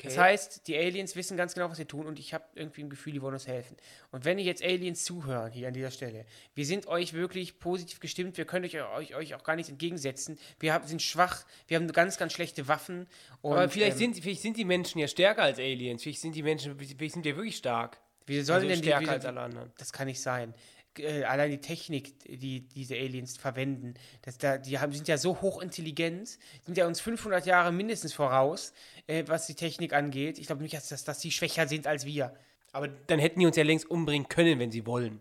Okay. 0.00 0.08
Das 0.08 0.16
heißt, 0.16 0.66
die 0.66 0.78
Aliens 0.78 1.14
wissen 1.14 1.36
ganz 1.36 1.52
genau, 1.52 1.68
was 1.68 1.76
sie 1.76 1.84
tun 1.84 2.06
und 2.06 2.18
ich 2.18 2.32
habe 2.32 2.44
irgendwie 2.54 2.82
ein 2.82 2.88
Gefühl, 2.88 3.12
die 3.12 3.20
wollen 3.20 3.34
uns 3.34 3.46
helfen. 3.46 3.76
Und 4.12 4.24
wenn 4.24 4.38
ihr 4.38 4.46
jetzt 4.46 4.64
Aliens 4.64 5.04
zuhören, 5.04 5.52
hier 5.52 5.68
an 5.68 5.74
dieser 5.74 5.90
Stelle, 5.90 6.24
wir 6.54 6.64
sind 6.64 6.86
euch 6.86 7.12
wirklich 7.12 7.58
positiv 7.58 8.00
gestimmt, 8.00 8.38
wir 8.38 8.46
können 8.46 8.64
euch, 8.64 8.80
euch, 8.80 9.14
euch 9.14 9.34
auch 9.34 9.44
gar 9.44 9.56
nichts 9.56 9.70
entgegensetzen. 9.70 10.38
Wir 10.58 10.72
haben, 10.72 10.86
sind 10.86 11.02
schwach, 11.02 11.44
wir 11.68 11.76
haben 11.76 11.92
ganz, 11.92 12.16
ganz 12.16 12.32
schlechte 12.32 12.66
Waffen. 12.66 13.08
Und, 13.42 13.52
Aber 13.52 13.68
vielleicht, 13.68 14.00
ähm, 14.00 14.14
sind, 14.14 14.22
vielleicht 14.22 14.40
sind 14.40 14.56
die 14.56 14.64
Menschen 14.64 14.98
ja 15.00 15.06
stärker 15.06 15.42
als 15.42 15.58
Aliens. 15.58 16.02
Vielleicht 16.02 16.22
sind 16.22 16.34
die 16.34 16.42
Menschen, 16.42 16.78
vielleicht 16.78 17.12
sind 17.12 17.24
wir 17.26 17.36
wirklich 17.36 17.58
stark. 17.58 17.98
wie 18.24 18.40
sollen 18.40 18.56
Also 18.56 18.68
denn 18.68 18.80
die, 18.80 18.88
stärker 18.88 19.04
wie, 19.04 19.10
als 19.10 19.26
alle 19.26 19.40
anderen. 19.40 19.70
Das 19.76 19.92
kann 19.92 20.06
nicht 20.06 20.22
sein. 20.22 20.54
Äh, 20.98 21.24
allein 21.24 21.50
die 21.50 21.60
Technik, 21.60 22.18
die 22.24 22.68
diese 22.68 22.94
Aliens 22.94 23.36
verwenden, 23.36 23.94
das, 24.22 24.38
da, 24.38 24.58
die 24.58 24.78
haben, 24.78 24.92
sind 24.92 25.08
ja 25.08 25.18
so 25.18 25.40
hochintelligent, 25.40 26.38
sind 26.64 26.76
ja 26.76 26.86
uns 26.86 27.00
500 27.00 27.46
Jahre 27.46 27.72
mindestens 27.72 28.12
voraus, 28.12 28.72
äh, 29.06 29.24
was 29.26 29.46
die 29.46 29.54
Technik 29.54 29.92
angeht. 29.92 30.38
Ich 30.38 30.46
glaube 30.46 30.62
nicht, 30.62 30.74
dass, 30.74 30.88
dass, 30.88 31.04
dass 31.04 31.18
die 31.20 31.30
schwächer 31.30 31.68
sind 31.68 31.86
als 31.86 32.06
wir. 32.06 32.34
Aber 32.72 32.88
dann 32.88 33.18
hätten 33.18 33.40
die 33.40 33.46
uns 33.46 33.56
ja 33.56 33.64
längst 33.64 33.90
umbringen 33.90 34.28
können, 34.28 34.58
wenn 34.58 34.70
sie 34.70 34.86
wollen. 34.86 35.20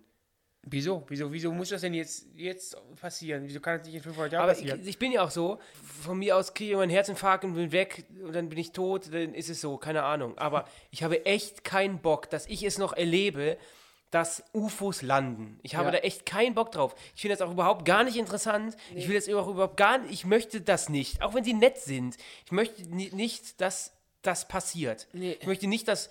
Wieso? 0.63 1.05
Wieso, 1.07 1.31
wieso 1.31 1.51
muss 1.51 1.69
das 1.69 1.81
denn 1.81 1.93
jetzt, 1.93 2.27
jetzt 2.35 2.75
passieren? 2.99 3.43
Wieso 3.45 3.59
kann 3.59 3.77
das 3.77 3.87
nicht 3.87 3.95
in 3.95 4.03
500 4.03 4.33
Jahren 4.33 4.43
Aber 4.43 4.53
passieren? 4.53 4.81
ich, 4.81 4.89
ich 4.89 4.99
bin 4.99 5.11
ja 5.11 5.23
auch 5.23 5.31
so, 5.31 5.59
von 6.03 6.19
mir 6.19 6.35
aus 6.35 6.53
kriege 6.53 6.71
ich 6.71 6.77
meinen 6.77 6.89
Herzinfarkt 6.89 7.45
und 7.45 7.53
bin 7.53 7.71
weg 7.71 8.05
und 8.21 8.35
dann 8.35 8.49
bin 8.49 8.57
ich 8.57 8.71
tot, 8.71 9.13
dann 9.13 9.33
ist 9.33 9.49
es 9.49 9.61
so, 9.61 9.77
keine 9.77 10.03
Ahnung. 10.03 10.37
Aber 10.37 10.65
ich 10.91 11.01
habe 11.03 11.25
echt 11.25 11.63
keinen 11.63 12.01
Bock, 12.01 12.29
dass 12.29 12.45
ich 12.47 12.63
es 12.63 12.77
noch 12.77 12.93
erlebe, 12.93 13.57
dass 14.11 14.43
UFOs 14.53 15.01
landen. 15.01 15.59
Ich 15.61 15.75
habe 15.75 15.85
Ja. 15.87 15.91
da 15.91 15.97
echt 15.99 16.25
keinen 16.25 16.55
Bock 16.55 16.71
drauf. 16.71 16.95
Ich 17.15 17.21
finde 17.21 17.35
das 17.37 17.47
auch 17.47 17.51
überhaupt 17.51 17.85
gar 17.85 18.03
nicht 18.03 18.17
interessant. 18.17 18.75
Ich 18.95 19.07
will 19.07 19.15
das 19.15 19.27
überhaupt 19.27 19.77
gar 19.77 19.99
nicht, 19.99 20.11
ich 20.11 20.25
möchte 20.25 20.61
das 20.61 20.89
nicht, 20.89 21.21
auch 21.21 21.33
wenn 21.35 21.43
sie 21.43 21.53
nett 21.53 21.77
sind. 21.77 22.17
Ich 22.45 22.51
möchte 22.51 22.81
ni- 22.83 23.11
nicht, 23.13 23.61
dass 23.61 23.93
das 24.21 24.47
passiert. 24.47 25.07
Nee. 25.13 25.37
Ich 25.39 25.45
möchte 25.47 25.67
nicht, 25.67 25.87
dass 25.87 26.09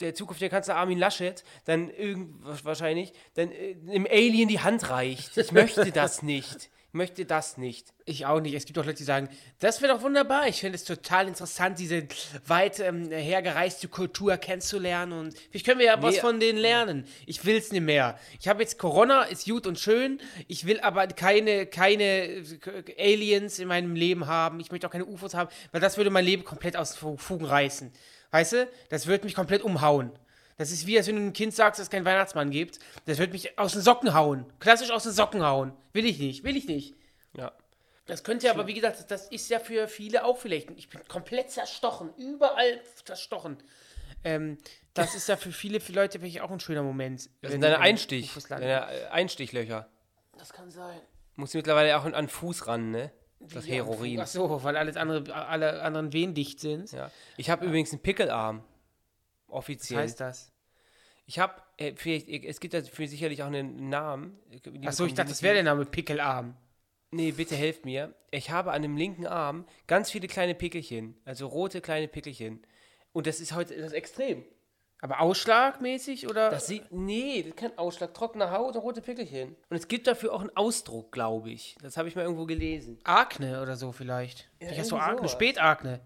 der 0.00 0.12
zukünftige 0.12 0.50
Kanzler 0.50 0.74
Armin 0.76 0.98
Laschet 0.98 1.44
dann 1.64 1.88
irgend 1.88 2.34
wahrscheinlich 2.64 3.12
dann 3.34 3.52
äh, 3.52 3.76
einem 3.88 4.06
Alien 4.10 4.48
die 4.48 4.58
Hand 4.60 4.90
reicht. 4.90 5.36
Ich 5.36 5.52
möchte 5.52 5.92
das 5.92 6.22
nicht. 6.22 6.68
Ich 6.90 6.94
möchte 6.94 7.26
das 7.26 7.58
nicht. 7.58 7.92
Ich 8.06 8.24
auch 8.24 8.40
nicht. 8.40 8.54
Es 8.54 8.64
gibt 8.64 8.78
auch 8.78 8.84
Leute, 8.86 8.96
die 8.96 9.04
sagen, 9.04 9.28
das 9.58 9.82
wäre 9.82 9.92
doch 9.94 10.00
wunderbar. 10.02 10.48
Ich 10.48 10.60
finde 10.60 10.76
es 10.76 10.84
total 10.84 11.28
interessant, 11.28 11.78
diese 11.78 12.08
weit 12.46 12.80
ähm, 12.80 13.10
hergereiste 13.10 13.88
Kultur 13.88 14.38
kennenzulernen. 14.38 15.12
Und 15.12 15.38
vielleicht 15.50 15.66
können 15.66 15.80
wir 15.80 15.86
ja 15.86 16.02
was 16.02 16.14
Nee. 16.14 16.20
von 16.22 16.40
denen 16.40 16.58
lernen. 16.58 17.04
Ich 17.26 17.44
will 17.44 17.56
es 17.56 17.70
nicht 17.72 17.82
mehr. 17.82 18.18
Ich 18.40 18.48
habe 18.48 18.62
jetzt 18.62 18.78
Corona, 18.78 19.24
ist 19.24 19.44
gut 19.44 19.66
und 19.66 19.78
schön. 19.78 20.18
Ich 20.46 20.64
will 20.66 20.80
aber 20.80 21.06
keine, 21.08 21.66
keine 21.66 22.04
äh, 22.04 22.42
Aliens 22.98 23.58
in 23.58 23.68
meinem 23.68 23.94
Leben 23.94 24.26
haben. 24.26 24.58
Ich 24.58 24.70
möchte 24.70 24.86
auch 24.86 24.90
keine 24.92 25.04
UFOs 25.04 25.34
haben, 25.34 25.50
weil 25.72 25.82
das 25.82 25.98
würde 25.98 26.08
mein 26.08 26.24
Leben 26.24 26.42
komplett 26.44 26.74
aus 26.74 26.96
Fugen 26.96 27.44
reißen. 27.44 27.92
Weißt 28.30 28.52
du? 28.54 28.68
Das 28.88 29.06
würde 29.06 29.24
mich 29.26 29.34
komplett 29.34 29.60
umhauen. 29.62 30.10
Das 30.58 30.72
ist 30.72 30.86
wie, 30.86 30.98
als 30.98 31.06
wenn 31.06 31.16
du 31.16 31.22
einem 31.22 31.32
Kind 31.32 31.54
sagst, 31.54 31.78
dass 31.78 31.86
es 31.86 31.90
keinen 31.90 32.04
Weihnachtsmann 32.04 32.50
gibt. 32.50 32.80
Das 33.06 33.18
wird 33.18 33.32
mich 33.32 33.58
aus 33.58 33.72
den 33.72 33.82
Socken 33.82 34.12
hauen. 34.12 34.44
Klassisch 34.58 34.90
aus 34.90 35.04
den 35.04 35.12
Socken 35.12 35.42
hauen. 35.42 35.72
Will 35.92 36.04
ich 36.04 36.18
nicht. 36.18 36.44
Will 36.44 36.56
ich 36.56 36.66
nicht. 36.66 36.94
Ja. 37.36 37.52
Das 38.06 38.24
könnte 38.24 38.50
aber, 38.50 38.66
wie 38.66 38.74
gesagt, 38.74 39.10
das 39.10 39.28
ist 39.28 39.50
ja 39.50 39.60
für 39.60 39.86
viele 39.86 40.24
auch 40.24 40.38
vielleicht. 40.38 40.70
Ich 40.72 40.88
bin 40.88 41.00
komplett 41.08 41.50
zerstochen, 41.50 42.10
überall 42.16 42.80
zerstochen. 43.04 43.58
Ähm, 44.24 44.58
das 44.94 45.14
ist 45.14 45.28
ja 45.28 45.36
für 45.36 45.52
viele 45.52 45.78
für 45.78 45.92
Leute 45.92 46.20
wirklich 46.20 46.40
auch 46.40 46.50
ein 46.50 46.58
schöner 46.58 46.82
Moment. 46.82 47.30
Das 47.42 47.52
sind 47.52 47.60
deine 47.60 47.76
ein 47.76 47.82
Einstich, 47.82 48.32
deine 48.48 48.90
äh, 48.90 49.06
Einstichlöcher. 49.10 49.88
Das 50.38 50.52
kann 50.52 50.70
sein. 50.70 51.00
Musst 51.36 51.54
du 51.54 51.58
mittlerweile 51.58 51.96
auch 51.98 52.04
an 52.04 52.12
den 52.12 52.28
Fuß 52.28 52.66
ran, 52.66 52.90
ne? 52.90 53.12
Das 53.40 53.66
Ja, 53.66 53.74
Heroin. 53.74 54.20
Ach 54.20 54.26
so, 54.26 54.64
weil 54.64 54.76
alles 54.76 54.96
andere, 54.96 55.32
alle 55.32 55.82
anderen 55.82 56.12
vendicht 56.12 56.58
sind. 56.58 56.90
Ja. 56.90 57.10
Ich 57.36 57.50
habe 57.50 57.64
übrigens 57.64 57.92
einen 57.92 58.02
Pickelarm. 58.02 58.64
Was 59.48 59.58
Offiziell. 59.58 60.00
heißt 60.00 60.20
das? 60.20 60.52
Ich 61.26 61.38
habe, 61.38 61.60
äh, 61.76 61.92
vielleicht, 61.94 62.28
es 62.28 62.60
gibt 62.60 62.72
dafür 62.72 63.06
sicherlich 63.06 63.42
auch 63.42 63.48
einen 63.48 63.90
Namen. 63.90 64.38
Achso, 64.86 65.04
ich 65.04 65.14
dachte, 65.14 65.28
das 65.28 65.42
wäre 65.42 65.54
der 65.54 65.62
Name 65.62 65.84
Pickelarm. 65.84 66.56
Nee, 67.10 67.32
bitte 67.32 67.54
helft 67.54 67.84
mir. 67.84 68.14
Ich 68.30 68.50
habe 68.50 68.72
an 68.72 68.82
dem 68.82 68.96
linken 68.96 69.26
Arm 69.26 69.66
ganz 69.86 70.10
viele 70.10 70.28
kleine 70.28 70.54
Pickelchen. 70.54 71.16
Also 71.24 71.46
rote 71.46 71.80
kleine 71.80 72.08
Pickelchen. 72.08 72.62
Und 73.12 73.26
das 73.26 73.40
ist 73.40 73.54
heute 73.54 73.74
das 73.74 73.88
ist 73.88 73.92
extrem. 73.92 74.44
Aber 75.00 75.20
ausschlagmäßig 75.20 76.28
oder? 76.28 76.50
Das 76.50 76.66
sieht, 76.66 76.90
nee, 76.90 77.42
das 77.42 77.50
ist 77.50 77.56
kein 77.56 77.78
Ausschlag. 77.78 78.12
Trockene 78.14 78.50
Haut 78.50 78.74
und 78.74 78.82
rote 78.82 79.00
Pickelchen. 79.00 79.56
Und 79.70 79.76
es 79.76 79.86
gibt 79.86 80.06
dafür 80.06 80.32
auch 80.32 80.40
einen 80.40 80.56
Ausdruck, 80.56 81.12
glaube 81.12 81.50
ich. 81.50 81.76
Das 81.82 81.96
habe 81.96 82.08
ich 82.08 82.16
mal 82.16 82.22
irgendwo 82.22 82.46
gelesen. 82.46 82.98
Akne 83.04 83.62
oder 83.62 83.76
so 83.76 83.92
vielleicht. 83.92 84.50
vielleicht 84.58 84.80
hast 84.80 84.90
du 84.90 84.96
Akne, 84.96 85.18
sowas. 85.18 85.32
Spätakne. 85.32 86.00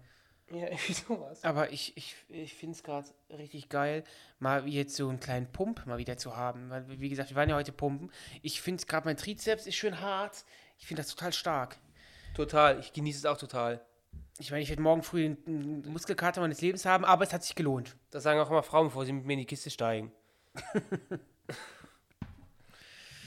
Ja, 0.53 0.67
irgendwie 0.71 0.93
sowas. 0.93 1.43
Aber 1.43 1.71
ich, 1.71 1.97
ich, 1.97 2.15
ich 2.29 2.53
finde 2.53 2.75
es 2.75 2.83
gerade 2.83 3.09
richtig 3.29 3.69
geil, 3.69 4.03
mal 4.39 4.67
jetzt 4.67 4.95
so 4.95 5.09
einen 5.09 5.19
kleinen 5.19 5.51
Pump 5.51 5.85
mal 5.85 5.97
wieder 5.97 6.17
zu 6.17 6.37
haben. 6.37 6.69
Weil, 6.69 6.87
wie 6.99 7.09
gesagt, 7.09 7.29
wir 7.29 7.35
waren 7.35 7.49
ja 7.49 7.55
heute 7.55 7.71
pumpen. 7.71 8.11
Ich 8.41 8.61
finde 8.61 8.85
gerade 8.85 9.05
mein 9.05 9.17
Trizeps 9.17 9.65
ist 9.65 9.75
schön 9.75 9.99
hart. 9.99 10.45
Ich 10.77 10.85
finde 10.85 11.01
das 11.01 11.11
total 11.11 11.33
stark. 11.33 11.77
Total. 12.35 12.79
Ich 12.79 12.93
genieße 12.93 13.19
es 13.19 13.25
auch 13.25 13.37
total. 13.37 13.83
Ich 14.39 14.51
meine, 14.51 14.63
ich 14.63 14.69
werde 14.69 14.81
morgen 14.81 15.03
früh 15.03 15.25
einen 15.25 15.87
Muskelkater 15.91 16.41
meines 16.41 16.59
Lebens 16.61 16.85
haben, 16.85 17.05
aber 17.05 17.23
es 17.23 17.33
hat 17.33 17.43
sich 17.43 17.55
gelohnt. 17.55 17.95
Das 18.09 18.23
sagen 18.23 18.39
auch 18.39 18.49
immer 18.49 18.63
Frauen, 18.63 18.87
bevor 18.87 19.05
sie 19.05 19.13
mit 19.13 19.25
mir 19.25 19.33
in 19.33 19.39
die 19.39 19.45
Kiste 19.45 19.69
steigen. 19.69 20.11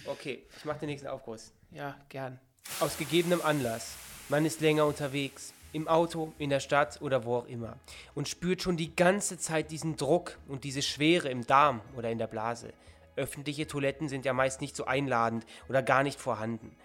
okay, 0.06 0.44
ich 0.56 0.64
mache 0.64 0.80
den 0.80 0.88
nächsten 0.88 1.08
Aufguss. 1.08 1.52
Ja, 1.70 1.96
gern. 2.08 2.40
Aus 2.80 2.98
gegebenem 2.98 3.40
Anlass. 3.42 3.94
Man 4.28 4.44
ist 4.44 4.60
länger 4.60 4.84
unterwegs. 4.86 5.52
Im 5.72 5.88
Auto, 5.88 6.32
in 6.38 6.50
der 6.50 6.60
Stadt 6.60 7.02
oder 7.02 7.24
wo 7.24 7.36
auch 7.36 7.46
immer. 7.46 7.76
Und 8.14 8.28
spürt 8.28 8.62
schon 8.62 8.76
die 8.76 8.94
ganze 8.94 9.38
Zeit 9.38 9.70
diesen 9.70 9.96
Druck 9.96 10.38
und 10.48 10.64
diese 10.64 10.82
Schwere 10.82 11.28
im 11.28 11.46
Darm 11.46 11.80
oder 11.96 12.10
in 12.10 12.18
der 12.18 12.26
Blase. 12.26 12.72
Öffentliche 13.16 13.66
Toiletten 13.66 14.08
sind 14.08 14.24
ja 14.24 14.32
meist 14.32 14.60
nicht 14.60 14.76
so 14.76 14.84
einladend 14.84 15.46
oder 15.68 15.82
gar 15.82 16.02
nicht 16.02 16.20
vorhanden. 16.20 16.76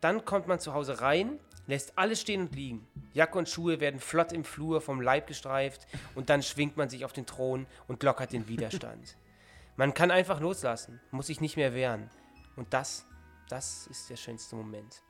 Dann 0.00 0.24
kommt 0.24 0.48
man 0.48 0.58
zu 0.58 0.74
Hause 0.74 1.00
rein, 1.00 1.38
lässt 1.66 1.96
alles 1.96 2.20
stehen 2.20 2.42
und 2.42 2.54
liegen. 2.54 2.86
Jacke 3.14 3.38
und 3.38 3.48
Schuhe 3.48 3.80
werden 3.80 4.00
flott 4.00 4.32
im 4.32 4.44
Flur 4.44 4.80
vom 4.80 5.00
Leib 5.00 5.26
gestreift 5.26 5.86
und 6.14 6.30
dann 6.30 6.42
schwingt 6.42 6.76
man 6.76 6.88
sich 6.88 7.04
auf 7.04 7.12
den 7.12 7.26
Thron 7.26 7.66
und 7.86 8.02
lockert 8.02 8.32
den 8.32 8.48
Widerstand. 8.48 9.16
Man 9.76 9.94
kann 9.94 10.10
einfach 10.10 10.38
loslassen, 10.40 11.00
muss 11.12 11.28
sich 11.28 11.40
nicht 11.40 11.56
mehr 11.56 11.72
wehren. 11.72 12.10
Und 12.56 12.74
das, 12.74 13.06
das 13.48 13.86
ist 13.86 14.10
der 14.10 14.16
schönste 14.16 14.54
Moment. 14.54 15.02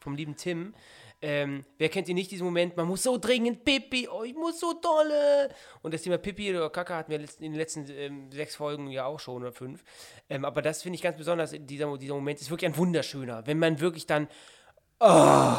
Vom 0.00 0.14
lieben 0.14 0.36
Tim. 0.36 0.74
Ähm, 1.22 1.64
wer 1.76 1.90
kennt 1.90 2.08
ihn 2.08 2.14
nicht, 2.14 2.30
diesen 2.30 2.44
Moment? 2.46 2.76
Man 2.78 2.88
muss 2.88 3.02
so 3.02 3.18
dringend 3.18 3.64
Pipi, 3.64 4.08
oh, 4.08 4.22
ich 4.22 4.34
muss 4.34 4.58
so 4.58 4.72
dolle. 4.80 5.50
Und 5.82 5.92
das 5.92 6.00
Thema 6.02 6.16
Pipi 6.16 6.50
oder 6.50 6.70
Kacke 6.70 6.94
hatten 6.94 7.10
wir 7.10 7.20
in 7.20 7.26
den 7.52 7.54
letzten 7.54 7.86
ähm, 7.90 8.32
sechs 8.32 8.56
Folgen 8.56 8.88
ja 8.88 9.04
auch 9.04 9.20
schon 9.20 9.42
oder 9.42 9.52
fünf. 9.52 9.84
Ähm, 10.30 10.44
aber 10.46 10.62
das 10.62 10.82
finde 10.82 10.96
ich 10.96 11.02
ganz 11.02 11.18
besonders. 11.18 11.50
Dieser, 11.54 11.98
dieser 11.98 12.14
Moment 12.14 12.40
ist 12.40 12.48
wirklich 12.50 12.70
ein 12.70 12.76
wunderschöner, 12.76 13.46
wenn 13.46 13.58
man 13.58 13.80
wirklich 13.80 14.06
dann 14.06 14.28
oh, 14.98 15.56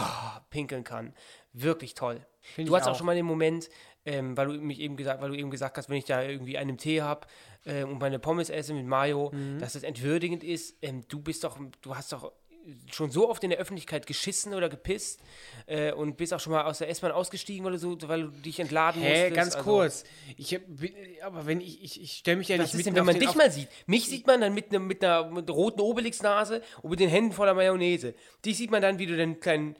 pinkeln 0.49 0.83
kann. 0.83 1.13
Wirklich 1.53 1.93
toll. 1.93 2.25
Find 2.39 2.69
Du 2.69 2.75
hast 2.75 2.87
auch 2.87 2.91
auch. 2.91 2.97
schon 2.97 3.05
mal 3.05 3.15
den 3.15 3.25
Moment, 3.25 3.69
ähm, 4.05 4.35
weil 4.37 4.47
du 4.47 4.53
mich 4.53 4.79
eben 4.79 4.95
gesagt, 4.95 5.21
weil 5.21 5.29
du 5.29 5.35
eben 5.35 5.51
gesagt 5.51 5.77
hast, 5.77 5.89
wenn 5.89 5.97
ich 5.97 6.05
da 6.05 6.23
irgendwie 6.23 6.57
einen 6.57 6.77
Tee 6.77 7.01
habe 7.01 7.27
äh, 7.65 7.83
und 7.83 7.99
meine 7.99 8.19
Pommes 8.19 8.49
esse 8.49 8.73
mit 8.73 8.85
Mayo, 8.85 9.29
Mhm. 9.33 9.59
dass 9.59 9.73
das 9.73 9.83
entwürdigend 9.83 10.43
ist. 10.43 10.77
Ähm, 10.81 11.03
du 11.07 11.19
bist 11.21 11.43
doch, 11.43 11.59
du 11.81 11.95
hast 11.95 12.11
doch 12.13 12.31
schon 12.91 13.11
so 13.11 13.29
oft 13.29 13.43
in 13.43 13.49
der 13.49 13.59
Öffentlichkeit 13.59 14.05
geschissen 14.05 14.53
oder 14.53 14.69
gepisst 14.69 15.21
äh, 15.65 15.91
und 15.91 16.17
bist 16.17 16.33
auch 16.33 16.39
schon 16.39 16.53
mal 16.53 16.63
aus 16.63 16.79
der 16.79 16.89
S-Bahn 16.89 17.11
ausgestiegen, 17.11 17.65
weil 17.65 17.73
du 17.73 17.79
so, 17.79 17.97
weil 18.03 18.23
du 18.23 18.29
dich 18.29 18.59
entladen 18.59 19.01
Hä, 19.01 19.09
musstest. 19.09 19.35
ganz 19.35 19.55
also, 19.55 19.69
kurz. 19.69 20.03
Ich 20.37 20.53
hab, 20.53 20.61
aber 21.23 21.45
wenn 21.45 21.61
ich, 21.61 21.83
ich, 21.83 22.01
ich 22.01 22.11
stelle 22.13 22.37
mich 22.37 22.47
ja 22.47 22.57
nicht 22.57 22.73
ist 22.73 22.85
denn, 22.85 22.95
wenn 22.95 23.05
man 23.05 23.19
dich 23.19 23.35
mal 23.35 23.51
sieht? 23.51 23.67
Mich 23.87 24.07
sieht 24.07 24.27
man 24.27 24.41
dann 24.41 24.53
mit, 24.53 24.71
ne, 24.71 24.79
mit 24.79 25.03
einer 25.03 25.29
mit 25.29 25.49
roten 25.49 25.81
Obelix-Nase 25.81 26.61
und 26.81 26.91
mit 26.91 26.99
den 26.99 27.09
Händen 27.09 27.31
voller 27.31 27.53
Mayonnaise. 27.53 28.13
Dich 28.45 28.57
sieht 28.57 28.71
man 28.71 28.81
dann, 28.81 28.99
wie 28.99 29.05
du 29.05 29.15
den 29.15 29.39
kleinen 29.39 29.75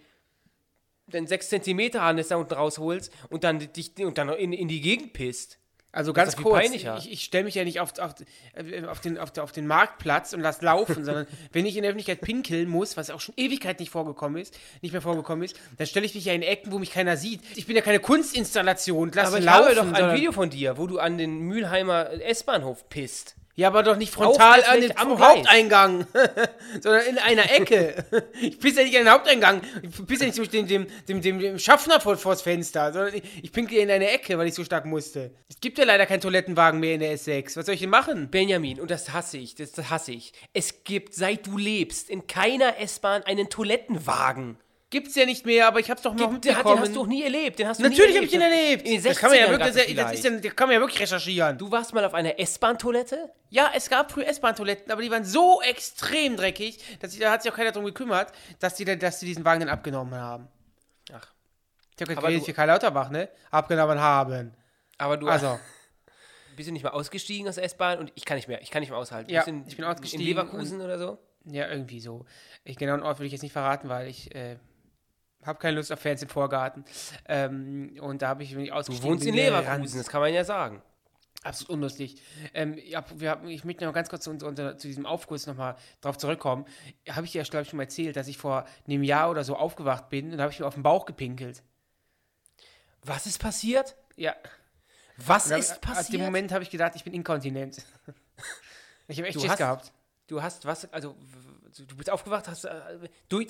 den 1.07 1.27
6 1.27 1.49
cm 1.49 1.93
Harnis 1.95 2.29
da 2.29 2.37
unten 2.37 2.53
rausholst 2.53 3.11
und 3.29 3.43
dann 3.43 3.59
dich 3.59 3.91
und 3.99 4.17
dann 4.17 4.29
in, 4.29 4.53
in 4.53 4.67
die 4.67 4.81
Gegend 4.81 5.13
pisst. 5.13 5.60
Also 5.93 6.13
ganz 6.13 6.37
kurz, 6.37 6.69
ich, 6.71 7.11
ich 7.11 7.23
stelle 7.23 7.43
mich 7.43 7.55
ja 7.55 7.65
nicht 7.65 7.81
auf, 7.81 7.99
auf, 7.99 8.15
äh, 8.53 8.85
auf, 8.85 9.01
den, 9.01 9.17
auf, 9.17 9.37
auf 9.37 9.51
den 9.51 9.67
Marktplatz 9.67 10.31
und 10.31 10.39
lass 10.39 10.61
laufen, 10.61 11.03
sondern 11.05 11.27
wenn 11.51 11.65
ich 11.65 11.75
in 11.75 11.83
der 11.83 11.89
Öffentlichkeit 11.89 12.21
pinkeln 12.21 12.69
muss, 12.69 12.95
was 12.95 13.09
auch 13.09 13.19
schon 13.19 13.35
Ewigkeit 13.35 13.79
nicht 13.79 13.91
vorgekommen 13.91 14.41
ist, 14.41 14.57
nicht 14.81 14.93
mehr 14.93 15.01
vorgekommen 15.01 15.43
ist, 15.43 15.59
dann 15.77 15.87
stelle 15.87 16.05
ich 16.05 16.15
mich 16.15 16.25
ja 16.25 16.33
in 16.33 16.43
Ecken, 16.43 16.71
wo 16.71 16.79
mich 16.79 16.91
keiner 16.91 17.17
sieht. 17.17 17.41
Ich 17.55 17.67
bin 17.67 17.75
ja 17.75 17.81
keine 17.81 17.99
Kunstinstallation, 17.99 19.11
lass 19.13 19.27
Aber 19.27 19.39
ich 19.39 19.45
laufen. 19.45 19.65
habe 19.65 19.75
doch 19.75 19.93
ein 19.93 20.15
Video 20.15 20.31
von 20.31 20.49
dir, 20.49 20.77
wo 20.77 20.87
du 20.87 20.99
an 20.99 21.17
den 21.17 21.39
Mülheimer 21.39 22.09
S-Bahnhof 22.21 22.87
pisst. 22.87 23.35
Ja, 23.55 23.67
aber 23.67 23.83
doch 23.83 23.97
nicht 23.97 24.13
frontal 24.13 24.63
an 24.63 24.79
den 24.79 24.97
am 24.97 25.15
Gleis. 25.15 25.29
Haupteingang, 25.29 26.07
sondern 26.81 27.05
in 27.07 27.17
einer 27.17 27.51
Ecke. 27.51 28.05
Ich 28.41 28.59
pisse 28.59 28.79
ja 28.79 28.85
nicht 28.85 28.97
an 28.97 29.05
den 29.05 29.11
Haupteingang. 29.11 29.61
Ich 29.81 30.05
pisse 30.05 30.25
ja 30.25 30.31
nicht 30.31 30.53
den, 30.53 30.67
dem, 30.67 30.87
dem, 31.07 31.21
dem, 31.21 31.39
dem 31.39 31.59
Schaffner 31.59 31.99
vor, 31.99 32.17
vors 32.17 32.41
Fenster, 32.41 32.93
sondern 32.93 33.15
ich, 33.15 33.23
ich 33.43 33.51
pinkel 33.51 33.79
in 33.79 33.91
eine 33.91 34.09
Ecke, 34.09 34.37
weil 34.37 34.47
ich 34.47 34.53
so 34.53 34.63
stark 34.63 34.85
musste. 34.85 35.31
Es 35.49 35.59
gibt 35.59 35.77
ja 35.77 35.85
leider 35.85 36.05
keinen 36.05 36.21
Toilettenwagen 36.21 36.79
mehr 36.79 36.95
in 36.95 37.01
der 37.01 37.17
S6. 37.17 37.57
Was 37.57 37.65
soll 37.65 37.75
ich 37.75 37.81
denn 37.81 37.89
machen? 37.89 38.29
Benjamin, 38.29 38.79
und 38.79 38.89
das 38.89 39.11
hasse 39.11 39.37
ich, 39.37 39.55
das, 39.55 39.73
das 39.73 39.89
hasse 39.89 40.13
ich. 40.13 40.31
Es 40.53 40.83
gibt, 40.83 41.13
seit 41.13 41.45
du 41.45 41.57
lebst, 41.57 42.09
in 42.09 42.27
keiner 42.27 42.79
S-Bahn 42.79 43.23
einen 43.23 43.49
Toilettenwagen. 43.49 44.57
Gibt's 44.91 45.15
ja 45.15 45.25
nicht 45.25 45.45
mehr, 45.45 45.67
aber 45.67 45.79
ich 45.79 45.89
hab's 45.89 46.01
doch 46.01 46.13
noch 46.13 46.29
Den, 46.29 46.41
den 46.41 46.51
mitbekommen. 46.51 46.81
hast 46.81 46.89
du 46.89 46.99
doch 46.99 47.07
nie 47.07 47.23
erlebt. 47.23 47.57
Den 47.57 47.67
hast 47.67 47.79
du 47.79 47.83
Natürlich 47.83 48.15
habe 48.17 48.25
ich 48.25 48.33
ihn 48.33 48.41
erlebt. 48.41 48.85
In 48.85 48.91
den 48.95 49.03
das 49.03 49.17
kann 49.17 49.29
man 49.31 49.39
ja 49.39 49.45
60ern 49.45 49.49
wirklich, 49.51 49.95
das, 49.95 50.05
das, 50.05 50.13
ist 50.13 50.23
ja, 50.25 50.31
das 50.31 50.55
kann 50.55 50.67
man 50.67 50.73
ja 50.75 50.79
wirklich 50.81 51.01
recherchieren. 51.01 51.57
Du 51.57 51.71
warst 51.71 51.93
mal 51.93 52.03
auf 52.03 52.13
einer 52.13 52.37
S-Bahn-Toilette? 52.37 53.31
Ja, 53.49 53.71
es 53.73 53.89
gab 53.89 54.11
früher 54.11 54.27
S-Bahn-Toiletten, 54.27 54.91
aber 54.91 55.01
die 55.01 55.09
waren 55.09 55.23
so 55.23 55.61
extrem 55.61 56.35
dreckig, 56.35 56.77
dass 56.99 57.11
sich, 57.11 57.21
da 57.21 57.31
hat 57.31 57.41
sich 57.41 57.51
auch 57.51 57.55
keiner 57.55 57.71
drum 57.71 57.85
gekümmert, 57.85 58.33
dass 58.59 58.75
die, 58.75 58.83
dass 58.83 59.19
die 59.19 59.27
diesen 59.27 59.45
Wagen 59.45 59.61
dann 59.61 59.69
abgenommen 59.69 60.13
haben. 60.13 60.49
Ach. 61.13 61.25
Ich 61.95 62.01
habe 62.01 62.13
gerade 62.15 62.41
für 62.41 62.53
Karl 62.53 62.67
Lauterbach, 62.67 63.09
ne? 63.09 63.29
Abgenommen 63.49 63.99
haben. 63.99 64.53
Aber 64.97 65.15
du 65.15 65.27
Also, 65.29 65.57
bist 66.57 66.67
du 66.67 66.73
nicht 66.73 66.83
mal 66.83 66.89
ausgestiegen 66.89 67.47
aus 67.47 67.55
der 67.55 67.63
S-Bahn 67.63 67.97
und 67.97 68.11
ich 68.15 68.25
kann 68.25 68.35
nicht 68.35 68.49
mehr. 68.49 68.61
Ich 68.61 68.71
kann 68.71 68.81
nicht 68.81 68.89
mehr 68.89 68.99
aushalten. 68.99 69.31
Ja, 69.31 69.43
in, 69.43 69.65
ich 69.67 69.77
bin 69.77 69.85
ausgestiegen 69.85 70.21
In 70.21 70.27
Leverkusen 70.27 70.81
oder 70.81 70.99
so? 70.99 71.17
ja, 71.45 71.67
irgendwie 71.69 72.01
so. 72.01 72.25
Ich 72.65 72.75
genauen 72.77 73.01
Ort 73.03 73.19
will 73.19 73.25
ich 73.25 73.31
jetzt 73.31 73.41
nicht 73.41 73.53
verraten, 73.53 73.87
weil 73.89 74.07
ich 74.09 74.35
äh, 74.35 74.57
habe 75.45 75.59
keine 75.59 75.77
Lust 75.77 75.91
auf 75.91 75.99
Fans 75.99 76.21
im 76.21 76.29
Vorgarten. 76.29 76.85
Ähm, 77.27 77.97
und 78.01 78.21
da 78.21 78.29
habe 78.29 78.43
ich 78.43 78.53
mich 78.55 78.69
Du 78.69 78.75
ausgestiegen. 78.75 79.09
wohnst 79.11 79.25
in. 79.25 79.35
Leverkusen, 79.35 79.97
das 79.99 80.07
kann 80.09 80.21
man 80.21 80.33
ja 80.33 80.43
sagen. 80.43 80.81
Absolut 81.43 81.71
unlustig. 81.71 82.21
Ähm, 82.53 82.77
ja, 82.85 83.03
wir 83.15 83.31
haben, 83.31 83.47
ich 83.47 83.63
möchte 83.65 83.83
noch 83.85 83.93
ganz 83.93 84.09
kurz 84.09 84.25
zu, 84.25 84.29
unser- 84.29 84.77
zu 84.77 84.87
diesem 84.87 85.07
Aufguss 85.07 85.47
nochmal 85.47 85.75
drauf 86.01 86.17
zurückkommen. 86.19 86.65
Habe 87.09 87.25
ich 87.25 87.31
dir 87.31 87.41
ja, 87.41 87.47
glaube 87.49 87.63
ich, 87.63 87.69
schon 87.69 87.77
mal 87.77 87.83
erzählt, 87.83 88.15
dass 88.15 88.27
ich 88.27 88.37
vor 88.37 88.65
einem 88.87 89.01
Jahr 89.03 89.31
oder 89.31 89.43
so 89.43 89.55
aufgewacht 89.55 90.09
bin 90.09 90.31
und 90.31 90.37
da 90.37 90.43
habe 90.43 90.53
ich 90.53 90.59
mir 90.59 90.67
auf 90.67 90.75
den 90.75 90.83
Bauch 90.83 91.05
gepinkelt. 91.05 91.63
Was 93.03 93.25
ist 93.25 93.39
passiert? 93.39 93.95
Ja. 94.15 94.35
Was 95.17 95.45
Und 95.45 95.51
da- 95.51 95.57
ist 95.57 95.71
Ab 95.73 95.81
passiert? 95.81 96.13
dem 96.13 96.21
Moment 96.25 96.51
habe 96.51 96.63
ich 96.63 96.69
gedacht, 96.69 96.93
ich 96.95 97.03
bin 97.03 97.13
inkontinent. 97.13 97.83
ich 99.07 99.17
habe 99.17 99.27
echt 99.27 99.35
Du 99.35 99.39
Schiss 99.41 99.51
hast- 99.51 99.57
gehabt. 99.57 99.91
Du 100.27 100.41
hast 100.41 100.65
was, 100.65 100.91
also 100.93 101.15
du 101.75 101.95
bist 101.97 102.09
aufgewacht, 102.09 102.47
hast, 102.47 102.65
äh, 102.65 102.69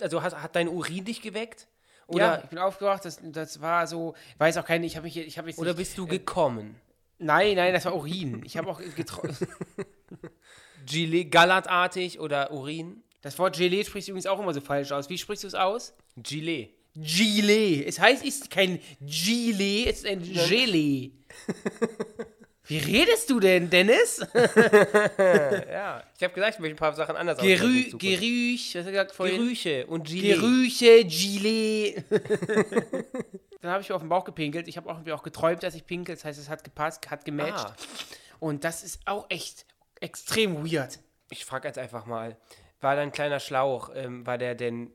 also 0.02 0.24
hast, 0.24 0.36
hat 0.42 0.56
dein 0.56 0.68
Urin 0.70 1.04
dich 1.06 1.22
geweckt? 1.22 1.68
Ja, 2.14 2.34
Oder, 2.34 2.44
ich 2.44 2.50
bin 2.50 2.60
aufgewacht, 2.60 3.06
das, 3.06 3.20
das 3.22 3.62
war 3.62 3.88
so, 3.88 4.16
weiß 4.38 4.58
auch 4.58 4.66
keine, 4.66 4.86
ich 4.86 4.96
habe 4.96 5.06
mich, 5.06 5.18
ich 5.18 5.38
habe 5.38 5.50
jetzt 5.50 5.60
oder 5.60 5.72
nicht, 5.72 5.78
bist 5.78 5.98
du 5.98 6.08
gekommen? 6.08 6.76
Nein, 7.18 7.56
nein, 7.56 7.74
das 7.74 7.86
war 7.86 7.96
Urin. 7.96 8.42
Ich 8.46 8.58
habe 8.58 8.70
auch 8.70 8.82
getroffen. 8.96 9.48
Gilet, 10.86 11.26
Gallertartig 11.30 12.20
oder 12.20 12.52
Urin? 12.52 13.04
Das 13.22 13.38
Wort 13.38 13.56
Gelee 13.56 13.84
sprichst 13.84 14.08
du 14.08 14.14
übrigens 14.14 14.26
auch 14.26 14.40
immer 14.40 14.54
so 14.54 14.62
falsch 14.62 14.92
aus. 14.92 15.10
Wie 15.10 15.18
sprichst 15.18 15.44
du 15.44 15.48
es 15.48 15.54
aus? 15.54 15.94
Gilet. 16.18 16.74
Gilet. 16.96 17.86
Es 17.88 18.00
heißt, 18.00 18.26
es 18.26 18.36
ist 18.36 18.50
kein 18.50 18.80
Gilet, 19.00 19.88
es 19.88 20.00
ist 20.00 20.06
ein 20.08 20.22
Gelee. 20.22 21.12
Wie 22.72 22.78
redest 22.78 23.30
du 23.30 23.42
denn, 23.42 23.70
Dennis? 23.70 24.26
Ja, 24.34 26.04
ich 26.16 26.24
habe 26.24 26.34
gesagt, 26.34 26.56
ich 26.56 26.60
möchte 26.60 26.76
ein 26.76 26.78
paar 26.78 26.94
Sachen 26.94 27.18
anders 27.18 27.38
Gerü. 27.38 27.98
Gerüch, 27.98 28.70
was 28.70 28.80
hast 28.80 28.86
du 28.86 28.92
gesagt 28.92 29.12
vorhin? 29.12 29.42
Gerüche 29.42 29.86
und 29.88 30.06
Gilet. 30.06 30.36
Gerüche, 30.36 31.04
Gilet. 31.04 32.06
Dann 33.62 33.72
habe 33.72 33.82
ich 33.82 33.90
mir 33.90 33.96
auf 33.96 34.02
den 34.02 34.08
Bauch 34.08 34.24
gepinkelt. 34.24 34.70
Ich 34.70 34.78
habe 34.78 34.90
auch, 34.90 34.96
irgendwie 34.96 35.12
auch 35.12 35.24
geträumt, 35.24 35.64
dass 35.64 35.76
ich 35.76 35.86
pinkel. 35.86 36.16
Das 36.16 36.24
heißt, 36.24 36.40
es 36.40 36.48
hat 36.48 36.64
gepasst, 36.64 37.12
hat 37.12 37.26
gematcht. 37.26 37.66
Ah. 37.66 37.76
Und 38.40 38.64
das 38.64 38.84
ist 38.84 39.02
auch 39.06 39.26
echt 39.30 39.66
extrem 40.00 40.66
weird. 40.66 41.00
Ich 41.30 41.44
frage 41.44 41.68
jetzt 41.68 41.78
einfach 41.78 42.06
mal, 42.06 42.38
war 42.80 42.96
da 42.96 43.02
ein 43.02 43.12
kleiner 43.12 43.42
Schlauch, 43.42 43.92
ähm, 43.94 44.26
war 44.26 44.38
der 44.38 44.56
denn 44.56 44.92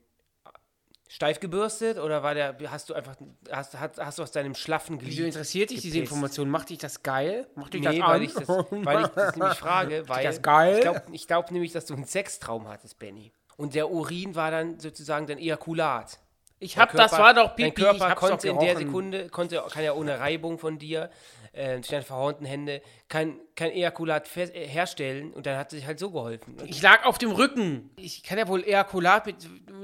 Steif 1.08 1.38
gebürstet 1.40 1.98
oder 1.98 2.22
war 2.22 2.34
der, 2.34 2.56
hast 2.70 2.90
du 2.90 2.94
einfach, 2.94 3.16
hast, 3.50 3.78
hast, 3.78 3.98
hast 4.00 4.18
du 4.18 4.22
aus 4.22 4.32
deinem 4.32 4.54
schlaffen 4.54 4.98
Glied 4.98 5.12
Wieso 5.12 5.24
interessiert 5.24 5.70
dich 5.70 5.80
diese 5.80 5.94
gepisst? 5.98 6.12
Information? 6.12 6.50
Macht 6.50 6.70
dich 6.70 6.78
das 6.78 7.02
geil? 7.02 7.46
Macht 7.54 7.74
dich 7.74 7.82
Nee, 7.82 7.98
das 7.98 8.08
weil 8.08 8.16
an? 8.16 8.22
ich 8.22 8.34
das, 8.34 8.48
weil 8.48 9.02
ich 9.04 9.08
das 9.08 9.36
nämlich 9.36 9.58
frage, 9.58 10.08
weil 10.08 10.24
das 10.24 10.42
geil? 10.42 10.74
ich 10.76 10.80
glaube 10.82 11.02
ich 11.12 11.26
glaub 11.28 11.50
nämlich, 11.50 11.72
dass 11.72 11.86
du 11.86 11.94
einen 11.94 12.04
Sextraum 12.04 12.66
hattest, 12.68 12.98
Benny. 12.98 13.32
Und 13.56 13.74
der 13.74 13.90
Urin 13.90 14.34
war 14.34 14.50
dann 14.50 14.78
sozusagen 14.80 15.26
dein 15.26 15.38
Ejakulat. 15.38 16.18
Ich 16.58 16.74
Dein 16.74 16.82
hab, 16.82 16.92
das 16.92 17.12
war 17.12 17.34
doch 17.34 17.48
Dein 17.48 17.74
Pipi, 17.74 17.82
Körper 17.82 18.08
ich 18.08 18.16
konnte 18.16 18.48
in 18.48 18.58
der. 18.58 18.76
Sekunde, 18.76 19.28
konnte, 19.28 19.62
kann 19.70 19.84
ja 19.84 19.92
ohne 19.92 20.18
Reibung 20.18 20.58
von 20.58 20.78
dir, 20.78 21.10
äh, 21.52 21.74
durch 21.74 21.88
deine 21.88 22.02
verhornten 22.02 22.46
Hände, 22.46 22.80
kein, 23.08 23.38
kein 23.54 23.72
Ejakulat 23.72 24.34
äh, 24.36 24.66
herstellen 24.66 25.32
und 25.32 25.46
dann 25.46 25.58
hat 25.58 25.70
sich 25.70 25.86
halt 25.86 25.98
so 25.98 26.10
geholfen. 26.10 26.56
Ich 26.64 26.80
lag 26.80 27.04
auf 27.04 27.18
dem 27.18 27.30
Rücken. 27.30 27.90
Ich 27.96 28.22
kann 28.22 28.38
ja 28.38 28.48
wohl 28.48 28.64
Ejakulat 28.64 29.26
mit 29.26 29.36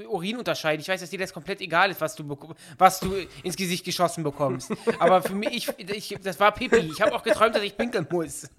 Urin 0.09 0.39
unterscheiden. 0.39 0.81
Ich 0.81 0.89
weiß, 0.89 1.01
dass 1.01 1.11
dir 1.11 1.19
das 1.19 1.35
komplett 1.35 1.61
egal 1.61 1.91
ist, 1.91 2.01
was 2.01 2.15
du, 2.15 2.39
was 2.79 3.01
du 3.01 3.15
ins 3.43 3.57
Gesicht 3.57 3.85
geschossen 3.85 4.25
bekommst. 4.25 4.73
Aber 4.99 5.23
für 5.23 5.35
mich, 5.35 5.69
ich, 5.79 5.79
ich, 5.79 6.19
das 6.23 6.41
war 6.41 6.53
Pipi. 6.53 6.77
Ich 6.77 7.03
habe 7.03 7.15
auch 7.15 7.23
geträumt, 7.23 7.55
dass 7.55 7.63
ich 7.63 7.77
pinkeln 7.77 8.07
muss. 8.11 8.49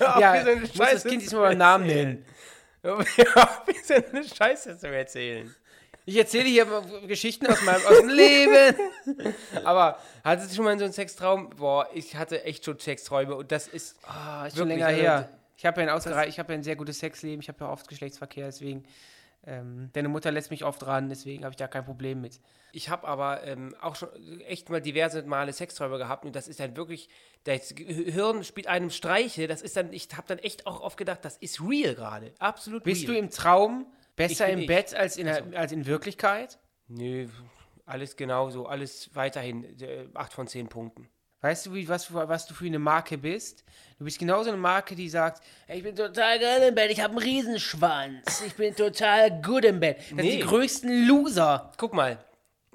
ja, 0.00 0.34
wie 0.34 0.66
so 0.66 0.78
muss 0.78 0.90
das 0.92 1.04
Kind 1.04 1.22
diesmal 1.22 1.50
beim 1.50 1.58
Namen 1.58 1.86
nennen. 1.86 2.24
Wie 2.82 3.72
ist 3.72 3.90
denn 3.90 4.04
eine 4.12 4.24
Scheiße 4.24 4.78
zu 4.78 4.88
erzählen? 4.88 5.54
Ich 6.04 6.16
erzähle 6.16 6.48
hier 6.48 6.66
Geschichten 7.06 7.46
aus 7.46 7.62
meinem 7.62 7.86
aus 7.86 8.00
dem 8.00 8.08
Leben. 8.08 8.76
Aber 9.64 9.98
hattest 10.24 10.50
du 10.50 10.56
schon 10.56 10.64
mal 10.64 10.76
so 10.78 10.84
einen 10.84 10.92
Sextraum? 10.92 11.50
Boah, 11.50 11.88
ich 11.94 12.16
hatte 12.16 12.44
echt 12.44 12.64
schon 12.64 12.78
Sexträume 12.78 13.36
und 13.36 13.52
das 13.52 13.68
ist. 13.68 13.96
Ah, 14.04 14.46
ist 14.46 14.56
schon 14.56 14.68
länger 14.68 14.86
also, 14.86 15.00
her. 15.00 15.28
Ich 15.56 15.66
habe 15.66 15.82
ja, 15.82 15.94
ein 15.94 16.28
ich 16.28 16.36
ja 16.36 16.44
ein 16.44 16.62
sehr 16.64 16.76
gutes 16.76 16.98
Sexleben. 16.98 17.40
Ich 17.40 17.48
habe 17.48 17.64
ja 17.64 17.70
oft 17.70 17.86
Geschlechtsverkehr, 17.88 18.46
deswegen. 18.46 18.84
Ähm, 19.44 19.90
deine 19.92 20.08
Mutter 20.08 20.30
lässt 20.30 20.52
mich 20.52 20.64
oft 20.64 20.86
ran, 20.86 21.08
deswegen 21.08 21.42
habe 21.42 21.52
ich 21.52 21.56
da 21.56 21.66
kein 21.66 21.84
Problem 21.84 22.20
mit. 22.20 22.40
Ich 22.70 22.88
habe 22.90 23.08
aber 23.08 23.42
ähm, 23.42 23.74
auch 23.80 23.96
schon 23.96 24.08
echt 24.42 24.70
mal 24.70 24.80
diverse 24.80 25.22
Male 25.24 25.52
Sexträume 25.52 25.98
gehabt 25.98 26.24
und 26.24 26.36
das 26.36 26.46
ist 26.46 26.60
dann 26.60 26.76
wirklich, 26.76 27.08
das 27.42 27.74
Hirn 27.76 28.44
spielt 28.44 28.68
einem 28.68 28.90
Streiche, 28.90 29.48
das 29.48 29.60
ist 29.60 29.76
dann, 29.76 29.92
ich 29.92 30.08
habe 30.16 30.28
dann 30.28 30.38
echt 30.38 30.68
auch 30.68 30.80
oft 30.80 30.96
gedacht, 30.96 31.24
das 31.24 31.38
ist 31.38 31.60
real 31.60 31.96
gerade, 31.96 32.32
absolut 32.38 32.84
Bist 32.84 33.08
du 33.08 33.12
real. 33.12 33.24
im 33.24 33.30
Traum 33.30 33.86
besser 34.16 34.48
im. 34.48 34.66
Bett 34.66 34.94
als 34.94 35.16
in, 35.16 35.26
der, 35.26 35.44
als 35.54 35.72
in 35.72 35.86
Wirklichkeit? 35.86 36.58
Nö, 36.88 37.26
alles 37.86 38.16
genauso, 38.16 38.66
alles 38.66 39.10
weiterhin, 39.14 39.64
äh, 39.80 40.06
8 40.14 40.32
von 40.32 40.46
10 40.46 40.68
Punkten. 40.68 41.08
Weißt 41.40 41.66
du, 41.66 41.74
wie, 41.74 41.88
was, 41.88 42.06
du- 42.06 42.14
was 42.14 42.46
du 42.46 42.54
für 42.54 42.66
eine 42.66 42.78
Marke 42.78 43.18
bist? 43.18 43.64
Du 43.98 44.04
bist 44.04 44.18
genauso 44.20 44.50
eine 44.50 44.58
Marke, 44.58 44.94
die 44.94 45.08
sagt, 45.08 45.42
"Ey, 45.66 45.78
ich 45.78 45.82
bin 45.82 45.96
total 45.96 46.38
geil 46.38 46.68
im 46.68 46.74
Bett, 46.76 46.90
ich 46.92 47.00
habe 47.00 47.10
einen 47.16 47.18
Riesenschwanz, 47.22 48.42
ich 48.46 48.54
bin 48.54 48.74
total 48.76 49.42
gut 49.42 49.64
im 49.64 49.80
Bett. 49.80 49.98
Das 49.98 50.06
sind 50.08 50.16
Nee. 50.18 50.36
die 50.36 50.42
größten 50.42 51.08
Loser. 51.08 51.72
Guck 51.78 51.94
mal, 51.94 52.24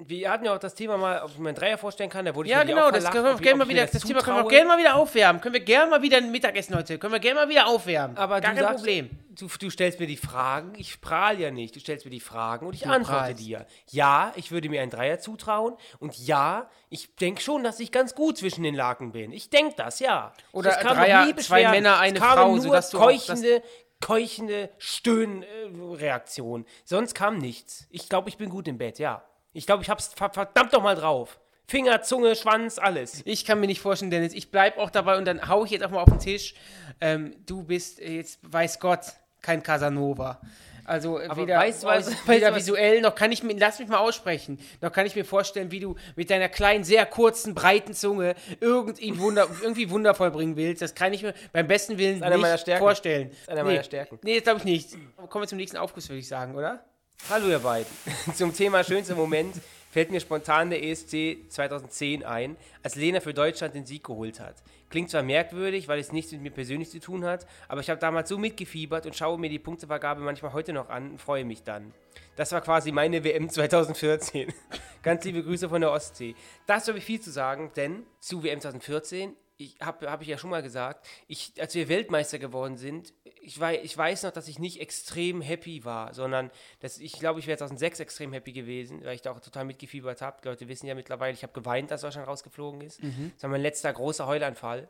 wir 0.00 0.30
hatten 0.30 0.44
ja 0.44 0.54
auch 0.54 0.58
das 0.60 0.74
Thema 0.76 0.96
mal, 0.96 1.22
ob 1.22 1.30
ich 1.32 1.38
mir 1.38 1.48
einen 1.48 1.56
Dreier 1.58 1.76
vorstellen 1.76 2.08
kann, 2.08 2.24
da 2.24 2.34
wurde 2.34 2.48
ich 2.48 2.54
Ja, 2.54 2.62
genau, 2.62 2.86
auch 2.86 2.92
das 2.92 3.10
können 3.10 3.24
wir 3.24 3.34
ich- 3.34 3.40
gerne 3.42 3.56
mal 3.58 3.64
ich 3.64 3.70
wieder, 3.70 3.86
das 3.86 4.02
Thema 4.02 4.22
können 4.22 4.36
wir 4.36 4.44
auch 4.44 4.48
gerne 4.48 4.68
mal 4.68 4.78
wieder 4.78 4.94
aufwärmen. 4.96 5.40
Können 5.42 5.54
wir 5.54 5.60
gerne 5.60 5.90
mal 5.90 6.02
wieder 6.02 6.18
ein 6.18 6.30
Mittagessen 6.30 6.76
heute, 6.76 6.98
können 6.98 7.12
wir 7.12 7.18
gerne 7.20 7.40
mal 7.40 7.48
wieder 7.48 7.66
aufwärmen. 7.66 8.16
Aber 8.16 8.40
Gar 8.40 8.52
du 8.52 8.56
kein 8.58 8.64
sagst, 8.64 8.76
Problem. 8.84 9.10
Du, 9.30 9.46
du 9.46 9.70
stellst 9.70 10.00
mir 10.00 10.06
die 10.06 10.16
Fragen, 10.16 10.72
ich 10.76 11.00
prahl 11.00 11.38
ja 11.40 11.50
nicht. 11.52 11.74
Du 11.76 11.80
stellst 11.80 12.04
mir 12.04 12.10
die 12.10 12.18
Fragen 12.20 12.66
und 12.66 12.74
ich 12.74 12.86
antworte 12.86 13.18
prahlst. 13.20 13.40
dir. 13.40 13.66
Ja, 13.90 14.32
ich 14.36 14.50
würde 14.50 14.68
mir 14.68 14.82
einen 14.82 14.90
Dreier 14.90 15.18
zutrauen 15.20 15.74
und 16.00 16.16
ja, 16.18 16.68
ich 16.90 17.14
denke 17.16 17.40
schon, 17.40 17.62
dass 17.64 17.78
ich 17.80 17.92
ganz 17.92 18.14
gut 18.14 18.36
zwischen 18.38 18.62
den 18.64 18.74
Laken 18.74 19.12
bin. 19.12 19.30
Ich 19.32 19.50
denke 19.50 19.74
das, 19.76 19.98
ja. 20.00 20.32
Oder 20.52 20.70
Es 20.72 20.78
kam 20.78 20.96
noch 20.96 21.04
Dreier, 21.04 21.26
nie 21.26 21.36
zwei. 21.36 21.68
Männer, 21.70 21.98
eine 22.00 22.18
Frau, 22.20 22.48
nur 22.52 22.60
sodass 22.60 22.90
du 22.90 22.98
auch 22.98 23.10
das- 23.12 23.26
keuchende, 23.26 23.62
keuchende 24.00 24.70
Stöhnreaktion. 24.78 26.64
Sonst 26.84 27.14
kam 27.14 27.38
nichts. 27.38 27.86
Ich 27.90 28.08
glaube, 28.08 28.28
ich 28.28 28.36
bin 28.38 28.48
gut 28.50 28.68
im 28.68 28.78
Bett, 28.78 28.98
ja. 28.98 29.22
Ich 29.52 29.66
glaube, 29.66 29.82
ich 29.82 29.90
hab's 29.90 30.12
ver- 30.14 30.30
verdammt 30.32 30.72
doch 30.72 30.82
mal 30.82 30.94
drauf. 30.96 31.38
Finger, 31.66 32.00
Zunge, 32.02 32.34
Schwanz, 32.34 32.78
alles. 32.78 33.20
Ich 33.26 33.44
kann 33.44 33.60
mir 33.60 33.66
nicht 33.66 33.80
vorstellen, 33.80 34.10
Dennis, 34.10 34.32
ich 34.32 34.50
bleib 34.50 34.78
auch 34.78 34.88
dabei 34.90 35.18
und 35.18 35.26
dann 35.26 35.48
hau 35.48 35.64
ich 35.64 35.70
jetzt 35.70 35.84
auch 35.84 35.90
mal 35.90 36.00
auf 36.00 36.08
den 36.08 36.18
Tisch. 36.18 36.54
Ähm, 37.00 37.34
du 37.44 37.62
bist 37.62 38.00
äh, 38.00 38.16
jetzt, 38.16 38.38
weiß 38.42 38.80
Gott, 38.80 39.00
kein 39.42 39.62
Casanova. 39.62 40.40
Also 40.86 41.18
äh, 41.18 41.26
Aber 41.26 41.42
weder, 41.42 41.58
weißt 41.58 41.84
was- 41.84 42.06
aus- 42.08 42.12
weißt 42.14 42.28
weder 42.28 42.50
was- 42.52 42.56
visuell, 42.60 43.02
noch 43.02 43.14
kann 43.14 43.30
ich 43.32 43.42
mir, 43.42 43.54
lass 43.58 43.78
mich 43.78 43.88
mal 43.88 43.98
aussprechen, 43.98 44.58
noch 44.80 44.90
kann 44.90 45.04
ich 45.04 45.14
mir 45.14 45.26
vorstellen, 45.26 45.70
wie 45.70 45.80
du 45.80 45.96
mit 46.16 46.30
deiner 46.30 46.48
kleinen, 46.48 46.84
sehr 46.84 47.04
kurzen, 47.04 47.54
breiten 47.54 47.92
Zunge 47.92 48.34
irgendwie, 48.60 49.18
wunder, 49.18 49.46
irgendwie 49.60 49.90
wundervoll 49.90 50.30
bringen 50.30 50.56
willst. 50.56 50.80
Das 50.80 50.94
kann 50.94 51.12
ich 51.12 51.22
mir 51.22 51.34
beim 51.52 51.66
besten 51.66 51.98
Willen 51.98 52.22
nicht 52.36 52.42
vorstellen. 52.80 53.30
ist 53.32 53.48
einer 53.50 53.64
meiner 53.64 53.84
Stärken. 53.84 54.18
Nee, 54.22 54.36
das 54.36 54.44
glaube 54.44 54.58
ich 54.60 54.64
nicht. 54.64 54.96
Kommen 55.28 55.42
wir 55.44 55.48
zum 55.48 55.58
nächsten 55.58 55.76
Aufguss, 55.76 56.08
würde 56.08 56.20
ich 56.20 56.28
sagen, 56.28 56.54
oder? 56.54 56.82
Hallo 57.30 57.50
ihr 57.50 57.58
beiden. 57.58 57.92
Zum 58.34 58.54
Thema 58.54 58.82
schönster 58.82 59.14
Moment 59.14 59.54
fällt 59.90 60.10
mir 60.10 60.18
spontan 60.18 60.70
der 60.70 60.82
ESC 60.82 61.36
2010 61.50 62.24
ein, 62.24 62.56
als 62.82 62.94
Lena 62.94 63.20
für 63.20 63.34
Deutschland 63.34 63.74
den 63.74 63.84
Sieg 63.84 64.04
geholt 64.04 64.40
hat. 64.40 64.56
Klingt 64.88 65.10
zwar 65.10 65.22
merkwürdig, 65.22 65.88
weil 65.88 65.98
es 65.98 66.10
nichts 66.10 66.32
mit 66.32 66.40
mir 66.40 66.50
persönlich 66.50 66.88
zu 66.88 67.00
tun 67.00 67.26
hat, 67.26 67.46
aber 67.68 67.82
ich 67.82 67.90
habe 67.90 68.00
damals 68.00 68.30
so 68.30 68.38
mitgefiebert 68.38 69.04
und 69.04 69.14
schaue 69.14 69.38
mir 69.38 69.50
die 69.50 69.58
Punktevergabe 69.58 70.22
manchmal 70.22 70.54
heute 70.54 70.72
noch 70.72 70.88
an 70.88 71.10
und 71.10 71.20
freue 71.20 71.44
mich 71.44 71.62
dann. 71.64 71.92
Das 72.36 72.50
war 72.52 72.62
quasi 72.62 72.92
meine 72.92 73.22
WM 73.22 73.50
2014. 73.50 74.50
Ganz 75.02 75.22
liebe 75.24 75.42
Grüße 75.42 75.68
von 75.68 75.82
der 75.82 75.90
Ostsee. 75.90 76.34
Dazu 76.66 76.88
habe 76.88 76.98
ich 76.98 77.04
viel 77.04 77.20
zu 77.20 77.30
sagen, 77.30 77.72
denn 77.76 78.04
zu 78.20 78.42
WM 78.42 78.62
2014, 78.62 79.36
ich 79.60 79.76
habe 79.80 80.08
hab 80.10 80.22
ich 80.22 80.28
ja 80.28 80.38
schon 80.38 80.50
mal 80.50 80.62
gesagt, 80.62 81.06
ich, 81.26 81.52
als 81.58 81.74
wir 81.74 81.88
Weltmeister 81.88 82.38
geworden 82.38 82.76
sind, 82.76 83.12
ich, 83.42 83.58
wei 83.58 83.80
ich 83.82 83.96
weiß 83.96 84.22
noch, 84.22 84.30
dass 84.30 84.46
ich 84.46 84.58
nicht 84.60 84.80
extrem 84.80 85.40
happy 85.40 85.84
war, 85.84 86.14
sondern 86.14 86.50
dass 86.80 86.98
ich 86.98 87.12
glaube, 87.18 87.40
ich 87.40 87.48
wäre 87.48 87.58
2006 87.58 87.98
extrem 88.00 88.32
happy 88.32 88.52
gewesen, 88.52 89.04
weil 89.04 89.16
ich 89.16 89.22
da 89.22 89.32
auch 89.32 89.40
total 89.40 89.64
mitgefiebert 89.64 90.22
habe. 90.22 90.38
Die 90.42 90.48
Leute 90.48 90.68
wissen 90.68 90.86
ja 90.86 90.94
mittlerweile, 90.94 91.34
ich 91.34 91.42
habe 91.42 91.52
geweint, 91.52 91.90
als 91.90 92.02
Deutschland 92.02 92.28
rausgeflogen 92.28 92.80
ist. 92.82 93.00
Das 93.34 93.42
war 93.42 93.50
mein 93.50 93.60
letzter 93.62 93.92
großer 93.92 94.26
Heulanfall. 94.26 94.88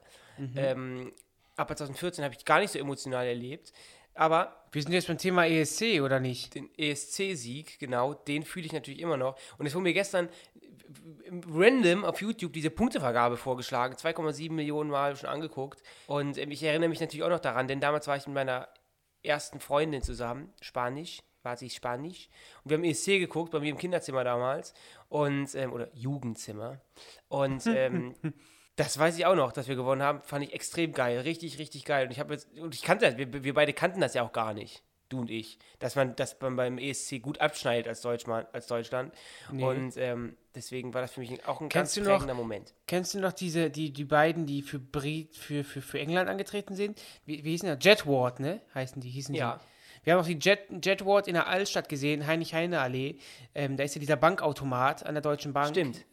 Ähm, 0.55 1.13
aber 1.57 1.75
2014 1.75 2.23
habe 2.23 2.35
ich 2.39 2.45
gar 2.45 2.61
nicht 2.61 2.71
so 2.73 2.79
emotional 2.79 3.27
erlebt. 3.27 3.73
Aber 4.15 4.65
Wir 4.73 4.83
sind 4.83 4.93
jetzt 4.93 5.07
beim 5.07 5.17
Thema 5.19 5.47
ESC, 5.47 6.01
oder 6.03 6.19
nicht? 6.21 6.57
den 6.57 6.69
ESC-Sieg, 6.77 7.79
genau, 7.79 8.15
den 8.15 8.43
fühle 8.43 8.67
ich 8.67 8.73
natürlich 8.73 9.01
immer 9.01 9.17
noch. 9.17 9.39
Und 9.57 9.67
es 9.67 9.75
wurde 9.75 9.85
mir 9.85 9.95
gestern 9.95 10.29
random 11.51 12.05
auf 12.05 12.21
YouTube 12.21 12.53
diese 12.53 12.71
Punktevergabe 12.71 13.37
vorgeschlagen, 13.37 13.95
2,7 13.95 14.53
Millionen 14.53 14.91
Mal 14.91 15.17
schon 15.17 15.29
angeguckt. 15.29 15.83
Und 16.07 16.39
ähm, 16.39 16.51
ich 16.51 16.63
erinnere 16.63 16.89
mich 16.89 17.01
natürlich 17.01 17.25
auch 17.25 17.29
noch 17.31 17.41
daran, 17.41 17.69
denn 17.69 17.81
damals 17.81 18.07
war 18.07 18.17
ich 18.17 18.27
mit 18.27 18.35
meiner 18.35 18.69
ersten 19.23 19.61
Freundin 19.61 20.03
zusammen, 20.03 20.53
Spanisch, 20.61 21.21
war 21.43 21.57
sie 21.57 21.71
Spanisch. 21.71 22.29
Und 22.65 22.71
wir 22.71 22.77
haben 22.77 22.85
ESC 22.85 23.19
geguckt, 23.19 23.51
bei 23.51 23.61
mir 23.61 23.71
im 23.71 23.79
Kinderzimmer 23.79 24.25
damals. 24.25 24.75
Und, 25.09 25.55
ähm, 25.55 25.73
oder 25.73 25.89
Jugendzimmer. 25.95 26.81
Und 27.29 27.67
ähm, 27.67 28.15
das 28.77 28.99
weiß 28.99 29.19
ich 29.19 29.27
auch 29.27 29.35
noch, 29.35 29.53
dass 29.53 29.69
wir 29.69 29.77
gewonnen 29.77 30.03
haben, 30.03 30.23
fand 30.23 30.45
ich 30.45 30.53
extrem 30.53 30.93
geil, 30.93 31.21
richtig, 31.21 31.59
richtig 31.59 31.85
geil. 31.85 32.07
Und 32.07 32.13
ich 32.13 32.21
habe 32.21 32.35
jetzt, 32.35 32.49
und 32.59 32.75
ich 32.75 32.83
kannte 32.83 33.07
das, 33.07 33.17
wir, 33.17 33.45
wir 33.45 33.55
beide 33.55 33.73
kannten 33.73 34.01
das 34.01 34.15
ja 34.15 34.23
auch 34.23 34.33
gar 34.33 34.55
nicht, 34.55 34.83
du 35.09 35.21
und 35.21 35.31
ich, 35.31 35.59
dass 35.79 35.97
man, 35.97 36.15
dass 36.17 36.41
man 36.41 36.57
beim 36.57 36.79
ESC 36.79 37.21
gut 37.23 37.41
abschneidet 37.41 37.89
als, 37.89 38.01
Deutschmann, 38.03 38.47
als 38.53 38.67
Deutschland. 38.67 39.13
Und 39.51 39.97
ähm, 39.97 40.37
deswegen 40.55 40.93
war 40.95 41.01
das 41.03 41.13
für 41.13 41.21
mich 41.21 41.47
auch 41.47 41.61
ein 41.61 41.69
Kennst 41.69 41.95
ganz 41.95 41.95
du 41.95 42.01
noch- 42.03 42.19
prägender 42.19 42.35
Moment. 42.35 42.75
Kennst 42.87 43.15
du 43.15 43.21
noch 43.21 43.33
diese, 43.33 43.71
die, 43.71 43.93
die 43.93 44.05
beiden, 44.05 44.47
die 44.47 44.63
für, 44.63 44.79
Brit, 44.79 45.35
für, 45.37 45.65
für, 45.65 45.83
für 45.83 45.99
England 45.99 46.29
angetreten 46.29 46.75
sind? 46.75 47.01
Wie, 47.25 47.45
wie 47.45 47.51
hießen 47.53 47.79
die? 47.79 47.89
Jetward, 47.89 48.41
ne? 48.41 48.61
Heißen 48.75 49.01
die, 49.01 49.09
hießen 49.11 49.35
Ja. 49.35 49.57
die. 49.63 49.65
Wir 50.05 50.13
haben 50.15 50.21
auch 50.21 50.27
die 50.27 50.39
Jet, 50.41 50.61
Jetward 50.87 51.27
in 51.27 51.35
der 51.35 51.49
Altstadt 51.49 51.89
gesehen, 51.89 52.27
Heinrich-Heine-Allee. 52.27 53.17
Ähm, 53.55 53.77
da 53.77 53.85
ist 53.85 53.95
ja 53.95 53.99
dieser 54.01 54.17
Bankautomat 54.17 55.05
an 55.05 55.15
der 55.15 55.23
Deutschen 55.23 55.53
Bank. 55.53 55.71
Stimmt. 55.71 56.05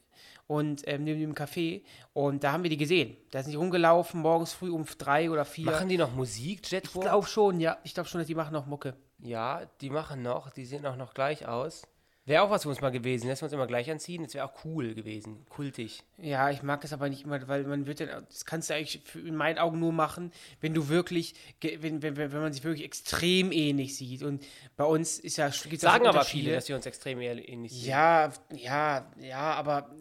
Und 0.48 0.84
ähm, 0.88 1.04
neben 1.04 1.20
dem 1.20 1.34
Café. 1.34 1.82
Und 2.14 2.44
da 2.44 2.52
haben 2.52 2.64
wir 2.64 2.70
die 2.70 2.78
gesehen. 2.78 3.18
Da 3.32 3.42
sind 3.42 3.52
die 3.52 3.58
rumgelaufen, 3.58 4.22
morgens 4.22 4.54
früh 4.54 4.70
um 4.70 4.86
drei 4.98 5.32
oder 5.32 5.44
vier. 5.46 5.66
Machen 5.66 5.90
die 5.90 5.98
noch 5.98 6.14
Musik, 6.14 6.62
ich 6.64 6.72
Jetwalk? 6.72 7.06
glaube 7.06 7.28
schon, 7.28 7.60
ja. 7.60 7.78
Ich 7.84 7.94
glaube 7.94 8.08
schon, 8.10 8.20
dass 8.20 8.28
die 8.28 8.36
machen 8.36 8.54
noch 8.54 8.68
Mucke. 8.68 8.96
Ja, 9.20 9.66
die 9.82 9.90
machen 9.90 10.22
noch, 10.22 10.52
die 10.52 10.66
sehen 10.66 10.86
auch 10.86 10.98
noch 10.98 11.14
gleich 11.14 11.48
aus. 11.48 11.84
Wäre 12.28 12.42
auch 12.42 12.50
was 12.50 12.64
für 12.64 12.70
uns 12.70 12.82
mal 12.82 12.90
gewesen, 12.90 13.28
lässt 13.28 13.44
wir 13.44 13.46
uns 13.46 13.54
immer 13.54 13.68
gleich 13.68 13.90
anziehen, 13.92 14.24
das 14.24 14.34
wäre 14.34 14.46
auch 14.46 14.66
cool 14.66 14.96
gewesen, 14.96 15.46
kultig. 15.48 16.02
Ja, 16.18 16.50
ich 16.50 16.64
mag 16.64 16.82
das 16.82 16.92
aber 16.92 17.08
nicht 17.08 17.24
immer, 17.24 17.48
weil 17.48 17.66
man 17.66 17.86
wird 17.86 18.00
dann, 18.00 18.26
das 18.28 18.46
kannst 18.46 18.72
du 18.72 18.74
eigentlich 18.74 19.00
in 19.14 19.36
meinen 19.36 19.60
Augen 19.60 19.80
nur 19.80 19.94
machen, 19.94 20.32
wenn 20.60 20.74
du 20.74 20.90
wirklich, 20.90 21.36
wenn, 21.62 22.02
wenn, 22.02 22.18
wenn 22.18 22.32
man 22.32 22.52
sich 22.52 22.64
wirklich 22.64 22.84
extrem 22.84 23.52
ähnlich 23.52 23.96
sieht. 23.96 24.24
Und 24.24 24.44
bei 24.76 24.86
uns 24.86 25.20
ist 25.20 25.38
ja, 25.38 25.50
gibt's 25.50 25.82
Sagen 25.82 26.08
aber 26.08 26.24
viele, 26.24 26.54
dass 26.54 26.68
wir 26.68 26.76
uns 26.76 26.88
extrem 26.88 27.22
ähnlich 27.22 27.72
sehen. 27.72 27.90
Ja, 27.90 28.34
ja, 28.56 29.06
ja, 29.20 29.54
aber 29.54 29.92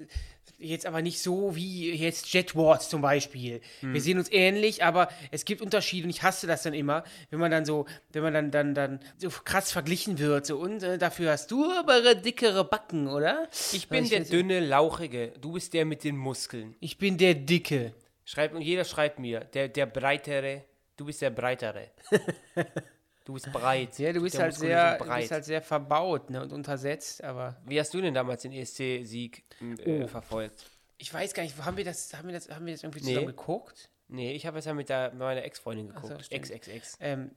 jetzt 0.59 0.87
aber 0.87 1.03
nicht 1.03 1.21
so 1.21 1.55
wie 1.57 1.93
jetzt 1.95 2.33
Jetward 2.33 2.83
zum 2.83 3.03
Beispiel. 3.03 3.61
Hm. 3.81 3.95
Wir 3.95 4.01
sehen 4.01 4.19
uns 4.19 4.31
ähnlich, 4.31 4.85
aber 4.85 5.09
es 5.31 5.45
gibt 5.45 5.61
Unterschiede 5.61 6.05
und 6.05 6.11
ich 6.11 6.23
hasse 6.23 6.47
das 6.47 6.63
dann 6.63 6.75
immer, 6.75 7.05
wenn 7.31 7.41
man 7.41 7.51
dann 7.51 7.65
so, 7.65 7.87
wenn 8.13 8.23
man 8.23 8.33
dann, 8.33 8.51
dann, 8.51 8.75
dann 8.75 9.01
so 9.19 9.31
krass 9.31 9.73
verglichen 9.73 10.19
wird. 10.19 10.47
So, 10.47 10.59
und 10.59 10.83
äh, 10.83 10.99
dafür 10.99 11.33
hast 11.33 11.51
du 11.51 11.71
aber 11.73 12.15
dickere 12.15 12.65
Backen, 12.65 13.09
oder? 13.09 13.49
Ich 13.73 13.89
bin 13.89 14.05
ich 14.05 14.11
der 14.11 14.21
dünne, 14.21 14.61
lauchige, 14.61 15.33
du 15.41 15.53
bist 15.53 15.75
der 15.75 15.85
mit 15.85 16.05
den 16.05 16.17
Muskeln. 16.17 16.77
Ich 16.81 16.99
bin 16.99 17.19
der 17.19 17.35
Dicke. 17.35 17.93
Schreibt, 18.25 18.55
und 18.55 18.63
jeder 18.63 18.85
schreibt 18.85 19.19
mir, 19.19 19.41
der, 19.41 19.69
der 19.69 19.87
breitere, 19.87 20.63
du 20.97 21.05
bist 21.05 21.21
der 21.21 21.31
breitere. 21.31 21.91
Du 23.25 23.33
bist 23.33 23.51
breit. 23.53 23.99
Ja, 23.99 24.13
du 24.13 24.21
bist 24.21 24.39
halt 24.39 24.55
sehr, 24.55 24.99
du 24.99 25.05
bist 25.07 25.31
halt 25.33 25.45
sehr 25.45 25.63
verbaut 25.63 26.29
ne, 26.31 26.43
und 26.43 26.53
untersetzt, 26.53 27.25
aber 27.25 27.57
Wie 27.65 27.81
hast 27.81 27.95
du 27.95 28.01
denn 28.03 28.13
damals 28.15 28.43
den 28.43 28.53
ESC-Sieg 28.53 29.45
äh, 29.85 30.03
Oh. 30.03 30.07
verfolgt? 30.07 30.67
ich 30.99 31.13
weiß 31.13 31.33
gar 31.35 31.43
nicht, 31.43 31.57
haben 31.65 31.77
wir 31.77 31.85
das, 31.85 32.13
haben 32.15 32.29
wir 32.29 32.35
das, 32.35 32.49
haben 32.51 32.67
wir 32.67 32.73
das 32.75 32.83
irgendwie 32.83 33.01
Nee. 33.01 33.09
zusammen 33.15 33.27
geguckt? 33.29 33.89
Nee, 34.09 34.33
ich 34.33 34.45
habe 34.47 34.59
es 34.59 34.67
ja 34.67 34.75
mit, 34.75 34.91
der, 34.91 35.11
mit 35.11 35.19
meiner 35.21 35.43
Ex-Freundin 35.43 35.91
Ach 35.95 36.03
so, 36.03 36.09
geguckt. 36.09 36.27
stimmt. 36.27 36.41
Ex-Ex-Ex. 36.51 36.97
Ähm, 37.01 37.31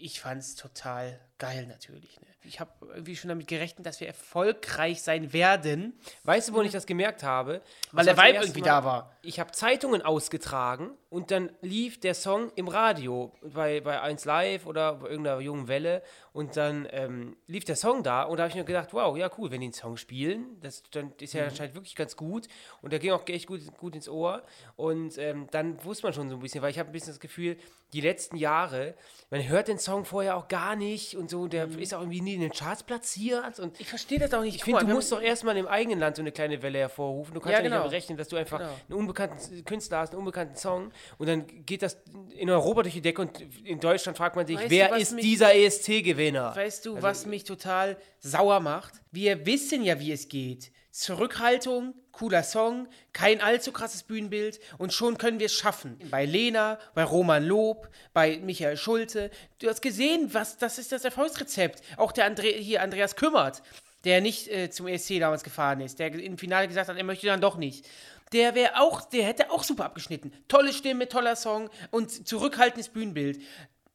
ich 0.00 0.20
fand's 0.20 0.54
total 0.54 1.20
geil 1.42 1.66
natürlich. 1.66 2.20
Ne? 2.20 2.26
Ich 2.44 2.58
habe 2.60 2.70
irgendwie 2.94 3.14
schon 3.16 3.28
damit 3.28 3.46
gerechnet, 3.46 3.84
dass 3.86 4.00
wir 4.00 4.06
erfolgreich 4.08 5.02
sein 5.02 5.32
werden, 5.32 5.92
Weißt 6.24 6.48
du, 6.48 6.54
wo 6.54 6.62
ich 6.62 6.72
das 6.72 6.86
gemerkt 6.86 7.22
habe? 7.22 7.62
weil 7.92 8.04
Das 8.06 8.14
der 8.16 8.24
Vibe 8.24 8.38
irgendwie 8.38 8.60
Mal- 8.60 8.66
da 8.66 8.84
war. 8.84 9.16
Ich 9.22 9.38
habe 9.38 9.52
Zeitungen 9.52 10.02
ausgetragen 10.02 10.90
und 11.10 11.30
dann 11.30 11.50
lief 11.60 12.00
der 12.00 12.14
Song 12.14 12.50
im 12.56 12.66
Radio 12.68 13.32
bei, 13.42 13.80
bei 13.80 14.00
1 14.00 14.24
Live 14.24 14.66
oder 14.66 14.94
bei 14.94 15.08
irgendeiner 15.10 15.38
jungen 15.40 15.68
Welle 15.68 16.02
und 16.32 16.56
dann 16.56 16.88
ähm, 16.90 17.36
lief 17.46 17.64
der 17.64 17.76
Song 17.76 18.02
da 18.02 18.22
und 18.24 18.38
da 18.38 18.44
habe 18.44 18.50
ich 18.50 18.56
mir 18.56 18.64
gedacht, 18.64 18.88
wow, 18.92 19.16
ja 19.16 19.30
cool, 19.38 19.50
wenn 19.52 19.60
die 19.60 19.66
einen 19.66 19.72
Song 19.74 19.96
spielen, 19.96 20.58
das 20.60 20.82
dann 20.90 21.12
ist 21.20 21.34
ja 21.34 21.44
anscheinend 21.44 21.74
wirklich 21.74 21.94
ganz 21.94 22.16
gut 22.16 22.48
und 22.80 22.90
der 22.92 22.98
ging 22.98 23.12
auch 23.12 23.26
echt 23.28 23.46
gut, 23.46 23.60
gut 23.78 23.94
ins 23.94 24.08
Ohr 24.08 24.42
und 24.76 25.16
ähm, 25.18 25.46
dann 25.52 25.82
wusste 25.84 26.06
man 26.06 26.14
schon 26.14 26.28
so 26.30 26.36
ein 26.36 26.40
bisschen, 26.40 26.62
weil 26.62 26.70
ich 26.70 26.78
habe 26.78 26.88
ein 26.88 26.92
bisschen 26.92 27.12
das 27.12 27.20
Gefühl, 27.20 27.56
die 27.92 28.00
letzten 28.00 28.36
Jahre, 28.36 28.94
man 29.30 29.46
hört 29.46 29.68
den 29.68 29.78
Song 29.78 30.04
vorher 30.06 30.36
auch 30.36 30.48
gar 30.48 30.74
nicht 30.76 31.14
und 31.16 31.28
so, 31.32 31.46
der 31.48 31.66
ist 31.78 31.94
auch 31.94 32.00
irgendwie 32.00 32.20
nie 32.20 32.34
in 32.34 32.40
den 32.42 32.52
Charts 32.52 32.82
platziert 32.82 33.58
und 33.58 33.80
Ich 33.80 33.88
verstehe 33.88 34.18
das 34.18 34.32
auch 34.34 34.42
nicht. 34.42 34.56
ich 34.56 34.64
finde, 34.64 34.84
du 34.84 34.92
musst 34.92 35.10
doch 35.10 35.20
erstmal 35.20 35.56
im 35.56 35.66
eigenen 35.66 35.98
Land 35.98 36.16
so 36.16 36.22
eine 36.22 36.30
kleine 36.30 36.62
Welle 36.62 36.78
hervorrufen. 36.78 37.32
Du 37.34 37.40
kannst 37.40 37.52
Ja, 37.52 37.58
ja, 37.58 37.62
nicht 37.62 37.70
genau. 37.70 37.82
damit 37.84 37.92
rechnen, 37.92 38.18
dass 38.18 38.28
du 38.28 38.36
einfach 38.36 38.58
Genau. 38.58 38.70
einen 38.88 38.98
unbekannten 38.98 39.64
Künstler 39.64 39.98
hast, 39.98 40.10
einen 40.10 40.18
unbekannten 40.20 40.56
Song 40.56 40.92
und 41.18 41.26
dann 41.28 41.46
geht 41.66 41.82
das 41.82 41.96
in 42.36 42.50
Europa 42.50 42.82
durch 42.82 42.94
die 42.94 43.00
Decke 43.00 43.22
und 43.22 43.40
in 43.64 43.80
Deutschland 43.80 44.16
fragt 44.18 44.36
man 44.36 44.46
sich, 44.46 44.56
Weißt 44.56 44.66
du, 44.66 44.70
wer 44.70 44.90
was 44.90 45.00
ist 45.02 45.12
mich- 45.14 45.24
dieser 45.24 45.54
ESC-Gewinner? 45.54 46.54
Weißt 46.54 46.86
Also 46.86 46.96
du, 46.96 47.02
was 47.02 47.26
mich 47.26 47.44
total 47.44 47.96
sauer 48.20 48.60
macht? 48.60 48.94
Wir 49.10 49.44
wissen 49.46 49.82
ja, 49.82 49.98
wie 49.98 50.12
es 50.12 50.28
geht. 50.28 50.70
Zurückhaltung, 50.92 51.94
cooler 52.12 52.42
Song, 52.42 52.86
kein 53.14 53.40
allzu 53.40 53.72
krasses 53.72 54.02
Bühnenbild 54.02 54.60
und 54.76 54.92
schon 54.92 55.16
können 55.16 55.38
wir 55.38 55.46
es 55.46 55.54
schaffen. 55.54 55.98
Bei 56.10 56.26
Lena, 56.26 56.78
bei 56.94 57.02
Roman 57.02 57.42
Lob, 57.42 57.88
bei 58.12 58.36
Michael 58.36 58.76
Schulte. 58.76 59.30
Du 59.58 59.70
hast 59.70 59.80
gesehen, 59.80 60.34
was 60.34 60.58
das 60.58 60.76
ist 60.76 60.92
das 60.92 61.06
Erfolgsrezept. 61.06 61.82
Auch 61.96 62.12
der 62.12 62.26
Andre 62.26 62.46
hier 62.46 62.82
Andreas 62.82 63.16
Kümmert, 63.16 63.62
der 64.04 64.20
nicht 64.20 64.48
äh, 64.48 64.68
zum 64.68 64.86
ESC 64.86 65.18
damals 65.18 65.44
gefahren 65.44 65.80
ist, 65.80 65.98
der 65.98 66.12
im 66.12 66.36
Finale 66.36 66.68
gesagt 66.68 66.90
hat, 66.90 66.96
er 66.98 67.04
möchte 67.04 67.26
dann 67.26 67.40
doch 67.40 67.56
nicht. 67.56 67.88
Der 68.34 68.54
wäre 68.54 68.78
auch, 68.78 69.00
der 69.00 69.24
hätte 69.24 69.50
auch 69.50 69.64
super 69.64 69.86
abgeschnitten. 69.86 70.32
Tolle 70.46 70.74
Stimme, 70.74 71.08
toller 71.08 71.36
Song 71.36 71.70
und 71.90 72.28
zurückhaltendes 72.28 72.90
Bühnenbild. 72.90 73.40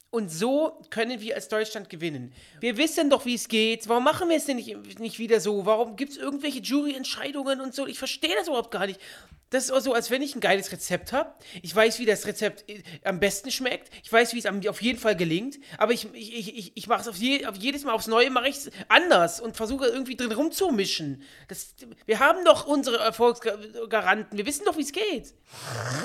Und 0.10 0.30
so 0.30 0.82
können 0.89 1.20
wir 1.20 1.36
als 1.36 1.49
Deutschland 1.49 1.89
gewinnen. 1.89 2.34
Wir 2.62 2.78
wissen 2.78 3.10
doch, 3.10 3.26
wie 3.26 3.36
es 3.36 3.49
geht. 3.49 3.89
Warum 3.89 4.05
machen 4.05 4.30
wir 4.30 4.38
es 4.38 4.45
denn 4.45 4.55
nicht, 4.55 4.99
nicht 4.99 5.20
wieder 5.20 5.41
so? 5.41 5.66
Warum 5.66 5.97
gibt 5.97 6.14
es 6.14 6.18
irgendwelche 6.18 6.60
Juryentscheidungen 6.60 7.60
und 7.60 7.76
so? 7.76 7.86
Ich 7.86 7.99
verstehe 7.99 8.34
das 8.36 8.47
überhaupt 8.47 8.72
gar 8.72 8.88
nicht. 8.88 9.01
Das 9.49 9.66
ist 9.66 9.72
auch 9.72 9.80
so, 9.80 9.93
als 9.93 10.10
wenn 10.10 10.22
ich 10.22 10.36
ein 10.36 10.41
geiles 10.41 10.72
Rezept 10.72 11.12
habe. 11.14 11.34
Ich 11.62 11.74
weiß, 11.74 11.99
wie 11.99 12.05
das 12.05 12.26
Rezept 12.26 12.70
äh, 12.70 12.84
am 13.03 13.20
besten 13.20 13.51
schmeckt. 13.51 13.89
Ich 14.03 14.12
weiß, 14.12 14.34
wie 14.34 14.39
es 14.39 14.45
auf 14.45 14.82
jeden 14.82 14.99
Fall 14.99 15.16
gelingt. 15.16 15.58
Aber 15.78 15.91
ich, 15.91 16.08
ich, 16.14 16.58
ich, 16.58 16.72
ich, 16.76 16.88
mache 16.88 17.01
es 17.01 17.08
auf, 17.08 17.16
je, 17.16 17.45
auf 17.45 17.55
jedes 17.55 17.84
Mal 17.84 17.93
aufs 17.93 18.08
Neue 18.08 18.30
mache 18.30 18.49
ich 18.49 18.58
anders 18.89 19.39
und 19.41 19.55
versuche 19.55 19.88
irgendwie 19.88 20.16
drin 20.16 20.32
rumzumischen. 20.32 21.22
Das, 21.47 21.76
wir 22.05 22.20
haben 22.20 22.43
doch 22.45 22.66
unsere 22.66 22.97
Erfolgsgaranten. 22.97 24.38
Wir 24.38 24.45
wissen 24.45 24.66
doch, 24.66 24.78
wie 24.78 24.84
es 24.84 24.91
geht. 24.91 25.34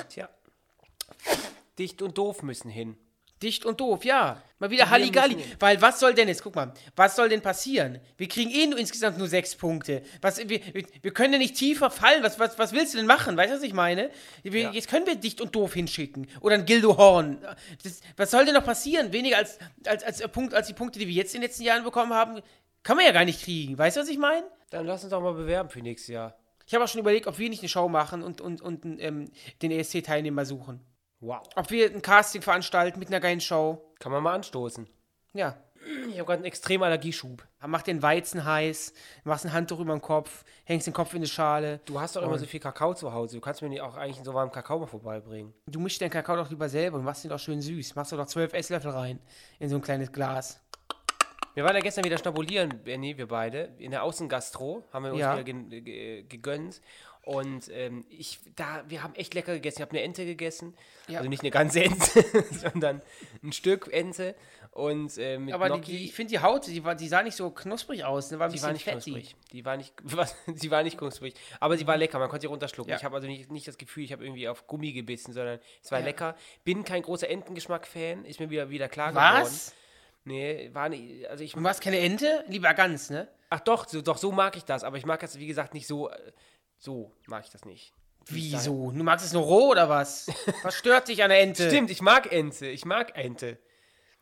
Tja. 0.09 0.29
Dicht 1.79 2.03
und 2.03 2.19
doof 2.19 2.43
müssen 2.43 2.71
hin. 2.71 2.97
Dicht 3.43 3.65
und 3.65 3.81
doof, 3.81 4.05
ja. 4.05 4.43
Mal 4.59 4.71
wieder 4.71 4.91
Halligalli. 4.91 5.37
Weil 5.59 5.83
was 5.83 5.99
soll 5.99 6.15
denn 6.15 6.29
jetzt, 6.29 6.43
guck 6.43 6.55
mal, 6.55 6.73
was 6.95 7.17
soll 7.17 7.29
denn 7.29 7.41
passieren? 7.41 7.99
Wir 8.17 8.29
kriegen 8.29 8.51
eh 8.51 8.67
nur 8.69 8.79
insgesamt 8.79 9.19
nur 9.19 9.27
sechs 9.27 9.57
Punkte. 9.57 10.03
Was, 10.21 10.39
wir, 10.49 10.61
wir, 11.03 11.13
können 11.13 11.33
ja 11.33 11.39
nicht 11.41 11.57
tiefer 11.57 11.91
fallen. 11.91 12.23
Was, 12.23 12.39
was, 12.39 12.59
was 12.59 12.73
willst 12.73 12.95
du 12.95 12.99
denn 12.99 13.07
machen? 13.07 13.37
Weißt 13.37 13.51
du, 13.51 13.57
was 13.57 13.63
ich 13.65 13.75
meine? 13.75 14.11
Wir, 14.45 14.63
Ja. 14.63 14.71
Jetzt 14.71 14.89
können 14.89 15.07
wir 15.07 15.17
dicht 15.17 15.41
und 15.41 15.55
doof 15.55 15.75
hinschicken. 15.75 16.29
Oder 16.41 16.55
ein 16.55 16.65
Gildo 16.65 16.97
Horn. 16.97 17.39
Das, 17.83 18.01
was 18.17 18.31
soll 18.31 18.45
denn 18.45 18.55
noch 18.55 18.65
passieren? 18.65 19.13
Weniger 19.13 19.39
als, 19.39 19.59
als, 19.85 20.05
als, 20.05 20.19
der 20.19 20.29
Punkt, 20.29 20.55
als 20.55 20.69
die 20.69 20.75
Punkte, 20.75 21.01
die 21.01 21.09
wir 21.09 21.15
jetzt 21.15 21.35
in 21.35 21.41
den 21.41 21.49
letzten 21.49 21.65
Jahren 21.65 21.83
bekommen 21.83 22.15
haben, 22.15 22.41
kann 22.85 22.97
man 22.97 23.05
ja 23.05 23.13
gar 23.13 23.25
nicht 23.25 23.43
kriegen. 23.43 23.77
Weißt 23.77 23.97
du, 23.97 24.03
was 24.03 24.09
ich 24.09 24.19
meine? 24.19 24.47
Dann 24.71 24.87
lass 24.87 25.03
uns 25.03 25.11
doch 25.11 25.21
mal 25.21 25.35
bewerben 25.35 25.71
für 25.71 25.81
nächstes 25.81 26.09
Jahr. 26.09 26.37
Ich 26.67 26.75
habe 26.75 26.85
auch 26.85 26.89
schon 26.89 27.01
überlegt, 27.01 27.27
ob 27.27 27.39
wir 27.39 27.51
nicht 27.51 27.63
eine 27.63 27.69
Show 27.69 27.89
machen 27.89 28.23
und, 28.23 28.41
und, 28.41 28.63
und 28.63 28.85
ähm, 28.85 29.31
den 29.61 29.73
ESC-Teilnehmer 29.73 30.45
suchen. 30.45 30.81
Wow. 31.23 31.41
Ob 31.55 31.71
wir 31.71 31.87
ein 31.91 32.03
Casting 32.03 32.43
veranstalten 32.43 32.99
mit 32.99 33.09
einer 33.09 33.21
geilen 33.21 33.41
Show. 33.41 33.81
Kann 34.01 34.11
man 34.13 34.23
mal 34.23 34.35
anstoßen. 34.35 34.89
Ja, 35.35 35.57
Ich 36.09 36.15
habe 36.19 36.27
gerade 36.27 36.33
einen 36.39 36.45
extremen 36.45 36.83
Allergieschub. 36.85 37.47
Mach 37.65 37.83
den 37.83 38.03
Weizen 38.03 38.45
heiß, 38.45 38.93
machst 39.25 39.45
ein 39.47 39.53
Handtuch 39.53 39.79
über 39.81 39.95
den 39.95 40.03
Kopf, 40.03 40.45
hängst 40.65 40.87
den 40.89 40.93
Kopf 40.93 41.13
in 41.13 41.19
eine 41.19 41.27
Schale. 41.29 41.81
Du 41.87 42.01
hast 42.01 42.17
doch 42.17 42.23
immer 42.23 42.39
so 42.39 42.45
viel 42.47 42.59
Kakao 42.61 42.93
zu 42.95 43.13
Hause. 43.13 43.37
Du 43.37 43.41
kannst 43.41 43.63
mir 43.63 43.69
nicht 43.69 43.81
auch 43.81 43.97
eigentlich 43.97 44.23
so 44.25 44.35
warmen 44.35 44.51
Kakao 44.53 44.79
mal 44.81 44.87
vorbeibringen. 44.87 45.55
Du 45.67 45.79
mischst 45.81 46.01
den 46.01 46.11
Kakao 46.11 46.37
doch 46.37 46.51
lieber 46.51 46.69
selber 46.69 46.99
und 46.99 47.05
machst 47.05 47.25
ihn 47.25 47.31
doch 47.31 47.39
schön 47.39 47.61
süß. 47.63 47.95
Machst 47.95 48.11
du 48.13 48.17
doch 48.17 48.27
zwölf 48.27 48.53
Esslöffel 48.53 48.91
rein 48.91 49.21
in 49.61 49.69
so 49.69 49.77
ein 49.77 49.83
kleines 49.83 50.11
Glas. 50.13 50.61
Wir 51.55 51.65
waren 51.65 51.75
ja 51.75 51.83
gestern 51.83 52.05
wieder 52.05 52.17
schnabulieren, 52.17 52.81
Benny, 52.83 53.19
wir 53.19 53.29
beide. 53.29 53.75
In 53.79 53.91
der 53.91 54.03
Außengastro 54.05 54.85
haben 54.93 55.05
wir 55.05 55.13
uns 55.13 55.21
Ja. 55.21 55.39
wieder 55.39 56.23
gegönnt. 56.25 56.81
Und 57.25 57.69
ähm, 57.71 58.05
ich, 58.11 58.41
da, 58.57 58.83
wir 58.89 59.03
haben 59.05 59.15
echt 59.15 59.33
lecker 59.35 59.55
gegessen. 59.55 59.79
Ich 59.79 59.83
habe 59.83 59.93
eine 59.93 60.03
Ente 60.03 60.25
gegessen. 60.27 60.75
Ja. 61.07 61.19
Also 61.19 61.31
nicht 61.31 61.43
eine 61.43 61.51
ganze 61.51 61.85
Ente, 61.85 62.25
sondern 62.51 63.01
ein 63.45 63.53
Stück 63.53 63.89
Ente. 63.93 64.35
Und 64.73 65.19
äh, 65.19 65.39
mit 65.39 65.55
Aber 65.55 65.67
die, 65.67 65.75
Gnocchi. 65.75 65.93
die, 65.99 66.05
ich 66.07 66.15
finde 66.15 66.31
die 66.31 66.39
Haut, 66.41 66.67
die, 66.67 66.83
war, 66.83 66.95
die 66.95 67.07
sah 67.07 67.23
nicht 67.23 67.37
so 67.37 67.51
knusprig 67.51 68.05
aus, 68.05 68.31
ne? 68.31 68.39
War 68.39 68.47
ein 68.49 68.53
Die 68.53 68.63
war 68.63 68.73
nicht 68.73 68.85
fettig. 68.85 69.05
knusprig. 69.05 69.37
Die 69.53 69.65
war 69.65 69.77
nicht, 69.77 69.93
was, 70.03 70.35
sie 70.55 70.71
war 70.71 70.83
nicht 70.83 70.97
knusprig. 70.99 71.35
Aber 71.61 71.77
sie 71.77 71.87
war 71.87 71.97
lecker, 71.97 72.19
man 72.19 72.29
konnte 72.29 72.43
sie 72.43 72.47
runterschlucken. 72.49 72.91
Ja. 72.91 72.97
Ich 72.97 73.05
habe 73.05 73.15
also 73.15 73.29
nicht, 73.29 73.53
nicht 73.53 73.69
das 73.69 73.77
Gefühl, 73.79 74.03
ich 74.05 74.13
habe 74.13 74.25
irgendwie 74.25 74.49
auf 74.49 74.67
Gummi 74.67 74.93
gebissen, 74.93 75.33
sondern 75.33 75.61
es 75.83 75.93
war 75.93 76.01
Ja. 76.01 76.07
lecker. 76.07 76.35
Bin 76.65 76.85
kein 76.85 77.03
großer 77.03 77.29
Entengeschmack-Fan, 77.29 78.25
ist 78.25 78.41
mir 78.41 78.49
wieder, 78.51 78.71
wieder 78.71 78.89
klar 78.89 79.11
geworden. 79.11 79.43
Was? 79.43 79.75
Nee, 80.25 80.71
war 80.73 80.89
nicht, 80.89 81.27
also 81.29 81.45
ich 81.45 81.53
Du 81.53 81.61
machst 81.61 81.81
keine 81.83 81.99
Ente? 81.99 82.45
Lieber 82.49 82.73
ganz, 82.75 83.11
ne? 83.11 83.29
Ach 83.51 83.61
doch, 83.61 83.87
so, 83.87 84.01
doch, 84.01 84.17
so 84.17 84.33
mag 84.33 84.57
ich 84.57 84.65
das, 84.65 84.85
aber 84.85 84.97
ich 84.97 85.05
mag 85.05 85.21
das, 85.21 85.39
wie 85.39 85.47
gesagt, 85.47 85.75
nicht 85.75 85.87
so, 85.87 86.09
äh, 86.09 86.33
so 86.83 87.13
mag 87.27 87.45
ich 87.45 87.51
das 87.51 87.65
nicht. 87.65 87.93
Wieso? 88.27 88.91
Du 88.91 89.05
magst 89.05 89.25
es 89.25 89.33
nur 89.33 89.43
roh 89.43 89.71
oder 89.71 89.89
was? 89.89 90.29
Was 90.63 90.75
stört 90.75 91.09
dich 91.09 91.23
an 91.23 91.31
der 91.31 91.41
Ente? 91.41 91.69
Stimmt, 91.69 91.91
ich 91.91 92.03
mag 92.03 92.33
Ente, 92.33 92.67
ich 92.67 92.85
mag 92.85 93.17
Ente. 93.17 93.59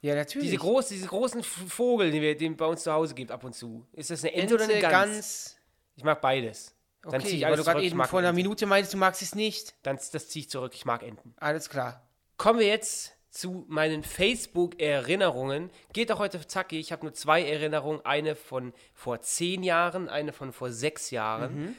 Ja, 0.02 0.14
natürlich. 0.14 0.48
Diese, 0.48 0.58
groß, 0.58 0.88
diese 0.88 1.06
großen 1.06 1.42
Vogel, 1.42 2.10
den 2.10 2.22
wir 2.22 2.36
den 2.36 2.56
bei 2.56 2.66
uns 2.66 2.82
zu 2.82 2.92
Hause 2.92 3.14
gibt 3.14 3.30
ab 3.30 3.44
und 3.44 3.54
zu. 3.54 3.86
Ist 3.92 4.10
das 4.10 4.22
eine 4.22 4.32
Ente, 4.32 4.54
Ente, 4.54 4.54
oder 4.54 4.64
eine 4.64 4.80
Gans? 4.80 4.92
ganz. 4.92 5.56
Ich 5.96 6.04
mag 6.04 6.20
beides. 6.20 6.74
Dann 7.02 7.20
zieh 7.20 7.26
Okay, 7.26 7.36
ich 7.36 7.42
weil 7.42 7.52
alles 7.52 7.64
du 7.64 7.70
gerade 7.70 7.82
eben 7.84 8.04
vor 8.04 8.18
einer 8.18 8.28
Ente. 8.28 8.42
Minute 8.42 8.66
meintest, 8.66 8.94
du 8.94 8.98
magst 8.98 9.22
es 9.22 9.34
nicht. 9.34 9.74
Dann, 9.82 9.96
das 9.96 10.28
ziehe 10.28 10.42
ich 10.44 10.50
zurück, 10.50 10.72
ich 10.74 10.84
mag 10.84 11.02
Enten. 11.02 11.34
Alles 11.38 11.68
klar. 11.68 12.02
Kommen 12.36 12.58
wir 12.58 12.66
jetzt 12.66 13.12
zu 13.30 13.64
meinen 13.68 14.02
Facebook-Erinnerungen. 14.02 15.70
Geht 15.92 16.10
auch 16.12 16.18
heute 16.18 16.46
zackig. 16.46 16.80
Ich 16.80 16.92
habe 16.92 17.04
nur 17.04 17.14
zwei 17.14 17.42
Erinnerungen. 17.42 18.04
Eine 18.04 18.36
von 18.36 18.72
vor 18.94 19.20
zehn 19.20 19.62
Jahren, 19.62 20.08
eine 20.08 20.32
von 20.32 20.52
vor 20.52 20.70
sechs 20.70 21.10
Jahren. 21.10 21.76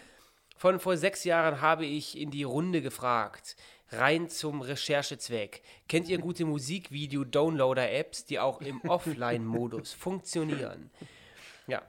Von 0.61 0.79
vor 0.79 0.95
sechs 0.95 1.23
Jahren 1.23 1.59
habe 1.59 1.87
ich 1.87 2.15
in 2.15 2.29
die 2.29 2.43
Runde 2.43 2.83
gefragt. 2.83 3.55
Rein 3.89 4.29
zum 4.29 4.61
Recherchezweck. 4.61 5.63
Kennt 5.89 6.07
ihr 6.07 6.19
gute 6.19 6.45
Musikvideo-Downloader-Apps, 6.45 8.25
die 8.25 8.37
auch 8.37 8.61
im 8.61 8.79
Offline-Modus 8.87 9.93
funktionieren? 9.93 10.91
Ja, 11.65 11.81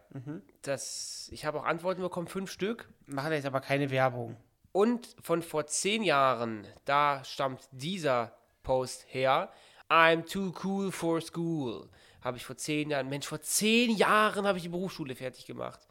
das, 0.62 1.28
ich 1.32 1.44
habe 1.44 1.60
auch 1.60 1.66
Antworten 1.66 2.00
bekommen, 2.00 2.28
fünf 2.28 2.50
Stück. 2.50 2.88
Machen 3.04 3.32
jetzt 3.32 3.44
aber 3.44 3.60
keine 3.60 3.90
Werbung. 3.90 4.38
Und 4.72 5.16
von 5.20 5.42
vor 5.42 5.66
zehn 5.66 6.02
Jahren, 6.02 6.66
da 6.86 7.22
stammt 7.24 7.68
dieser 7.72 8.34
Post 8.62 9.04
her. 9.08 9.52
I'm 9.90 10.24
too 10.24 10.54
cool 10.64 10.90
for 10.90 11.20
school. 11.20 11.90
Habe 12.22 12.38
ich 12.38 12.46
vor 12.46 12.56
zehn 12.56 12.88
Jahren, 12.88 13.10
Mensch, 13.10 13.26
vor 13.26 13.42
zehn 13.42 13.94
Jahren 13.94 14.46
habe 14.46 14.56
ich 14.56 14.62
die 14.62 14.70
Berufsschule 14.70 15.14
fertig 15.14 15.44
gemacht. 15.44 15.86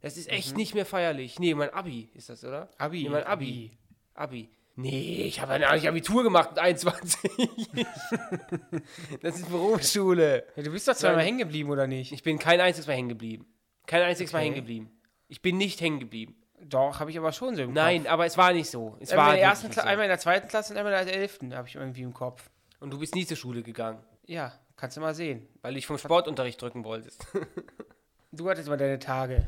Das 0.00 0.16
ist 0.16 0.28
echt 0.30 0.56
nicht 0.56 0.74
mehr 0.74 0.86
feierlich. 0.86 1.38
Nee, 1.38 1.54
mein 1.54 1.70
Abi 1.70 2.08
ist 2.14 2.28
das, 2.30 2.42
oder? 2.44 2.64
Mhm. 2.64 2.68
Abi, 2.78 3.02
Nee, 3.04 3.08
mein 3.10 3.24
Abi. 3.24 3.70
Abi. 4.14 4.48
Nee, 4.76 5.24
ich 5.24 5.40
habe 5.40 5.52
ein 5.52 5.62
Abitur 5.64 6.22
gemacht 6.22 6.50
mit 6.50 6.58
21. 6.58 7.20
das 9.22 9.36
ist 9.36 9.48
Berufsschule. 9.50 10.44
Ja, 10.56 10.62
du 10.62 10.70
bist 10.70 10.88
doch 10.88 10.94
zweimal 10.94 11.22
hängen 11.24 11.38
geblieben, 11.38 11.70
oder 11.70 11.86
nicht? 11.86 12.12
Ich 12.12 12.22
bin 12.22 12.38
kein 12.38 12.60
einziges 12.60 12.86
Mal 12.86 12.94
hängen 12.94 13.08
geblieben. 13.10 13.46
Kein 13.86 14.02
einziges 14.02 14.32
Mal 14.32 14.38
Okay. 14.38 14.46
hängen 14.46 14.56
geblieben. 14.56 14.90
Ich 15.28 15.42
bin 15.42 15.58
nicht 15.58 15.80
hängen 15.80 16.00
geblieben. 16.00 16.36
Doch, 16.62 17.00
habe 17.00 17.10
ich 17.10 17.18
aber 17.18 17.32
schon 17.32 17.56
so 17.56 17.62
im 17.62 17.72
Nein, 17.72 18.02
Kopf. 18.02 18.12
aber 18.12 18.26
es 18.26 18.38
war 18.38 18.52
nicht 18.52 18.70
so. 18.70 18.96
Es 19.00 19.10
Einmal 19.10 19.26
war 19.26 19.32
in 19.34 19.40
der 19.40 19.48
ersten 19.48 19.66
nicht 19.68 19.78
einmal 19.80 20.04
in 20.06 20.10
der 20.10 20.18
zweiten 20.18 20.48
Klasse 20.48 20.72
und 20.72 20.78
einmal 20.78 20.92
in 21.00 21.06
der 21.06 21.16
elften 21.16 21.54
habe 21.54 21.68
ich 21.68 21.74
irgendwie 21.74 22.02
im 22.02 22.14
Kopf. 22.14 22.44
so. 22.78 22.84
Und 22.84 22.90
du 22.92 22.98
bist 22.98 23.14
nie 23.14 23.26
zur 23.26 23.36
Schule 23.36 23.62
gegangen, 23.62 24.02
Ja, 24.26 24.52
kannst 24.76 24.96
du 24.96 25.00
mal 25.00 25.14
sehen. 25.14 25.46
weil 25.62 25.72
du 25.72 25.76
dich 25.76 25.86
vom 25.86 25.98
Sportunterricht 25.98 26.60
drücken 26.60 26.84
wolltest. 26.84 27.26
Du 28.32 28.48
hattest 28.48 28.68
mal 28.68 28.76
deine 28.76 29.00
Tage. 29.00 29.44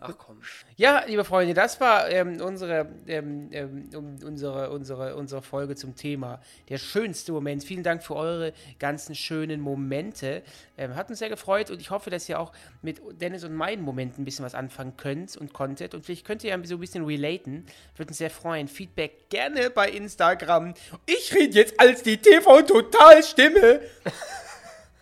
Ach 0.00 0.14
komm. 0.18 0.40
Ja, 0.74 1.04
liebe 1.06 1.24
Freunde, 1.24 1.54
das 1.54 1.80
war 1.80 2.10
ähm, 2.10 2.40
unsere, 2.40 2.88
ähm, 3.06 3.50
ähm, 3.52 3.88
unsere, 3.94 4.70
unsere, 4.72 5.14
unsere 5.14 5.42
Folge 5.42 5.76
zum 5.76 5.94
Thema. 5.94 6.40
Der 6.68 6.78
schönste 6.78 7.30
Moment. 7.30 7.62
Vielen 7.62 7.84
Dank 7.84 8.02
für 8.02 8.16
eure 8.16 8.52
ganzen 8.80 9.14
schönen 9.14 9.60
Momente. 9.60 10.42
Ähm, 10.76 10.96
hat 10.96 11.08
uns 11.08 11.20
sehr 11.20 11.28
gefreut 11.28 11.70
und 11.70 11.80
ich 11.80 11.90
hoffe, 11.90 12.10
dass 12.10 12.28
ihr 12.28 12.40
auch 12.40 12.50
mit 12.82 13.00
Dennis 13.20 13.44
und 13.44 13.54
meinen 13.54 13.82
Momenten 13.82 14.22
ein 14.22 14.24
bisschen 14.24 14.44
was 14.44 14.56
anfangen 14.56 14.96
könnt 14.96 15.36
und 15.36 15.52
konntet. 15.52 15.94
Und 15.94 16.04
vielleicht 16.04 16.26
könnt 16.26 16.42
ihr 16.42 16.50
ja 16.50 16.58
so 16.64 16.74
ein 16.74 16.80
bisschen 16.80 17.04
relaten. 17.04 17.64
Würde 17.94 18.08
uns 18.10 18.18
sehr 18.18 18.30
freuen. 18.30 18.66
Feedback 18.66 19.30
gerne 19.30 19.70
bei 19.70 19.88
Instagram. 19.88 20.74
Ich 21.06 21.32
rede 21.32 21.54
jetzt 21.54 21.78
als 21.78 22.02
die 22.02 22.16
TV-Total-Stimme. 22.16 23.82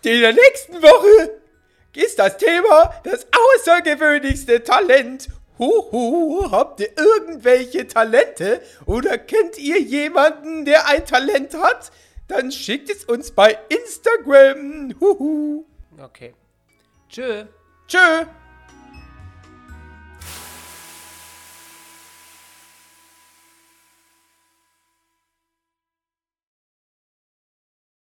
In 0.02 0.20
der 0.20 0.34
nächsten 0.34 0.74
Woche 0.82 1.43
ist 1.96 2.18
das 2.18 2.36
Thema 2.36 2.94
das 3.04 3.26
außergewöhnlichste 3.56 4.62
Talent. 4.62 5.28
Huhu, 5.58 6.50
habt 6.50 6.80
ihr 6.80 6.90
irgendwelche 6.96 7.86
Talente 7.86 8.60
oder 8.86 9.18
kennt 9.18 9.56
ihr 9.58 9.80
jemanden, 9.80 10.64
der 10.64 10.88
ein 10.88 11.06
Talent 11.06 11.54
hat? 11.54 11.92
Dann 12.26 12.50
schickt 12.50 12.90
es 12.90 13.04
uns 13.04 13.30
bei 13.30 13.56
Instagram. 13.68 14.94
Huhu. 15.00 15.64
Okay. 16.02 16.34
Tschö. 17.08 17.44
Tschö. 17.86 18.26